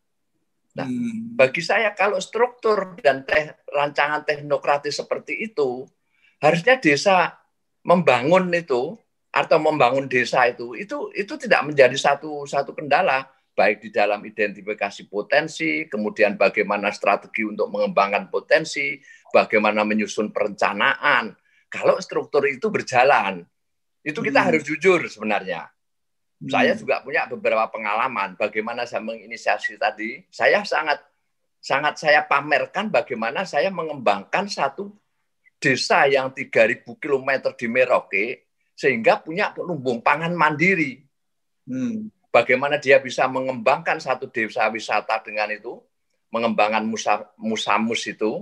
Nah, 0.73 0.87
hmm. 0.89 1.37
bagi 1.37 1.61
saya 1.61 1.93
kalau 1.93 2.17
struktur 2.17 2.97
dan 2.99 3.23
teh, 3.23 3.53
rancangan 3.69 4.25
teknokratis 4.25 4.97
seperti 4.99 5.51
itu, 5.51 5.85
harusnya 6.41 6.81
desa 6.81 7.37
membangun 7.85 8.49
itu 8.53 8.97
atau 9.33 9.57
membangun 9.57 10.05
desa 10.05 10.45
itu 10.45 10.77
itu 10.77 11.09
itu 11.17 11.33
tidak 11.41 11.65
menjadi 11.65 11.97
satu 11.97 12.45
satu 12.45 12.77
kendala 12.77 13.25
baik 13.53 13.85
di 13.85 13.89
dalam 13.93 14.19
identifikasi 14.25 15.05
potensi, 15.07 15.85
kemudian 15.85 16.35
bagaimana 16.35 16.89
strategi 16.89 17.45
untuk 17.45 17.69
mengembangkan 17.69 18.27
potensi, 18.27 18.97
bagaimana 19.29 19.85
menyusun 19.85 20.33
perencanaan. 20.33 21.37
Kalau 21.69 21.97
struktur 22.01 22.49
itu 22.49 22.69
berjalan, 22.73 23.45
itu 24.01 24.19
kita 24.19 24.41
hmm. 24.41 24.47
harus 24.49 24.61
jujur 24.65 24.99
sebenarnya. 25.05 25.69
Saya 26.43 26.75
hmm. 26.75 26.81
juga 26.81 26.95
punya 27.05 27.29
beberapa 27.29 27.71
pengalaman 27.71 28.35
bagaimana 28.35 28.83
saya 28.83 29.05
menginisiasi 29.05 29.79
tadi. 29.79 30.25
Saya 30.27 30.65
sangat 30.67 30.99
sangat 31.63 31.95
saya 31.95 32.27
pamerkan 32.27 32.91
bagaimana 32.91 33.47
saya 33.47 33.71
mengembangkan 33.71 34.51
satu 34.51 34.91
desa 35.55 36.03
yang 36.11 36.35
3000 36.35 36.83
km 36.83 37.29
di 37.55 37.67
Merauke 37.71 38.25
sehingga 38.73 39.21
punya 39.21 39.53
lumbung 39.57 40.01
pangan 40.01 40.33
mandiri. 40.33 41.01
Hmm. 41.69 42.09
Bagaimana 42.33 42.81
dia 42.81 42.97
bisa 42.97 43.29
mengembangkan 43.29 44.01
satu 44.01 44.27
desa 44.27 44.65
wisata 44.73 45.21
dengan 45.21 45.53
itu, 45.53 45.77
mengembangkan 46.33 46.81
musa, 46.83 47.29
musamus 47.37 48.09
itu. 48.09 48.41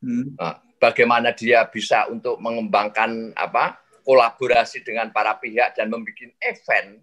Hmm. 0.00 0.32
Nah, 0.40 0.56
bagaimana 0.80 1.36
dia 1.36 1.68
bisa 1.68 2.08
untuk 2.08 2.40
mengembangkan 2.40 3.36
apa 3.36 3.80
kolaborasi 4.06 4.86
dengan 4.86 5.10
para 5.10 5.36
pihak 5.36 5.74
dan 5.74 5.90
membuat 5.90 6.38
event 6.38 7.02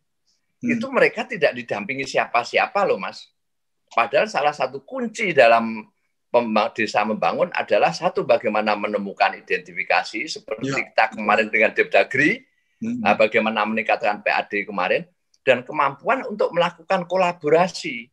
hmm. 0.64 0.72
itu 0.80 0.86
mereka 0.88 1.28
tidak 1.28 1.52
didampingi 1.52 2.08
siapa-siapa 2.08 2.88
loh 2.88 2.98
mas. 2.98 3.28
Padahal 3.94 4.26
salah 4.26 4.56
satu 4.56 4.82
kunci 4.82 5.36
dalam 5.36 5.86
desa 6.74 7.06
membangun 7.06 7.54
adalah 7.54 7.94
satu 7.94 8.26
bagaimana 8.26 8.74
menemukan 8.74 9.38
identifikasi 9.38 10.26
seperti 10.26 10.74
ya. 10.74 10.76
kita 10.82 11.06
kemarin 11.14 11.54
dengan 11.54 11.78
Depdagri. 11.78 12.42
Nah, 13.00 13.14
bagaimana 13.16 13.64
meningkatkan 13.64 14.20
PAD 14.20 14.68
kemarin 14.68 15.08
dan 15.44 15.64
kemampuan 15.64 16.28
untuk 16.28 16.52
melakukan 16.52 17.08
kolaborasi. 17.08 18.12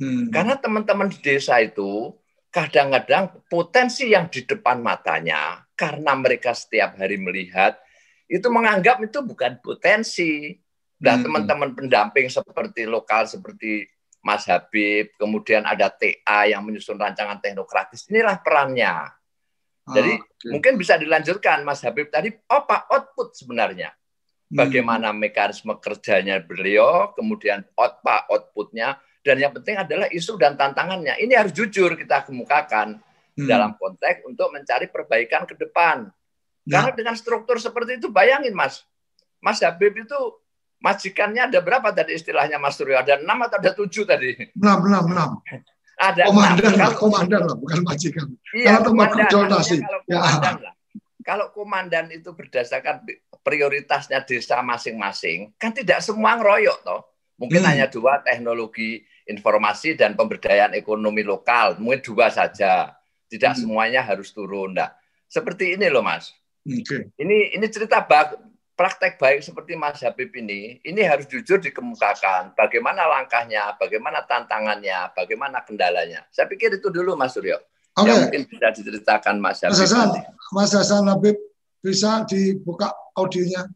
Hmm. 0.00 0.28
Karena 0.28 0.56
teman-teman 0.56 1.08
di 1.08 1.18
desa 1.20 1.60
itu 1.60 2.12
kadang-kadang 2.52 3.44
potensi 3.48 4.12
yang 4.12 4.28
di 4.28 4.44
depan 4.44 4.84
matanya 4.84 5.64
karena 5.72 6.12
mereka 6.12 6.52
setiap 6.52 7.00
hari 7.00 7.16
melihat 7.16 7.80
itu 8.28 8.44
menganggap 8.48 9.00
itu 9.00 9.24
bukan 9.24 9.60
potensi, 9.60 10.56
Nah, 11.02 11.18
hmm. 11.18 11.24
teman-teman 11.26 11.70
pendamping 11.74 12.30
seperti 12.30 12.86
lokal 12.86 13.26
seperti 13.26 13.90
Mas 14.22 14.46
Habib, 14.46 15.10
kemudian 15.18 15.66
ada 15.66 15.90
TA 15.90 16.46
yang 16.46 16.62
menyusun 16.62 16.94
rancangan 16.94 17.42
teknokratis. 17.42 18.06
Inilah 18.06 18.38
perannya. 18.38 19.10
Jadi 19.82 20.14
oh, 20.14 20.22
okay. 20.22 20.50
mungkin 20.54 20.78
bisa 20.78 20.94
dilanjutkan 20.94 21.66
Mas 21.66 21.82
Habib 21.82 22.06
tadi 22.06 22.30
apa 22.46 22.86
output 22.86 23.34
sebenarnya. 23.34 23.90
Bagaimana 24.52 25.16
hmm. 25.16 25.18
mekanisme 25.18 25.72
kerjanya 25.80 26.36
beliau, 26.44 27.16
kemudian 27.16 27.64
apa 27.72 28.28
outputnya, 28.28 29.00
dan 29.24 29.40
yang 29.40 29.56
penting 29.56 29.80
adalah 29.80 30.12
isu 30.12 30.36
dan 30.36 30.60
tantangannya. 30.60 31.16
Ini 31.16 31.40
harus 31.40 31.56
jujur 31.56 31.96
kita 31.96 32.28
kemukakan 32.28 33.00
hmm. 33.38 33.48
dalam 33.48 33.72
konteks 33.80 34.28
untuk 34.28 34.52
mencari 34.52 34.92
perbaikan 34.92 35.48
ke 35.48 35.56
depan. 35.56 36.12
Ya. 36.68 36.84
Karena 36.84 36.92
dengan 36.92 37.14
struktur 37.16 37.56
seperti 37.56 37.96
itu, 37.96 38.12
bayangin 38.12 38.52
Mas, 38.52 38.84
Mas 39.40 39.64
Habib 39.64 39.96
itu 39.96 40.18
majikannya 40.84 41.48
ada 41.48 41.58
berapa 41.64 41.88
tadi 41.96 42.12
istilahnya 42.12 42.60
Mas 42.60 42.76
Suryo? 42.76 43.00
Ada 43.00 43.24
enam 43.24 43.48
atau 43.48 43.56
ada 43.56 43.72
tujuh 43.72 44.04
tadi? 44.04 44.36
Enam, 44.52 44.84
enam, 44.84 45.04
enam. 45.16 45.30
Ada 45.96 46.28
komandan 46.28 46.72
lah, 46.76 46.90
komandan 46.98 47.42
lah, 47.46 47.56
bukan 47.56 47.80
majikan. 47.86 48.26
Iya, 48.52 48.84
komandan. 48.84 49.26
Kalau 49.30 49.58
ya. 49.64 50.18
komandan 50.18 50.56
lah. 50.60 50.74
Kalau 51.22 51.46
komandan 51.54 52.06
itu 52.10 52.34
berdasarkan 52.34 53.06
prioritasnya 53.42 54.22
desa 54.22 54.62
masing-masing, 54.62 55.52
kan 55.58 55.74
tidak 55.74 56.00
semua 56.00 56.38
ngeroyok 56.38 56.78
toh. 56.86 57.02
Mungkin 57.36 57.58
hmm. 57.58 57.68
hanya 57.74 57.86
dua 57.90 58.22
teknologi 58.22 59.02
informasi 59.26 59.98
dan 59.98 60.14
pemberdayaan 60.14 60.78
ekonomi 60.78 61.26
lokal, 61.26 61.74
mungkin 61.82 62.02
dua 62.02 62.30
saja. 62.30 62.94
Tidak 63.26 63.52
hmm. 63.58 63.60
semuanya 63.66 64.00
harus 64.06 64.30
turun. 64.30 64.78
Nah, 64.78 64.94
seperti 65.26 65.74
ini 65.74 65.90
loh 65.90 66.06
Mas. 66.06 66.30
Okay. 66.62 67.10
Ini 67.18 67.58
ini 67.58 67.66
cerita 67.66 68.06
bag, 68.06 68.38
praktek 68.78 69.18
baik 69.18 69.42
seperti 69.42 69.74
Mas 69.74 69.98
Habib 70.06 70.30
ini, 70.38 70.78
ini 70.86 71.02
harus 71.02 71.26
jujur 71.26 71.58
dikemukakan. 71.58 72.54
Bagaimana 72.54 73.10
langkahnya, 73.10 73.74
bagaimana 73.74 74.22
tantangannya, 74.22 75.10
bagaimana 75.18 75.66
kendalanya. 75.66 76.22
Saya 76.30 76.46
pikir 76.46 76.78
itu 76.78 76.88
dulu 76.94 77.18
Mas 77.18 77.34
Suryo. 77.34 77.58
Okay. 77.92 78.08
mungkin 78.08 78.48
bisa 78.48 78.72
diceritakan 78.72 79.36
Mas 79.36 79.60
Habib. 79.60 79.76
Mas 79.76 79.82
Hasan, 79.84 80.08
Mas 80.54 80.72
Hasan 80.72 81.04
Habib 81.10 81.36
bisa 81.82 82.22
dibuka 82.24 82.94
audionya. 83.18 83.66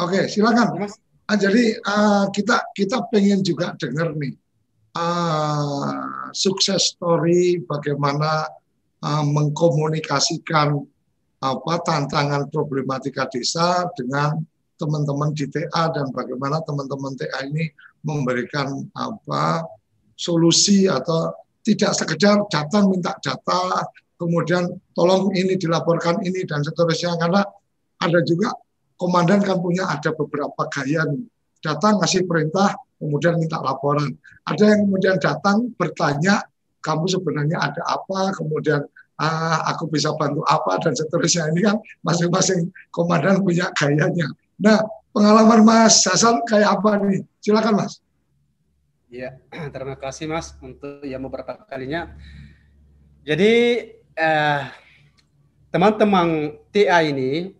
Oke, 0.00 0.26
silakan. 0.26 0.80
Mas. 0.80 0.96
Ah, 1.26 1.34
jadi 1.34 1.74
uh, 1.82 2.30
kita 2.30 2.70
kita 2.70 3.02
pengen 3.10 3.42
juga 3.42 3.74
dengar 3.82 4.14
nih 4.14 4.38
uh, 4.94 6.30
sukses 6.30 6.94
story 6.94 7.58
bagaimana 7.66 8.46
uh, 9.02 9.26
mengkomunikasikan 9.26 10.86
apa 11.42 11.74
tantangan 11.82 12.46
problematika 12.46 13.26
desa 13.26 13.90
dengan 13.98 14.38
teman-teman 14.78 15.34
di 15.34 15.50
TA 15.50 15.90
dan 15.90 16.14
bagaimana 16.14 16.62
teman-teman 16.62 17.18
TA 17.18 17.42
ini 17.42 17.74
memberikan 18.06 18.86
apa 18.94 19.66
solusi 20.14 20.86
atau 20.86 21.34
tidak 21.66 21.90
sekedar 21.98 22.46
datang 22.46 22.86
minta 22.86 23.18
data 23.18 23.82
kemudian 24.16 24.68
tolong 24.96 25.32
ini 25.36 25.56
dilaporkan 25.56 26.20
ini 26.24 26.44
dan 26.48 26.64
seterusnya 26.64 27.16
karena 27.20 27.44
ada 28.00 28.20
juga 28.24 28.52
komandan 28.96 29.44
kan 29.44 29.60
punya 29.60 29.88
ada 29.88 30.12
beberapa 30.16 30.68
gaya 30.72 31.04
datang 31.60 32.00
ngasih 32.00 32.24
perintah 32.24 32.76
kemudian 32.96 33.36
minta 33.36 33.60
laporan 33.60 34.12
ada 34.48 34.64
yang 34.64 34.88
kemudian 34.88 35.16
datang 35.20 35.72
bertanya 35.76 36.44
kamu 36.80 37.04
sebenarnya 37.10 37.58
ada 37.60 37.82
apa 37.84 38.32
kemudian 38.36 38.84
ah, 39.20 39.64
aku 39.72 39.88
bisa 39.88 40.12
bantu 40.14 40.44
apa 40.46 40.80
dan 40.80 40.92
seterusnya 40.92 41.48
ini 41.52 41.60
kan 41.64 41.76
masing-masing 42.04 42.70
komandan 42.92 43.40
punya 43.40 43.72
gayanya. 43.74 44.28
Nah 44.60 44.80
pengalaman 45.12 45.64
Mas 45.64 46.04
Hasan 46.04 46.44
kayak 46.44 46.80
apa 46.80 47.00
nih? 47.00 47.24
Silakan 47.40 47.74
Mas. 47.80 48.00
Ya, 49.08 49.40
terima 49.74 49.96
kasih 49.96 50.28
Mas 50.28 50.52
untuk 50.60 51.02
yang 51.02 51.24
beberapa 51.24 51.64
kalinya. 51.66 52.12
Jadi 53.26 53.82
eh, 54.16 54.60
teman-teman 55.70 56.56
TA 56.72 57.04
ini 57.04 57.52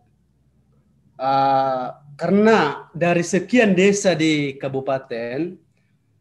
uh, 1.20 1.86
karena 2.16 2.88
dari 2.96 3.20
sekian 3.20 3.76
desa 3.76 4.16
di 4.16 4.56
kabupaten 4.56 5.52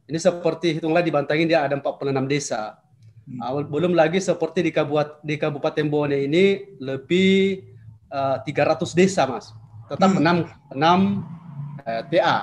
ini 0.06 0.18
seperti 0.20 0.78
hitunglah 0.78 1.02
dibantangin 1.02 1.48
dia 1.48 1.64
ada 1.64 1.80
46 1.80 2.28
desa 2.28 2.86
Hmm. 3.26 3.42
belum 3.66 3.98
lagi 3.98 4.22
seperti 4.22 4.62
di 4.62 4.70
Kabupaten 4.70 5.18
di 5.26 5.36
Kabupaten 5.42 5.86
Bone 5.90 6.30
ini 6.30 6.78
lebih 6.78 7.58
uh, 8.14 8.38
eh, 8.38 8.54
300 8.54 8.94
desa, 8.94 9.26
Mas. 9.26 9.50
Tetap 9.90 10.14
hmm. 10.14 10.46
6 10.70 10.78
6 10.78 10.78
uh, 10.78 12.02
TA. 12.06 12.38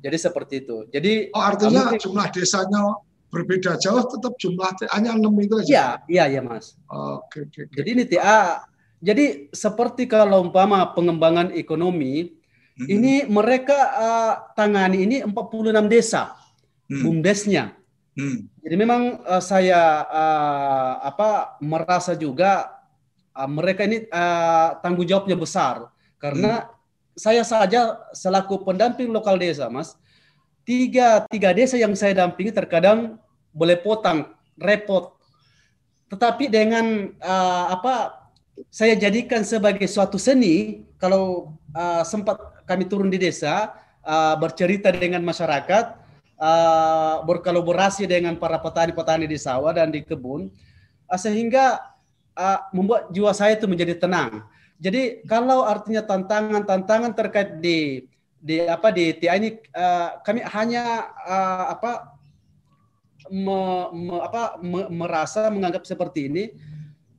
Jadi 0.00 0.16
seperti 0.16 0.54
itu. 0.64 0.88
Jadi 0.88 1.28
Oh, 1.28 1.44
artinya 1.44 1.92
mungkin- 1.92 2.00
jumlah 2.00 2.26
desanya 2.32 3.03
berbeda 3.34 3.74
jauh, 3.82 4.06
tetap 4.06 4.38
jumlah 4.38 4.70
TA-nya 4.78 5.18
6 5.18 5.26
itu 5.42 5.54
aja. 5.58 5.66
Iya, 5.66 5.86
iya, 6.06 6.24
iya, 6.38 6.40
Mas. 6.40 6.78
Oke, 6.86 7.50
oke, 7.50 7.66
oke. 7.66 7.74
Jadi 7.74 7.88
ini 7.90 8.04
TA. 8.06 8.62
Jadi 9.02 9.50
seperti 9.52 10.06
kalau 10.06 10.46
umpama 10.48 10.80
pengembangan 10.94 11.52
ekonomi, 11.52 12.32
Hmm, 12.74 12.90
ini 12.90 13.22
mereka 13.30 13.78
uh, 13.94 14.34
tangani 14.58 15.06
ini 15.06 15.16
46 15.22 15.86
desa, 15.86 16.34
hmm, 16.90 17.02
bumdesnya. 17.06 17.70
hmm, 18.18 18.50
Jadi 18.66 18.74
memang 18.74 19.22
uh, 19.22 19.38
saya 19.38 20.02
uh, 20.10 20.92
apa 21.06 21.54
merasa 21.62 22.18
juga 22.18 22.82
uh, 23.30 23.46
mereka 23.46 23.86
ini 23.86 24.10
uh, 24.10 24.74
tanggung 24.82 25.06
jawabnya 25.06 25.38
besar 25.38 25.86
karena 26.18 26.66
saya 27.14 27.46
saja 27.46 28.10
selaku 28.10 28.66
pendamping 28.66 29.06
lokal 29.14 29.38
desa, 29.38 29.70
Mas, 29.70 29.94
tiga 30.66 31.22
tiga 31.30 31.54
desa 31.54 31.78
yang 31.78 31.94
saya 31.94 32.26
dampingi 32.26 32.50
terkadang 32.50 33.22
boleh 33.54 33.78
potang, 33.78 34.34
repot. 34.58 35.14
Tetapi 36.10 36.50
dengan 36.50 37.14
uh, 37.22 37.64
apa 37.70 38.26
saya 38.70 38.98
jadikan 38.98 39.46
sebagai 39.46 39.86
suatu 39.86 40.18
seni 40.18 40.84
kalau 40.98 41.54
uh, 41.74 42.02
sempat 42.02 42.38
kami 42.66 42.86
turun 42.86 43.10
di 43.10 43.18
desa 43.18 43.74
uh, 44.02 44.34
bercerita 44.38 44.90
dengan 44.94 45.22
masyarakat 45.22 45.94
uh, 46.38 47.22
berkolaborasi 47.26 48.06
dengan 48.06 48.38
para 48.38 48.58
petani-petani 48.58 49.26
di 49.26 49.38
sawah 49.38 49.74
dan 49.74 49.90
di 49.90 50.06
kebun 50.06 50.50
uh, 51.10 51.18
sehingga 51.18 51.82
uh, 52.38 52.58
membuat 52.70 53.10
jiwa 53.10 53.34
saya 53.34 53.58
itu 53.58 53.66
menjadi 53.66 53.98
tenang. 53.98 54.46
Jadi 54.78 55.24
kalau 55.24 55.64
artinya 55.64 56.02
tantangan-tantangan 56.02 57.14
terkait 57.14 57.62
di 57.62 58.10
di 58.44 58.60
apa 58.60 58.92
di 58.92 59.16
TA 59.16 59.40
ini 59.40 59.56
uh, 59.72 60.20
kami 60.20 60.44
hanya 60.44 61.08
uh, 61.24 61.72
apa 61.72 62.13
me, 63.30 63.60
me- 63.92 64.22
apa 64.24 64.58
me- 64.60 64.90
merasa 64.92 65.48
menganggap 65.48 65.84
seperti 65.88 66.28
ini 66.28 66.44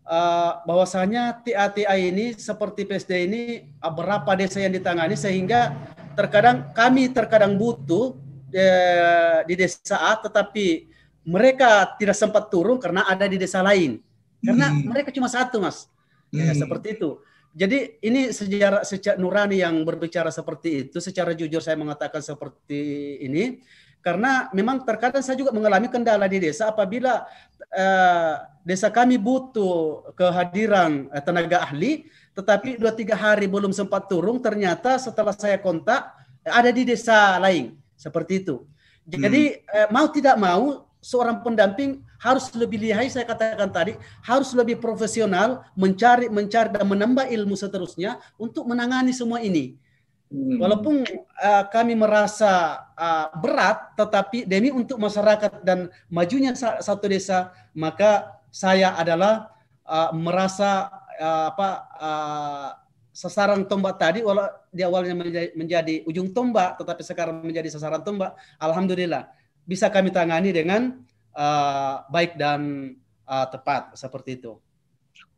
uh, 0.05 0.61
bahwasanya 0.65 1.41
TA-TA 1.41 1.95
ini 1.97 2.37
seperti 2.37 2.85
PSD 2.85 3.11
ini 3.25 3.41
uh, 3.81 3.89
berapa 3.93 4.37
desa 4.37 4.61
yang 4.61 4.73
ditangani 4.73 5.17
sehingga 5.17 5.73
terkadang 6.15 6.71
kami 6.71 7.11
terkadang 7.11 7.59
butuh 7.59 8.15
eh, 8.55 9.43
di 9.43 9.55
desa 9.59 9.99
A 9.99 10.15
tetapi 10.15 10.87
mereka 11.27 11.91
tidak 11.99 12.15
sempat 12.15 12.47
turun 12.47 12.79
karena 12.79 13.03
ada 13.03 13.27
di 13.27 13.35
desa 13.35 13.59
lain 13.59 13.99
karena 14.39 14.71
Hmm. 14.71 14.93
mereka 14.93 15.09
cuma 15.11 15.27
satu 15.27 15.57
mas 15.59 15.89
ya, 16.31 16.53
hmm. 16.53 16.59
seperti 16.63 16.87
itu 16.95 17.19
jadi 17.55 17.99
ini 17.99 18.31
sejarah 18.31 18.87
secara 18.87 19.19
nurani 19.19 19.59
yang 19.59 19.75
berbicara 19.83 20.31
seperti 20.31 20.87
itu 20.87 21.03
secara 21.03 21.35
jujur 21.35 21.59
saya 21.59 21.75
mengatakan 21.75 22.23
seperti 22.23 23.17
ini 23.25 23.59
karena 24.05 24.53
memang 24.53 24.85
terkadang 24.85 25.25
saya 25.25 25.33
juga 25.33 25.49
mengalami 25.49 25.89
kendala 25.89 26.29
di 26.29 26.37
desa 26.37 26.69
apabila 26.69 27.25
eh, 27.73 28.33
desa 28.61 28.93
kami 28.93 29.17
butuh 29.17 30.13
kehadiran 30.13 31.09
eh, 31.09 31.23
tenaga 31.25 31.65
ahli 31.65 32.05
tetapi 32.37 32.77
dua 32.77 32.93
tiga 32.93 33.17
hari 33.17 33.49
belum 33.49 33.73
sempat 33.73 34.05
turun 34.05 34.37
ternyata 34.37 35.01
setelah 35.01 35.33
saya 35.33 35.57
kontak 35.57 36.05
eh, 36.45 36.53
ada 36.53 36.69
di 36.69 36.85
desa 36.85 37.41
lain. 37.41 37.73
Seperti 37.97 38.45
itu. 38.45 38.61
Jadi 39.09 39.57
eh, 39.57 39.87
mau 39.89 40.05
tidak 40.13 40.37
mau 40.37 40.85
seorang 41.01 41.41
pendamping 41.41 42.05
harus 42.21 42.53
lebih 42.53 42.85
lihai 42.85 43.09
saya 43.09 43.25
katakan 43.25 43.69
tadi 43.73 43.97
harus 44.21 44.53
lebih 44.53 44.77
profesional 44.77 45.65
mencari 45.73 46.29
mencari 46.29 46.73
dan 46.73 46.85
menambah 46.85 47.25
ilmu 47.29 47.53
seterusnya 47.57 48.21
untuk 48.37 48.65
menangani 48.65 49.13
semua 49.13 49.41
ini 49.41 49.77
Hmm. 50.25 50.57
Walaupun 50.57 51.05
uh, 51.37 51.63
kami 51.69 51.93
merasa 51.93 52.81
uh, 52.97 53.29
berat, 53.37 53.93
tetapi 53.93 54.49
demi 54.49 54.73
untuk 54.73 54.97
masyarakat 54.97 55.61
dan 55.61 55.87
majunya 56.09 56.57
sa- 56.57 56.81
satu 56.81 57.05
desa, 57.05 57.53
maka 57.77 58.41
saya 58.49 58.97
adalah 58.97 59.53
uh, 59.85 60.09
merasa 60.17 60.89
uh, 61.21 61.53
apa 61.53 61.69
uh, 62.01 62.69
sasaran 63.15 63.63
tombak 63.69 64.01
tadi, 64.01 64.25
walau 64.25 64.49
di 64.73 64.81
awalnya 64.83 65.15
menjadi, 65.15 65.49
menjadi 65.55 65.95
ujung 66.09 66.33
tombak, 66.35 66.75
tetapi 66.81 67.01
sekarang 67.05 67.45
menjadi 67.45 67.71
sasaran 67.71 68.03
tombak. 68.03 68.35
Alhamdulillah 68.59 69.29
bisa 69.63 69.87
kami 69.93 70.09
tangani 70.09 70.51
dengan 70.51 71.05
uh, 71.37 72.03
baik 72.09 72.35
dan 72.35 72.91
uh, 73.29 73.45
tepat 73.47 73.93
seperti 73.95 74.41
itu. 74.41 74.57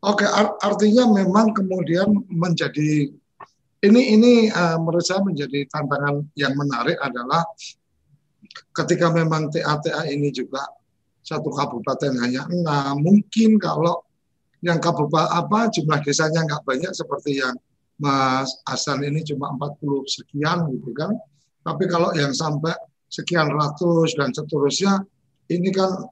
Oke, 0.02 0.26
ar- 0.26 0.58
artinya 0.64 1.06
memang 1.12 1.54
kemudian 1.54 2.24
menjadi 2.32 3.14
ini 3.86 4.02
ini 4.18 4.34
eh, 4.50 4.78
menurut 4.82 5.06
saya 5.06 5.22
menjadi 5.22 5.70
tantangan 5.70 6.26
yang 6.34 6.54
menarik 6.58 6.98
adalah 6.98 7.46
ketika 8.74 9.14
memang 9.14 9.54
TA-TA 9.54 10.10
ini 10.10 10.34
juga 10.34 10.66
satu 11.22 11.52
kabupaten 11.52 12.16
hanya 12.24 12.48
enam, 12.48 13.04
mungkin 13.04 13.60
kalau 13.60 14.00
yang 14.64 14.80
kabupaten 14.80 15.28
apa 15.30 15.68
jumlah 15.70 16.00
desanya 16.02 16.48
nggak 16.48 16.64
banyak 16.64 16.92
seperti 16.96 17.44
yang 17.44 17.54
Mas 17.98 18.62
Hasan 18.70 19.02
ini 19.04 19.26
cuma 19.26 19.52
40 19.58 20.06
sekian 20.08 20.70
gitu 20.72 20.94
kan. 20.94 21.18
Tapi 21.66 21.84
kalau 21.90 22.14
yang 22.16 22.32
sampai 22.32 22.72
sekian 23.12 23.52
ratus 23.52 24.16
dan 24.16 24.32
seterusnya 24.32 25.04
ini 25.52 25.74
kan 25.74 26.08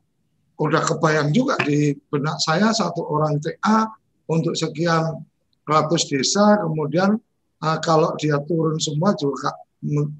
udah 0.59 0.81
kebayang 0.83 1.35
juga 1.35 1.59
di 1.63 1.95
benak 2.07 2.39
saya 2.39 2.71
satu 2.71 3.03
orang 3.03 3.39
TA 3.43 3.91
untuk 4.31 4.55
sekian 4.55 5.19
ratus 5.67 6.07
desa 6.07 6.63
kemudian 6.63 7.19
uh, 7.65 7.77
kalau 7.81 8.13
dia 8.21 8.37
turun 8.45 8.77
semua 8.77 9.17
juga 9.17 9.49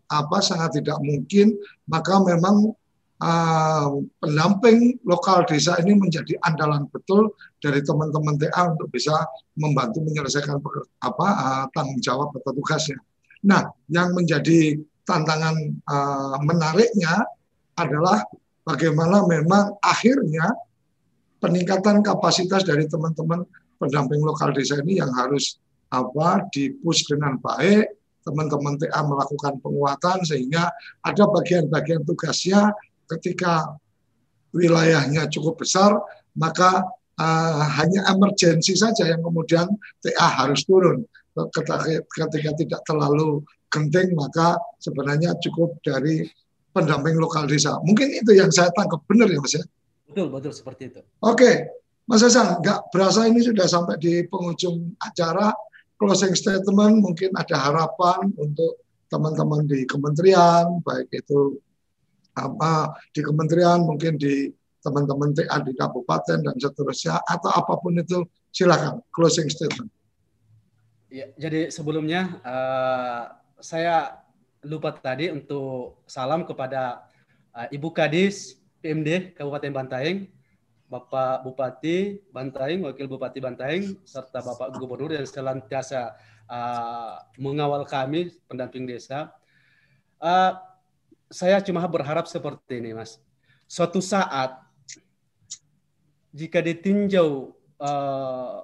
apa 0.09 0.37
sangat 0.41 0.81
tidak 0.81 0.97
mungkin 1.01 1.53
maka 1.89 2.17
memang 2.21 2.73
uh, 3.21 3.87
pendamping 4.19 4.99
lokal 5.07 5.45
desa 5.47 5.77
ini 5.81 5.95
menjadi 5.95 6.35
andalan 6.43 6.89
betul 6.91 7.31
dari 7.61 7.79
teman-teman 7.81 8.35
TA 8.37 8.73
untuk 8.73 8.91
bisa 8.91 9.13
membantu 9.55 10.03
menyelesaikan 10.03 10.59
apa 11.01 11.27
uh, 11.27 11.65
tanggung 11.71 12.01
jawab 12.03 12.33
atau 12.35 12.51
tugasnya. 12.53 12.99
Nah, 13.45 13.69
yang 13.93 14.13
menjadi 14.17 14.77
tantangan 15.05 15.55
uh, 15.85 16.37
menariknya 16.41 17.25
adalah 17.77 18.25
bagaimana 18.65 19.21
memang 19.29 19.77
akhirnya 19.85 20.49
peningkatan 21.39 22.01
kapasitas 22.01 22.65
dari 22.65 22.89
teman-teman 22.89 23.45
pendamping 23.77 24.23
lokal 24.23 24.49
desa 24.55 24.81
ini 24.81 24.97
yang 24.97 25.11
harus 25.13 25.61
apa 25.91 26.47
dipush 26.51 27.05
dengan 27.07 27.37
baik 27.39 27.93
teman-teman 28.25 28.75
TA 28.81 29.05
melakukan 29.05 29.61
penguatan 29.61 30.25
sehingga 30.25 30.73
ada 31.05 31.23
bagian-bagian 31.29 32.01
tugasnya 32.03 32.73
ketika 33.05 33.77
wilayahnya 34.49 35.29
cukup 35.29 35.61
besar 35.61 35.93
maka 36.33 36.81
uh, 37.21 37.63
hanya 37.77 38.09
emergensi 38.09 38.73
saja 38.73 39.05
yang 39.13 39.21
kemudian 39.21 39.69
TA 40.01 40.27
harus 40.41 40.65
turun 40.65 41.05
ketika, 41.53 41.85
ketika 42.09 42.51
tidak 42.57 42.81
terlalu 42.87 43.45
genting 43.69 44.15
maka 44.15 44.55
sebenarnya 44.79 45.35
cukup 45.43 45.75
dari 45.83 46.25
pendamping 46.75 47.15
lokal 47.15 47.47
desa. 47.47 47.79
Mungkin 47.83 48.23
itu 48.23 48.35
yang 48.35 48.51
saya 48.51 48.71
tangkap 48.75 48.99
benar 49.07 49.31
ya 49.31 49.39
Mas 49.39 49.55
ya. 49.55 49.63
Betul, 50.11 50.27
betul 50.31 50.51
seperti 50.51 50.91
itu. 50.91 50.99
Oke, 51.23 51.71
Mas 52.07 52.23
Hasan, 52.23 52.59
nggak 52.59 52.91
berasa 52.91 53.27
ini 53.27 53.39
sudah 53.39 53.67
sampai 53.67 53.95
di 53.99 54.27
penghujung 54.27 54.95
acara. 54.99 55.55
Closing 55.95 56.35
statement, 56.35 56.99
mungkin 56.99 57.31
ada 57.39 57.55
harapan 57.55 58.27
untuk 58.35 58.83
teman-teman 59.07 59.63
di 59.63 59.87
kementerian, 59.87 60.83
baik 60.83 61.07
itu 61.13 61.55
apa 62.35 62.99
di 63.15 63.23
kementerian, 63.23 63.79
mungkin 63.79 64.19
di 64.19 64.51
teman-teman 64.83 65.31
TA 65.31 65.63
di 65.63 65.71
kabupaten 65.71 66.43
dan 66.43 66.55
seterusnya, 66.59 67.23
atau 67.23 67.49
apa 67.49 67.79
pun 67.79 67.95
itu, 67.95 68.27
silakan 68.51 68.99
closing 69.15 69.47
statement. 69.47 69.89
Ya, 71.07 71.31
jadi 71.39 71.71
sebelumnya 71.71 72.43
uh, 72.43 73.39
saya 73.63 74.19
lupa 74.67 74.91
tadi 74.91 75.31
untuk 75.31 76.03
salam 76.05 76.43
kepada 76.43 77.07
uh, 77.55 77.71
Ibu 77.71 77.95
Kadis 77.95 78.59
PMD 78.83 79.33
Kabupaten 79.39 79.71
Bantaeng, 79.71 80.27
Bapak 80.95 81.43
Bupati 81.43 82.23
Bantaeng, 82.31 82.87
Wakil 82.87 83.11
Bupati 83.11 83.43
Bantaeng, 83.43 83.99
serta 84.07 84.39
Bapak 84.39 84.79
Gubernur 84.79 85.11
yang 85.11 85.27
senantiasa 85.27 86.15
uh, 86.47 87.19
mengawal 87.35 87.83
kami 87.83 88.31
pendamping 88.47 88.87
desa. 88.87 89.35
Uh, 90.23 90.55
saya 91.27 91.59
cuma 91.59 91.83
berharap 91.83 92.31
seperti 92.31 92.79
ini, 92.79 92.95
Mas. 92.95 93.19
Suatu 93.67 93.99
saat 93.99 94.55
jika 96.31 96.63
ditinjau 96.63 97.51
uh, 97.75 98.63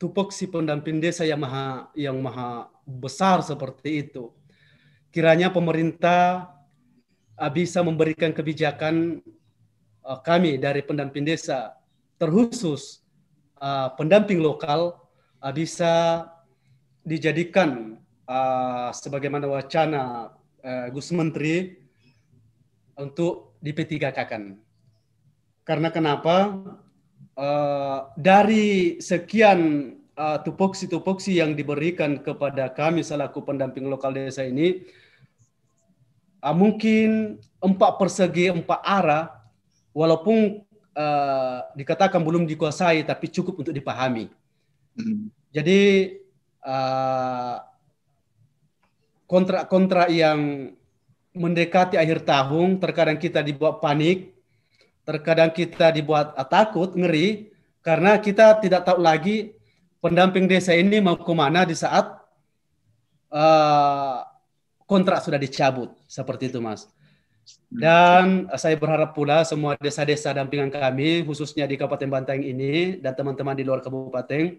tupoksi 0.00 0.48
pendamping 0.48 0.96
desa 0.96 1.28
yang 1.28 1.44
maha 1.44 1.92
yang 1.92 2.16
maha 2.24 2.72
besar 2.88 3.44
seperti 3.44 4.08
itu, 4.08 4.32
kiranya 5.12 5.52
pemerintah 5.52 6.56
bisa 7.52 7.84
memberikan 7.84 8.32
kebijakan 8.32 9.20
uh, 10.10 10.18
kami 10.18 10.58
dari 10.58 10.82
pendamping 10.82 11.22
desa, 11.22 11.78
terkhusus 12.18 13.06
uh, 13.62 13.94
pendamping 13.94 14.42
lokal 14.42 14.98
uh, 15.38 15.52
bisa 15.54 16.26
dijadikan 17.06 18.02
uh, 18.26 18.90
sebagaimana 18.90 19.46
wacana 19.46 20.34
uh, 20.66 20.86
Gus 20.90 21.14
Menteri 21.14 21.78
untuk 22.98 23.54
di 23.62 23.70
P3K 23.70 24.18
kan. 24.26 24.58
Karena 25.62 25.94
kenapa? 25.94 26.58
Uh, 27.40 28.10
dari 28.20 29.00
sekian 29.00 29.92
uh, 30.12 30.36
tupoksi-tupoksi 30.44 31.40
yang 31.40 31.56
diberikan 31.56 32.20
kepada 32.20 32.68
kami 32.68 33.00
selaku 33.00 33.40
pendamping 33.40 33.88
lokal 33.88 34.12
desa 34.12 34.44
ini, 34.44 34.84
uh, 36.44 36.52
mungkin 36.52 37.40
empat 37.64 37.96
persegi, 37.96 38.52
empat 38.52 38.80
arah, 38.84 39.39
walaupun 39.94 40.62
uh, 40.94 41.58
dikatakan 41.74 42.22
belum 42.22 42.46
dikuasai, 42.46 43.02
tapi 43.06 43.30
cukup 43.30 43.62
untuk 43.62 43.74
dipahami. 43.74 44.30
Hmm. 44.94 45.30
Jadi 45.50 46.14
kontrak-kontrak 49.24 50.08
uh, 50.08 50.14
yang 50.14 50.38
mendekati 51.32 51.96
akhir 51.96 52.26
tahun, 52.26 52.82
terkadang 52.82 53.16
kita 53.16 53.40
dibuat 53.40 53.78
panik, 53.80 54.34
terkadang 55.06 55.50
kita 55.50 55.94
dibuat 55.94 56.36
takut, 56.50 56.92
ngeri, 56.94 57.50
karena 57.80 58.20
kita 58.20 58.60
tidak 58.60 58.84
tahu 58.84 59.00
lagi 59.00 59.56
pendamping 60.04 60.48
desa 60.48 60.76
ini 60.76 61.00
mau 61.00 61.16
ke 61.16 61.32
mana 61.32 61.64
di 61.64 61.72
saat 61.76 62.20
uh, 63.32 64.20
kontrak 64.84 65.22
sudah 65.22 65.38
dicabut 65.40 65.94
seperti 66.10 66.50
itu 66.50 66.58
mas. 66.58 66.90
Dan 67.70 68.50
saya 68.58 68.74
berharap 68.74 69.14
pula 69.14 69.46
semua 69.46 69.78
desa-desa 69.78 70.34
dampingan 70.34 70.70
kami 70.74 71.22
khususnya 71.22 71.70
di 71.70 71.78
Kabupaten 71.78 72.10
Banteng 72.10 72.42
ini 72.42 72.98
dan 72.98 73.14
teman-teman 73.14 73.54
di 73.54 73.62
luar 73.62 73.78
kabupaten 73.78 74.58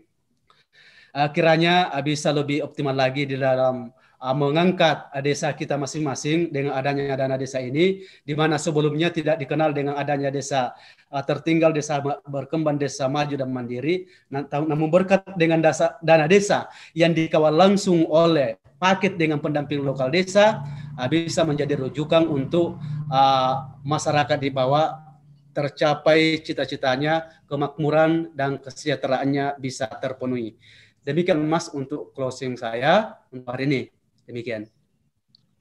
uh, 1.15 1.29
kiranya 1.32 1.91
bisa 2.01 2.32
lebih 2.32 2.63
optimal 2.63 2.95
lagi 2.95 3.27
di 3.27 3.36
dalam 3.36 3.91
mengangkat 4.21 5.09
desa 5.25 5.49
kita 5.49 5.82
masing-masing 5.82 6.53
dengan 6.53 6.77
adanya 6.77 7.17
dana 7.17 7.41
desa 7.41 7.57
ini, 7.57 8.05
di 8.21 8.38
mana 8.38 8.61
sebelumnya 8.61 9.09
tidak 9.09 9.41
dikenal 9.41 9.73
dengan 9.73 9.97
adanya 9.97 10.29
desa 10.29 10.77
tertinggal, 11.25 11.73
desa 11.73 11.97
berkembang, 12.29 12.77
desa 12.77 13.09
maju 13.09 13.34
dan 13.34 13.49
mandiri, 13.49 14.05
namun 14.29 14.93
berkat 14.93 15.25
dengan 15.34 15.65
dana 16.05 16.29
desa 16.29 16.69
yang 16.93 17.17
dikawal 17.17 17.49
langsung 17.49 18.05
oleh 18.13 18.61
paket 18.77 19.17
dengan 19.17 19.41
pendamping 19.41 19.82
lokal 19.82 20.13
desa, 20.13 20.61
uh, 20.97 21.07
bisa 21.11 21.43
menjadi 21.43 21.77
rujukan 21.79 22.27
untuk 22.27 22.79
uh, 23.11 23.53
masyarakat 23.83 24.37
di 24.39 24.49
bawah 24.49 25.11
tercapai 25.51 26.39
cita-citanya, 26.39 27.27
kemakmuran 27.47 28.31
dan 28.31 28.55
kesejahteraannya 28.59 29.59
bisa 29.59 29.87
terpenuhi. 29.99 30.55
Demikian 31.03 31.43
Mas 31.43 31.67
untuk 31.73 32.15
closing 32.15 32.55
saya 32.55 33.19
untuk 33.33 33.51
hari 33.51 33.67
ini. 33.67 33.81
Demikian. 34.23 34.69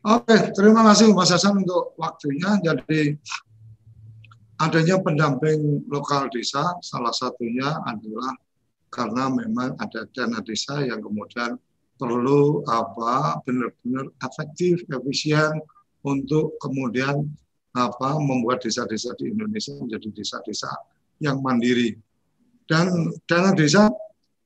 Oke, 0.00 0.52
terima 0.56 0.80
kasih 0.86 1.12
Mas 1.12 1.28
Hasan 1.28 1.60
untuk 1.60 1.92
waktunya. 2.00 2.56
Jadi 2.62 3.18
adanya 4.60 4.96
pendamping 5.00 5.84
lokal 5.88 6.28
desa 6.32 6.76
salah 6.84 7.12
satunya 7.12 7.68
adalah 7.88 8.32
karena 8.92 9.32
memang 9.32 9.76
ada 9.80 10.04
dana 10.12 10.40
desa 10.44 10.84
yang 10.84 11.00
kemudian 11.00 11.56
perlu 12.00 12.64
apa 12.64 13.44
benar-benar 13.44 14.08
efektif, 14.24 14.80
efisien 14.88 15.60
untuk 16.00 16.56
kemudian 16.56 17.28
apa 17.76 18.16
membuat 18.16 18.64
desa-desa 18.64 19.12
di 19.20 19.28
Indonesia 19.28 19.76
menjadi 19.76 20.08
desa-desa 20.16 20.72
yang 21.20 21.44
mandiri. 21.44 21.92
Dan 22.64 23.12
dana 23.28 23.52
desa 23.52 23.92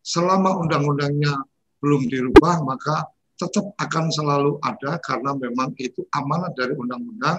selama 0.02 0.58
undang-undangnya 0.58 1.38
belum 1.78 2.10
dirubah 2.10 2.66
maka 2.66 3.06
tetap 3.38 3.70
akan 3.78 4.10
selalu 4.10 4.58
ada 4.62 4.98
karena 5.02 5.34
memang 5.38 5.70
itu 5.78 6.02
amanat 6.10 6.58
dari 6.58 6.74
undang-undang. 6.74 7.38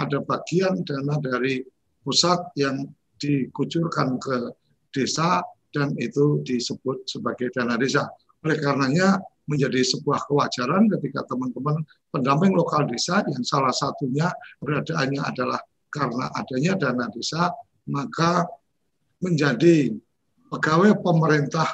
Ada 0.00 0.24
bagian 0.24 0.82
dana 0.82 1.20
dari 1.20 1.60
pusat 2.00 2.56
yang 2.58 2.88
dikucurkan 3.20 4.18
ke 4.18 4.50
desa 4.90 5.44
dan 5.70 5.94
itu 5.96 6.42
disebut 6.42 7.06
sebagai 7.06 7.54
dana 7.54 7.78
desa. 7.78 8.10
Oleh 8.42 8.58
karenanya 8.58 9.22
menjadi 9.50 9.82
sebuah 9.82 10.30
kewajaran 10.30 10.86
ketika 10.98 11.26
teman-teman 11.26 11.82
pendamping 12.14 12.54
lokal 12.54 12.86
desa 12.86 13.26
yang 13.26 13.42
salah 13.42 13.74
satunya 13.74 14.30
beradaannya 14.62 15.22
adalah 15.22 15.58
karena 15.92 16.32
adanya 16.32 16.72
dana 16.78 17.06
desa, 17.12 17.52
maka 17.90 18.48
menjadi 19.20 19.92
pegawai 20.48 20.98
pemerintah 21.04 21.68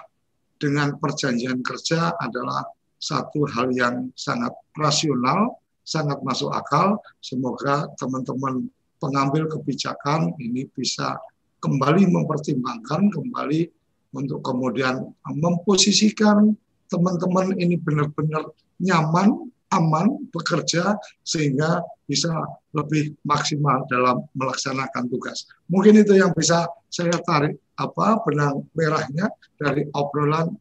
dengan 0.59 0.99
perjanjian 0.99 1.63
kerja 1.63 2.19
adalah 2.19 2.67
satu 2.99 3.47
hal 3.47 3.71
yang 3.71 4.11
sangat 4.19 4.51
rasional, 4.75 5.63
sangat 5.87 6.19
masuk 6.27 6.51
akal. 6.51 6.99
Semoga 7.23 7.87
teman-teman 7.95 8.67
pengambil 8.99 9.47
kebijakan 9.47 10.35
ini 10.43 10.67
bisa 10.75 11.15
kembali 11.63 12.11
mempertimbangkan, 12.11 13.15
kembali 13.15 13.71
untuk 14.19 14.43
kemudian 14.43 15.15
memposisikan 15.31 16.59
teman-teman 16.89 17.57
ini 17.61 17.77
benar-benar 17.81 18.49
nyaman, 18.81 19.49
aman 19.69 20.07
bekerja 20.33 20.97
sehingga 21.23 21.85
bisa 22.09 22.33
lebih 22.73 23.13
maksimal 23.29 23.85
dalam 23.93 24.25
melaksanakan 24.33 25.13
tugas. 25.13 25.45
Mungkin 25.69 26.01
itu 26.01 26.17
yang 26.17 26.33
bisa 26.33 26.65
saya 26.89 27.13
tarik 27.21 27.61
apa 27.77 28.25
benang 28.25 28.65
merahnya 28.73 29.29
dari 29.61 29.85
obrolan 29.93 30.57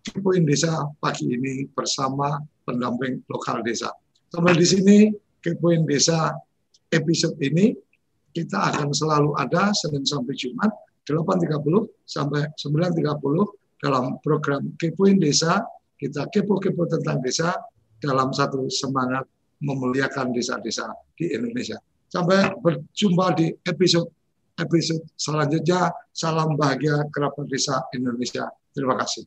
Kepoin 0.00 0.48
Desa 0.48 0.88
pagi 0.96 1.28
ini 1.28 1.68
bersama 1.76 2.40
pendamping 2.64 3.20
lokal 3.28 3.60
desa. 3.60 3.92
Sampai 4.32 4.56
di 4.56 4.64
sini 4.64 4.96
Kepoin 5.44 5.84
Desa 5.84 6.32
episode 6.88 7.36
ini 7.44 7.76
kita 8.32 8.72
akan 8.72 8.96
selalu 8.96 9.36
ada 9.36 9.76
Senin 9.76 10.08
sampai 10.08 10.32
Jumat 10.32 10.72
8.30 11.04 11.60
sampai 12.06 12.48
9.30 12.56 13.59
dalam 13.80 14.20
program 14.20 14.76
Kepoin 14.76 15.18
Desa. 15.18 15.64
Kita 16.00 16.32
kepo-kepo 16.32 16.88
tentang 16.88 17.20
desa 17.20 17.52
dalam 18.00 18.32
satu 18.32 18.72
semangat 18.72 19.28
memuliakan 19.60 20.32
desa-desa 20.32 20.88
di 21.12 21.28
Indonesia. 21.28 21.76
Sampai 22.08 22.48
berjumpa 22.56 23.36
di 23.36 23.52
episode 23.68 24.08
episode 24.56 25.04
selanjutnya. 25.16 25.92
Salam 26.12 26.56
bahagia 26.56 27.04
kerabat 27.12 27.48
desa 27.48 27.84
Indonesia. 27.92 28.48
Terima 28.72 28.96
kasih. 28.96 29.24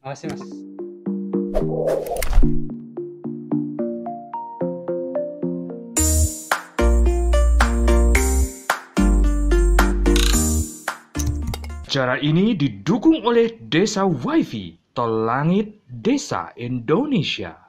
Makasih 0.00 0.26
Mas. 0.32 0.42
Cara 11.94 12.18
ini 12.18 12.58
didukung 12.58 13.22
oleh 13.22 13.54
Desa 13.70 14.02
WiFi 14.02 14.98
Tol 14.98 15.30
Langit 15.30 15.78
Desa 15.86 16.50
Indonesia. 16.58 17.63